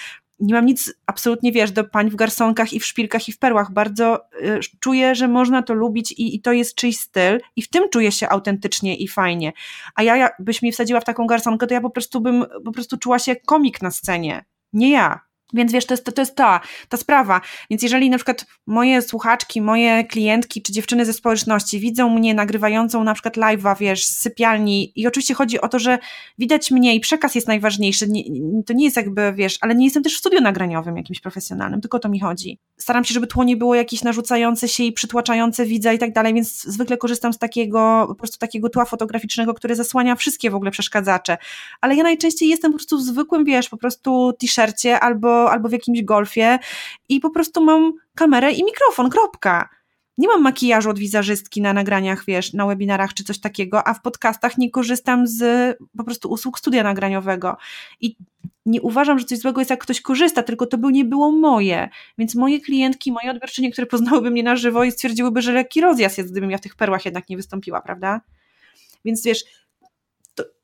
nie 0.43 0.55
mam 0.55 0.67
nic 0.67 0.95
absolutnie, 1.07 1.53
wiesz, 1.53 1.73
do 1.73 1.85
pań 1.85 2.11
w 2.11 2.17
garsonkach 2.17 2.73
i 2.73 2.81
w 2.81 2.87
szpilkach 2.87 3.29
i 3.29 3.33
w 3.33 3.39
perłach. 3.39 3.73
Bardzo 3.73 4.21
y, 4.43 4.61
czuję, 4.81 5.15
że 5.15 5.29
można 5.29 5.63
to 5.63 5.75
lubić 5.75 6.13
i, 6.13 6.37
i, 6.37 6.41
to 6.41 6.53
jest 6.53 6.75
czyjś 6.75 6.99
styl 6.99 7.41
i 7.57 7.63
w 7.63 7.69
tym 7.69 7.89
czuję 7.89 8.13
się 8.13 8.29
autentycznie 8.29 8.97
i 8.97 9.09
fajnie. 9.09 9.53
A 9.95 10.03
ja, 10.03 10.29
byś 10.39 10.63
mnie 10.63 10.73
wsadziła 10.73 11.01
w 11.01 11.05
taką 11.05 11.27
garsonkę, 11.27 11.67
to 11.67 11.75
ja 11.75 11.81
po 11.81 11.91
prostu 11.91 12.21
bym 12.21 12.45
po 12.65 12.73
prostu 12.73 12.99
czuła 12.99 13.19
się 13.19 13.33
jak 13.33 13.43
komik 13.43 13.83
na 13.83 13.91
scenie. 13.91 14.45
Nie 14.73 14.91
ja. 14.91 15.32
Więc 15.53 15.73
wiesz, 15.73 15.87
to 15.87 15.95
jest, 15.95 16.05
to, 16.05 16.13
to 16.13 16.23
jest 16.23 16.37
ta, 16.37 16.61
ta 16.89 16.97
sprawa. 16.97 17.41
Więc 17.71 17.83
jeżeli 17.83 18.11
na 18.11 18.17
przykład 18.17 18.47
moje 18.67 19.03
słuchaczki, 19.03 19.61
moje 19.61 20.05
klientki 20.05 20.63
czy 20.63 20.73
dziewczyny 20.73 21.05
ze 21.05 21.13
społeczności 21.13 21.81
widzą 21.81 22.09
mnie 22.09 22.35
nagrywającą 22.35 23.05
na 23.05 23.15
przykład 23.15 23.37
live'a, 23.37 23.79
wiesz, 23.79 24.05
z 24.05 24.21
sypialni 24.21 24.93
i 24.97 25.07
oczywiście 25.07 25.35
chodzi 25.35 25.61
o 25.61 25.69
to, 25.69 25.79
że 25.79 25.99
widać 26.39 26.71
mnie 26.71 26.95
i 26.95 27.01
przekaz 27.01 27.35
jest 27.35 27.49
najważniejszy, 27.49 28.09
nie, 28.09 28.23
to 28.67 28.73
nie 28.73 28.85
jest 28.85 28.97
jakby, 28.97 29.33
wiesz, 29.33 29.59
ale 29.61 29.75
nie 29.75 29.85
jestem 29.85 30.03
też 30.03 30.15
w 30.15 30.19
studiu 30.19 30.41
nagraniowym 30.41 30.97
jakimś 30.97 31.21
profesjonalnym, 31.21 31.81
tylko 31.81 31.97
o 31.97 32.01
to 32.01 32.09
mi 32.09 32.21
chodzi. 32.21 32.59
Staram 32.77 33.05
się, 33.05 33.15
żeby 33.15 33.27
tło 33.27 33.45
nie 33.45 33.57
było 33.57 33.75
jakieś 33.75 34.03
narzucające 34.03 34.69
się 34.69 34.85
i 34.85 34.93
przytłaczające 34.93 35.67
widza 35.67 35.93
i 35.93 35.99
tak 35.99 36.13
dalej, 36.13 36.35
więc 36.35 36.63
zwykle 36.63 36.97
korzystam 36.97 37.33
z 37.33 37.39
takiego, 37.39 38.05
po 38.09 38.15
prostu 38.15 38.39
takiego 38.39 38.69
tła 38.69 38.85
fotograficznego, 38.85 39.55
które 39.55 39.77
zasłania 39.77 40.17
wszystkie 40.17 40.51
w 40.51 40.55
ogóle 40.55 40.71
przeszkadzacze. 40.71 41.39
Ale 41.81 41.97
ja 41.97 42.03
najczęściej 42.03 42.49
jestem 42.49 42.73
po 42.73 42.79
prostu 42.79 42.99
w 42.99 43.03
zwykłym, 43.03 43.45
wiesz, 43.45 43.69
po 43.69 43.77
prostu 43.77 44.33
t-shircie 44.41 45.01
albo 45.01 45.42
albo, 45.51 45.69
w 45.69 45.73
jakimś 45.73 46.03
golfie 46.03 46.59
i 47.09 47.21
po 47.21 47.31
prostu 47.31 47.65
mam 47.65 47.93
kamerę 48.15 48.53
i 48.53 48.65
mikrofon, 48.65 49.11
kropka. 49.11 49.69
Nie 50.19 50.29
mam 50.29 50.43
makijażu 50.43 50.91
od 50.91 50.99
wizerzystki 50.99 51.61
na 51.61 51.73
nagraniach, 51.73 52.25
wiesz, 52.25 52.53
na 52.53 52.67
webinarach 52.67 53.15
czy 53.15 53.25
coś 53.25 53.41
takiego, 53.41 53.89
a 53.89 53.95
w 53.95 54.03
podcastach 54.03 54.59
nie 54.59 54.71
korzystam 54.71 55.27
z 55.27 55.77
po 55.97 56.05
prostu 56.05 56.31
usług 56.31 56.59
studia 56.59 56.83
nagraniowego. 56.83 57.57
I 58.01 58.17
nie 58.67 58.83
uważam, 58.83 59.19
że 59.19 59.25
coś 59.25 59.39
złego 59.39 59.61
jest, 59.61 59.71
jak 59.71 59.83
ktoś 59.83 60.01
korzysta, 60.01 60.43
tylko 60.43 60.67
to 60.67 60.79
by 60.79 60.93
nie 60.93 61.05
było 61.05 61.33
moje. 61.33 61.89
Więc 62.19 62.35
moje 62.35 62.61
klientki, 62.61 63.13
moje 63.13 63.31
odbiorczynie, 63.31 63.73
które 63.73 63.87
poznałyby 63.87 64.31
mnie 64.31 64.43
na 64.43 64.57
żywo 64.57 64.85
i 64.85 64.93
stwierdziłyby, 64.93 65.43
że 65.43 65.53
lekki 65.53 65.81
rozjazd 65.81 66.19
jest, 66.19 66.31
gdybym 66.31 66.51
ja 66.51 66.59
w 66.59 66.61
tych 66.61 66.77
perłach 66.77 67.05
jednak 67.05 67.29
nie 67.29 67.37
wystąpiła, 67.37 67.81
prawda? 67.81 68.21
Więc 69.05 69.25
wiesz, 69.25 69.45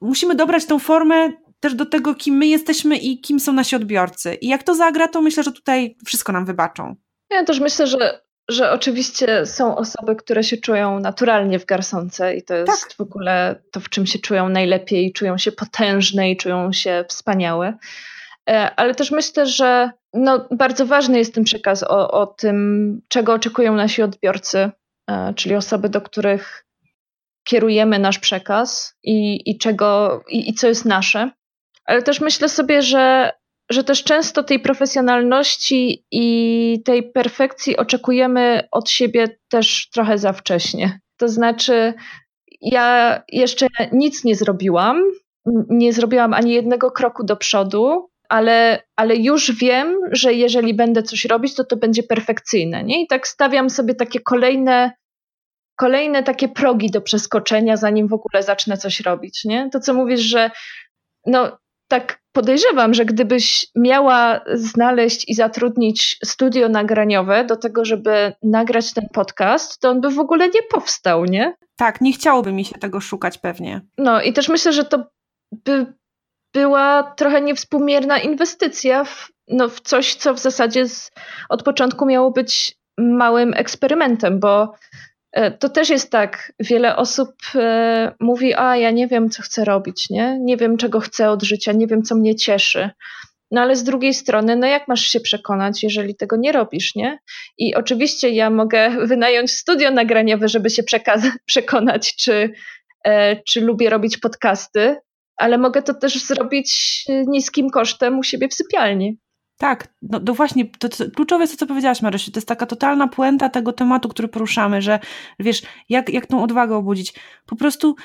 musimy 0.00 0.34
dobrać 0.34 0.66
tą 0.66 0.78
formę 0.78 1.32
też 1.60 1.74
do 1.74 1.86
tego, 1.86 2.14
kim 2.14 2.34
my 2.34 2.46
jesteśmy 2.46 2.96
i 2.96 3.20
kim 3.20 3.40
są 3.40 3.52
nasi 3.52 3.76
odbiorcy. 3.76 4.34
I 4.34 4.48
jak 4.48 4.62
to 4.62 4.74
zagra, 4.74 5.08
to 5.08 5.22
myślę, 5.22 5.42
że 5.42 5.52
tutaj 5.52 5.96
wszystko 6.06 6.32
nam 6.32 6.44
wybaczą. 6.44 6.96
Ja 7.30 7.44
też 7.44 7.60
myślę, 7.60 7.86
że, 7.86 8.20
że 8.48 8.72
oczywiście 8.72 9.46
są 9.46 9.76
osoby, 9.76 10.16
które 10.16 10.44
się 10.44 10.56
czują 10.56 11.00
naturalnie 11.00 11.58
w 11.58 11.66
garsonce 11.66 12.36
i 12.36 12.42
to 12.42 12.54
jest 12.54 12.82
tak. 12.82 12.92
w 12.96 13.00
ogóle 13.00 13.62
to, 13.72 13.80
w 13.80 13.88
czym 13.88 14.06
się 14.06 14.18
czują 14.18 14.48
najlepiej, 14.48 15.12
czują 15.12 15.38
się 15.38 15.52
potężne 15.52 16.30
i 16.30 16.36
czują 16.36 16.72
się 16.72 17.04
wspaniałe. 17.08 17.78
E, 18.50 18.74
ale 18.76 18.94
też 18.94 19.10
myślę, 19.10 19.46
że 19.46 19.90
no, 20.14 20.48
bardzo 20.50 20.86
ważny 20.86 21.18
jest 21.18 21.34
ten 21.34 21.44
przekaz 21.44 21.82
o, 21.82 22.10
o 22.10 22.26
tym, 22.26 23.00
czego 23.08 23.32
oczekują 23.32 23.74
nasi 23.74 24.02
odbiorcy, 24.02 24.70
e, 25.10 25.34
czyli 25.34 25.54
osoby, 25.54 25.88
do 25.88 26.00
których 26.00 26.64
kierujemy 27.44 27.98
nasz 27.98 28.18
przekaz 28.18 28.94
i, 29.02 29.50
i 29.50 29.58
czego 29.58 30.20
i, 30.28 30.50
i 30.50 30.54
co 30.54 30.68
jest 30.68 30.84
nasze 30.84 31.30
ale 31.88 32.02
też 32.02 32.20
myślę 32.20 32.48
sobie, 32.48 32.82
że, 32.82 33.32
że 33.70 33.84
też 33.84 34.04
często 34.04 34.42
tej 34.42 34.60
profesjonalności 34.60 36.04
i 36.10 36.82
tej 36.84 37.12
perfekcji 37.12 37.76
oczekujemy 37.76 38.68
od 38.70 38.90
siebie 38.90 39.38
też 39.50 39.88
trochę 39.90 40.18
za 40.18 40.32
wcześnie. 40.32 41.00
To 41.16 41.28
znaczy, 41.28 41.94
ja 42.60 43.22
jeszcze 43.28 43.66
nic 43.92 44.24
nie 44.24 44.34
zrobiłam, 44.34 45.02
nie 45.70 45.92
zrobiłam 45.92 46.34
ani 46.34 46.52
jednego 46.52 46.90
kroku 46.90 47.24
do 47.24 47.36
przodu, 47.36 48.10
ale, 48.28 48.82
ale 48.96 49.16
już 49.16 49.52
wiem, 49.52 49.96
że 50.12 50.34
jeżeli 50.34 50.74
będę 50.74 51.02
coś 51.02 51.24
robić, 51.24 51.54
to 51.54 51.64
to 51.64 51.76
będzie 51.76 52.02
perfekcyjne. 52.02 52.84
Nie? 52.84 53.02
I 53.02 53.06
tak 53.06 53.28
stawiam 53.28 53.70
sobie 53.70 53.94
takie 53.94 54.20
kolejne, 54.20 54.92
kolejne 55.76 56.22
takie 56.22 56.48
progi 56.48 56.90
do 56.90 57.00
przeskoczenia, 57.00 57.76
zanim 57.76 58.08
w 58.08 58.12
ogóle 58.12 58.42
zacznę 58.42 58.76
coś 58.76 59.00
robić. 59.00 59.44
Nie? 59.44 59.70
To, 59.72 59.80
co 59.80 59.94
mówisz, 59.94 60.20
że 60.20 60.50
no, 61.26 61.58
tak 61.88 62.20
podejrzewam, 62.32 62.94
że 62.94 63.04
gdybyś 63.04 63.66
miała 63.76 64.40
znaleźć 64.54 65.28
i 65.28 65.34
zatrudnić 65.34 66.18
studio 66.24 66.68
nagraniowe 66.68 67.44
do 67.44 67.56
tego, 67.56 67.84
żeby 67.84 68.32
nagrać 68.42 68.94
ten 68.94 69.08
podcast, 69.12 69.80
to 69.80 69.90
on 69.90 70.00
by 70.00 70.10
w 70.10 70.18
ogóle 70.18 70.48
nie 70.48 70.62
powstał, 70.70 71.24
nie? 71.24 71.54
Tak, 71.76 72.00
nie 72.00 72.12
chciałoby 72.12 72.52
mi 72.52 72.64
się 72.64 72.78
tego 72.78 73.00
szukać 73.00 73.38
pewnie. 73.38 73.80
No 73.98 74.22
i 74.22 74.32
też 74.32 74.48
myślę, 74.48 74.72
że 74.72 74.84
to 74.84 75.04
by 75.64 75.94
była 76.54 77.02
trochę 77.02 77.40
niewspółmierna 77.40 78.18
inwestycja 78.18 79.04
w, 79.04 79.28
no, 79.48 79.68
w 79.68 79.80
coś, 79.80 80.14
co 80.14 80.34
w 80.34 80.38
zasadzie 80.38 80.88
z, 80.88 81.10
od 81.48 81.62
początku 81.62 82.06
miało 82.06 82.30
być 82.30 82.78
małym 82.98 83.54
eksperymentem, 83.54 84.40
bo 84.40 84.74
to 85.58 85.68
też 85.68 85.90
jest 85.90 86.10
tak, 86.10 86.52
wiele 86.60 86.96
osób 86.96 87.34
e, 87.54 88.14
mówi, 88.20 88.54
a 88.54 88.76
ja 88.76 88.90
nie 88.90 89.06
wiem, 89.06 89.30
co 89.30 89.42
chcę 89.42 89.64
robić, 89.64 90.10
nie? 90.10 90.38
nie 90.40 90.56
wiem, 90.56 90.76
czego 90.76 91.00
chcę 91.00 91.30
od 91.30 91.42
życia, 91.42 91.72
nie 91.72 91.86
wiem, 91.86 92.02
co 92.02 92.14
mnie 92.14 92.34
cieszy. 92.34 92.90
No 93.50 93.60
ale 93.60 93.76
z 93.76 93.84
drugiej 93.84 94.14
strony, 94.14 94.56
no 94.56 94.66
jak 94.66 94.88
masz 94.88 95.00
się 95.00 95.20
przekonać, 95.20 95.82
jeżeli 95.82 96.16
tego 96.16 96.36
nie 96.36 96.52
robisz, 96.52 96.94
nie? 96.94 97.18
I 97.58 97.74
oczywiście 97.74 98.30
ja 98.30 98.50
mogę 98.50 98.90
wynająć 99.06 99.50
studio 99.52 99.90
nagraniowe, 99.90 100.48
żeby 100.48 100.70
się 100.70 100.82
przekonać, 101.46 102.16
czy, 102.16 102.52
e, 103.04 103.36
czy 103.42 103.60
lubię 103.60 103.90
robić 103.90 104.18
podcasty, 104.18 104.96
ale 105.36 105.58
mogę 105.58 105.82
to 105.82 105.94
też 105.94 106.24
zrobić 106.24 107.04
niskim 107.26 107.70
kosztem 107.70 108.18
u 108.18 108.22
siebie 108.22 108.48
w 108.48 108.54
sypialni. 108.54 109.18
Tak, 109.58 109.88
no, 110.02 110.20
no 110.26 110.34
właśnie, 110.34 110.64
to, 110.78 110.88
to, 110.88 111.04
kluczowe 111.16 111.44
jest 111.44 111.52
to, 111.52 111.58
co 111.58 111.66
powiedziałaś, 111.66 112.02
Marysiu, 112.02 112.30
to 112.30 112.38
jest 112.38 112.48
taka 112.48 112.66
totalna 112.66 113.08
puenta 113.08 113.48
tego 113.48 113.72
tematu, 113.72 114.08
który 114.08 114.28
poruszamy, 114.28 114.82
że 114.82 114.98
wiesz, 115.38 115.62
jak, 115.88 116.08
jak 116.10 116.26
tą 116.26 116.42
odwagę 116.42 116.76
obudzić? 116.76 117.14
Po 117.46 117.56
prostu 117.56 117.96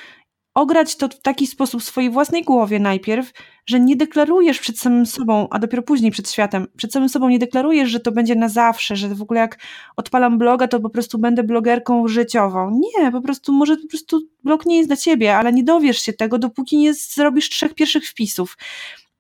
ograć 0.53 0.95
to 0.95 1.07
w 1.07 1.21
taki 1.21 1.47
sposób 1.47 1.81
w 1.81 1.85
swojej 1.85 2.09
własnej 2.09 2.43
głowie 2.43 2.79
najpierw, 2.79 3.31
że 3.65 3.79
nie 3.79 3.95
deklarujesz 3.95 4.59
przed 4.59 4.79
samym 4.79 5.05
sobą, 5.05 5.47
a 5.49 5.59
dopiero 5.59 5.83
później 5.83 6.11
przed 6.11 6.31
światem, 6.31 6.67
przed 6.77 6.93
samym 6.93 7.09
sobą 7.09 7.29
nie 7.29 7.39
deklarujesz, 7.39 7.89
że 7.89 7.99
to 7.99 8.11
będzie 8.11 8.35
na 8.35 8.49
zawsze, 8.49 8.95
że 8.95 9.15
w 9.15 9.21
ogóle 9.21 9.39
jak 9.39 9.59
odpalam 9.95 10.37
bloga, 10.37 10.67
to 10.67 10.79
po 10.79 10.89
prostu 10.89 11.17
będę 11.17 11.43
blogerką 11.43 12.07
życiową. 12.07 12.79
Nie, 12.79 13.11
po 13.11 13.21
prostu 13.21 13.53
może 13.53 13.77
po 13.77 13.87
prostu 13.87 14.21
blog 14.43 14.65
nie 14.65 14.77
jest 14.77 14.89
dla 14.89 14.97
ciebie, 14.97 15.37
ale 15.37 15.53
nie 15.53 15.63
dowiesz 15.63 15.99
się 15.99 16.13
tego, 16.13 16.37
dopóki 16.37 16.77
nie 16.77 16.93
zrobisz 16.93 17.49
trzech 17.49 17.73
pierwszych 17.73 18.09
wpisów. 18.09 18.57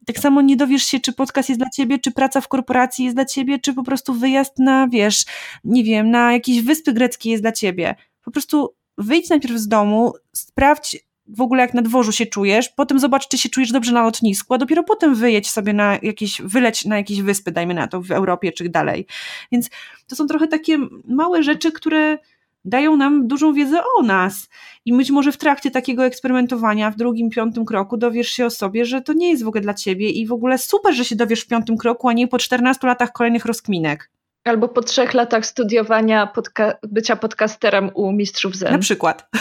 Tak 0.05 0.19
samo 0.19 0.41
nie 0.41 0.55
dowiesz 0.55 0.83
się, 0.83 0.99
czy 0.99 1.13
podcast 1.13 1.49
jest 1.49 1.61
dla 1.61 1.69
ciebie, 1.69 1.99
czy 1.99 2.11
praca 2.11 2.41
w 2.41 2.47
korporacji 2.47 3.05
jest 3.05 3.17
dla 3.17 3.25
ciebie, 3.25 3.59
czy 3.59 3.73
po 3.73 3.83
prostu 3.83 4.13
wyjazd 4.13 4.59
na, 4.59 4.87
wiesz, 4.87 5.25
nie 5.63 5.83
wiem, 5.83 6.09
na 6.09 6.33
jakieś 6.33 6.61
wyspy 6.61 6.93
greckie 6.93 7.29
jest 7.29 7.43
dla 7.43 7.51
ciebie. 7.51 7.95
Po 8.23 8.31
prostu 8.31 8.75
wyjdź 8.97 9.29
najpierw 9.29 9.57
z 9.57 9.67
domu, 9.67 10.13
sprawdź 10.33 10.97
w 11.27 11.41
ogóle 11.41 11.61
jak 11.61 11.73
na 11.73 11.81
dworzu 11.81 12.11
się 12.11 12.25
czujesz, 12.25 12.69
potem 12.69 12.99
zobacz, 12.99 13.27
czy 13.27 13.37
się 13.37 13.49
czujesz 13.49 13.71
dobrze 13.71 13.91
na 13.91 14.03
lotnisku, 14.03 14.53
a 14.53 14.57
dopiero 14.57 14.83
potem 14.83 15.15
wyjedź 15.15 15.49
sobie 15.49 15.73
na 15.73 15.97
jakieś, 16.01 16.41
wyleć 16.41 16.85
na 16.85 16.97
jakieś 16.97 17.21
wyspy, 17.21 17.51
dajmy 17.51 17.73
na 17.73 17.87
to, 17.87 18.01
w 18.01 18.11
Europie 18.11 18.51
czy 18.51 18.69
dalej. 18.69 19.05
Więc 19.51 19.69
to 20.07 20.15
są 20.15 20.27
trochę 20.27 20.47
takie 20.47 20.77
małe 21.07 21.43
rzeczy, 21.43 21.71
które 21.71 22.17
dają 22.65 22.97
nam 22.97 23.27
dużą 23.27 23.53
wiedzę 23.53 23.81
o 23.99 24.03
nas. 24.03 24.49
I 24.85 24.93
być 24.93 25.11
może 25.11 25.31
w 25.31 25.37
trakcie 25.37 25.71
takiego 25.71 26.05
eksperymentowania, 26.05 26.91
w 26.91 26.95
drugim, 26.95 27.29
piątym 27.29 27.65
kroku 27.65 27.97
dowiesz 27.97 28.29
się 28.29 28.45
o 28.45 28.49
sobie, 28.49 28.85
że 28.85 29.01
to 29.01 29.13
nie 29.13 29.29
jest 29.29 29.43
w 29.43 29.47
ogóle 29.47 29.61
dla 29.61 29.73
ciebie 29.73 30.09
i 30.09 30.27
w 30.27 30.31
ogóle 30.31 30.57
super, 30.57 30.93
że 30.93 31.05
się 31.05 31.15
dowiesz 31.15 31.41
w 31.41 31.47
piątym 31.47 31.77
kroku, 31.77 32.09
a 32.09 32.13
nie 32.13 32.27
po 32.27 32.37
14 32.37 32.87
latach 32.87 33.11
kolejnych 33.11 33.45
rozkminek. 33.45 34.09
Albo 34.43 34.67
po 34.67 34.81
trzech 34.81 35.13
latach 35.13 35.45
studiowania 35.45 36.27
podca 36.27 36.73
bycia 36.83 37.15
podcasterem 37.15 37.89
u 37.93 38.11
mistrzów 38.11 38.55
Zen. 38.55 38.71
Na 38.71 38.79
przykład. 38.79 39.29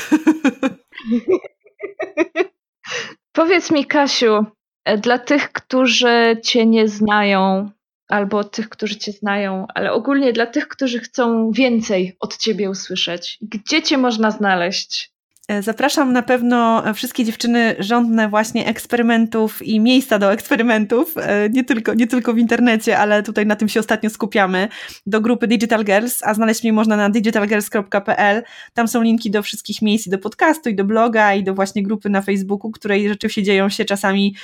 Powiedz 3.33 3.70
mi, 3.70 3.87
Kasiu, 3.87 4.45
e, 4.85 4.99
dla 4.99 5.18
tych, 5.18 5.53
którzy 5.53 6.37
Cię 6.43 6.66
nie 6.66 6.89
znają, 6.89 7.70
albo 8.12 8.44
tych, 8.44 8.68
którzy 8.68 8.96
Cię 8.96 9.12
znają, 9.12 9.66
ale 9.74 9.92
ogólnie 9.92 10.32
dla 10.32 10.46
tych, 10.46 10.68
którzy 10.68 11.00
chcą 11.00 11.50
więcej 11.50 12.16
od 12.20 12.36
Ciebie 12.36 12.70
usłyszeć, 12.70 13.38
gdzie 13.42 13.82
Cię 13.82 13.98
można 13.98 14.30
znaleźć? 14.30 15.12
E, 15.48 15.62
zapraszam 15.62 16.12
na 16.12 16.22
pewno 16.22 16.82
wszystkie 16.94 17.24
dziewczyny 17.24 17.76
żądne 17.78 18.28
właśnie 18.28 18.66
eksperymentów 18.66 19.62
i 19.62 19.80
miejsca 19.80 20.18
do 20.18 20.32
eksperymentów, 20.32 21.14
e, 21.16 21.48
nie 21.50 21.64
tylko, 21.64 21.94
nie 21.94 22.06
tylko 22.06 22.34
w 22.34 22.38
internecie, 22.38 22.98
ale 22.98 23.22
tutaj 23.22 23.46
na 23.46 23.56
tym 23.56 23.68
się 23.68 23.80
ostatnio 23.80 24.10
skupiamy, 24.10 24.68
do 25.06 25.20
grupy 25.20 25.48
Digital 25.48 25.84
Girls, 25.84 26.22
a 26.22 26.34
znaleźć 26.34 26.62
mnie 26.62 26.72
można 26.72 26.96
na 26.96 27.10
digitalgirls.pl. 27.10 28.42
Tam 28.74 28.88
są 28.88 29.02
linki 29.02 29.30
do 29.30 29.42
wszystkich 29.42 29.82
miejsc, 29.82 30.08
do 30.08 30.18
podcastu, 30.18 30.68
i 30.68 30.74
do 30.74 30.84
bloga, 30.84 31.34
i 31.34 31.44
do 31.44 31.54
właśnie 31.54 31.82
grupy 31.82 32.10
na 32.10 32.22
Facebooku, 32.22 32.70
której 32.70 33.08
rzeczywiście 33.08 33.42
dzieją 33.42 33.68
się 33.68 33.84
czasami 33.84 34.34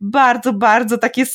bardzo, 0.00 0.52
bardzo 0.52 0.98
takie 0.98 1.26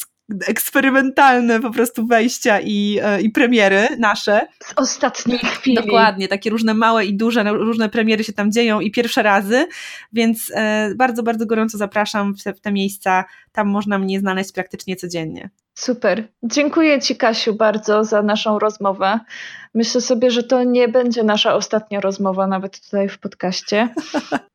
eksperymentalne 0.47 1.59
po 1.59 1.71
prostu 1.71 2.07
wejścia 2.07 2.59
i, 2.59 2.99
e, 3.03 3.21
i 3.21 3.29
premiery 3.29 3.87
nasze. 3.99 4.47
Z 4.63 4.73
ostatniej 4.75 5.39
chwili. 5.39 5.75
Dokładnie, 5.75 6.27
takie 6.27 6.49
różne 6.49 6.73
małe 6.73 7.05
i 7.05 7.13
duże, 7.13 7.43
różne 7.43 7.89
premiery 7.89 8.23
się 8.23 8.33
tam 8.33 8.51
dzieją 8.51 8.79
i 8.79 8.91
pierwsze 8.91 9.23
razy, 9.23 9.67
więc 10.13 10.51
e, 10.55 10.95
bardzo, 10.95 11.23
bardzo 11.23 11.45
gorąco 11.45 11.77
zapraszam 11.77 12.35
w 12.35 12.43
te, 12.43 12.53
w 12.53 12.61
te 12.61 12.71
miejsca. 12.71 13.25
Tam 13.51 13.67
można 13.67 13.99
mnie 13.99 14.19
znaleźć 14.19 14.51
praktycznie 14.51 14.95
codziennie. 14.95 15.49
Super. 15.73 16.27
Dziękuję 16.43 17.01
Ci, 17.01 17.15
Kasiu, 17.15 17.53
bardzo 17.53 18.03
za 18.03 18.21
naszą 18.21 18.59
rozmowę. 18.59 19.19
Myślę 19.73 20.01
sobie, 20.01 20.31
że 20.31 20.43
to 20.43 20.63
nie 20.63 20.87
będzie 20.87 21.23
nasza 21.23 21.55
ostatnia 21.55 21.99
rozmowa, 21.99 22.47
nawet 22.47 22.81
tutaj 22.81 23.09
w 23.09 23.19
podcaście. 23.19 23.89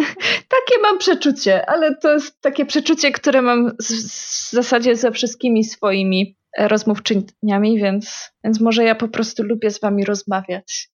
takie 0.56 0.82
mam 0.82 0.98
przeczucie, 0.98 1.70
ale 1.70 1.96
to 1.96 2.12
jest 2.12 2.40
takie 2.40 2.66
przeczucie, 2.66 3.12
które 3.12 3.42
mam 3.42 3.76
w 3.76 4.50
zasadzie 4.50 4.96
ze 4.96 5.12
wszystkimi 5.12 5.64
swoimi 5.64 6.36
rozmówczyniami, 6.58 7.78
więc, 7.78 8.30
więc 8.44 8.60
może 8.60 8.84
ja 8.84 8.94
po 8.94 9.08
prostu 9.08 9.42
lubię 9.42 9.70
z 9.70 9.80
wami 9.80 10.04
rozmawiać. 10.04 10.90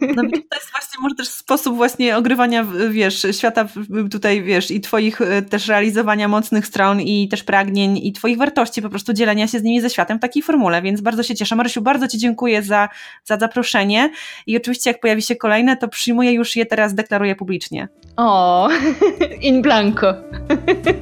No 0.00 0.22
to 0.22 0.56
jest 0.56 0.70
właśnie 0.70 1.02
może 1.02 1.14
też 1.14 1.28
sposób 1.28 1.76
właśnie 1.76 2.16
ogrywania, 2.16 2.66
wiesz, 2.90 3.26
świata 3.32 3.68
tutaj, 4.10 4.42
wiesz, 4.42 4.70
i 4.70 4.80
twoich 4.80 5.20
e, 5.20 5.42
też 5.42 5.68
realizowania 5.68 6.28
mocnych 6.28 6.66
stron 6.66 7.00
i 7.00 7.28
też 7.28 7.42
pragnień 7.42 7.98
i 8.02 8.12
twoich 8.12 8.38
wartości, 8.38 8.82
po 8.82 8.90
prostu 8.90 9.12
dzielenia 9.12 9.48
się 9.48 9.58
z 9.58 9.62
nimi 9.62 9.80
ze 9.80 9.90
światem 9.90 10.18
w 10.18 10.20
takiej 10.20 10.42
formule, 10.42 10.82
więc 10.82 11.00
bardzo 11.00 11.22
się 11.22 11.34
cieszę. 11.34 11.56
Marysiu, 11.56 11.82
bardzo 11.82 12.08
ci 12.08 12.18
dziękuję 12.18 12.62
za, 12.62 12.88
za 13.24 13.38
zaproszenie 13.38 14.10
i 14.46 14.56
oczywiście 14.56 14.90
jak 14.90 15.00
pojawi 15.00 15.22
się 15.22 15.36
kolejne, 15.36 15.76
to 15.76 15.88
przyjmuję 15.88 16.32
już 16.32 16.56
je 16.56 16.66
teraz, 16.66 16.94
deklaruję 16.94 17.36
publicznie. 17.36 17.88
O, 18.16 18.68
in 19.40 19.62
blanco. 19.62 20.14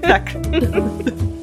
Tak. 0.03 0.31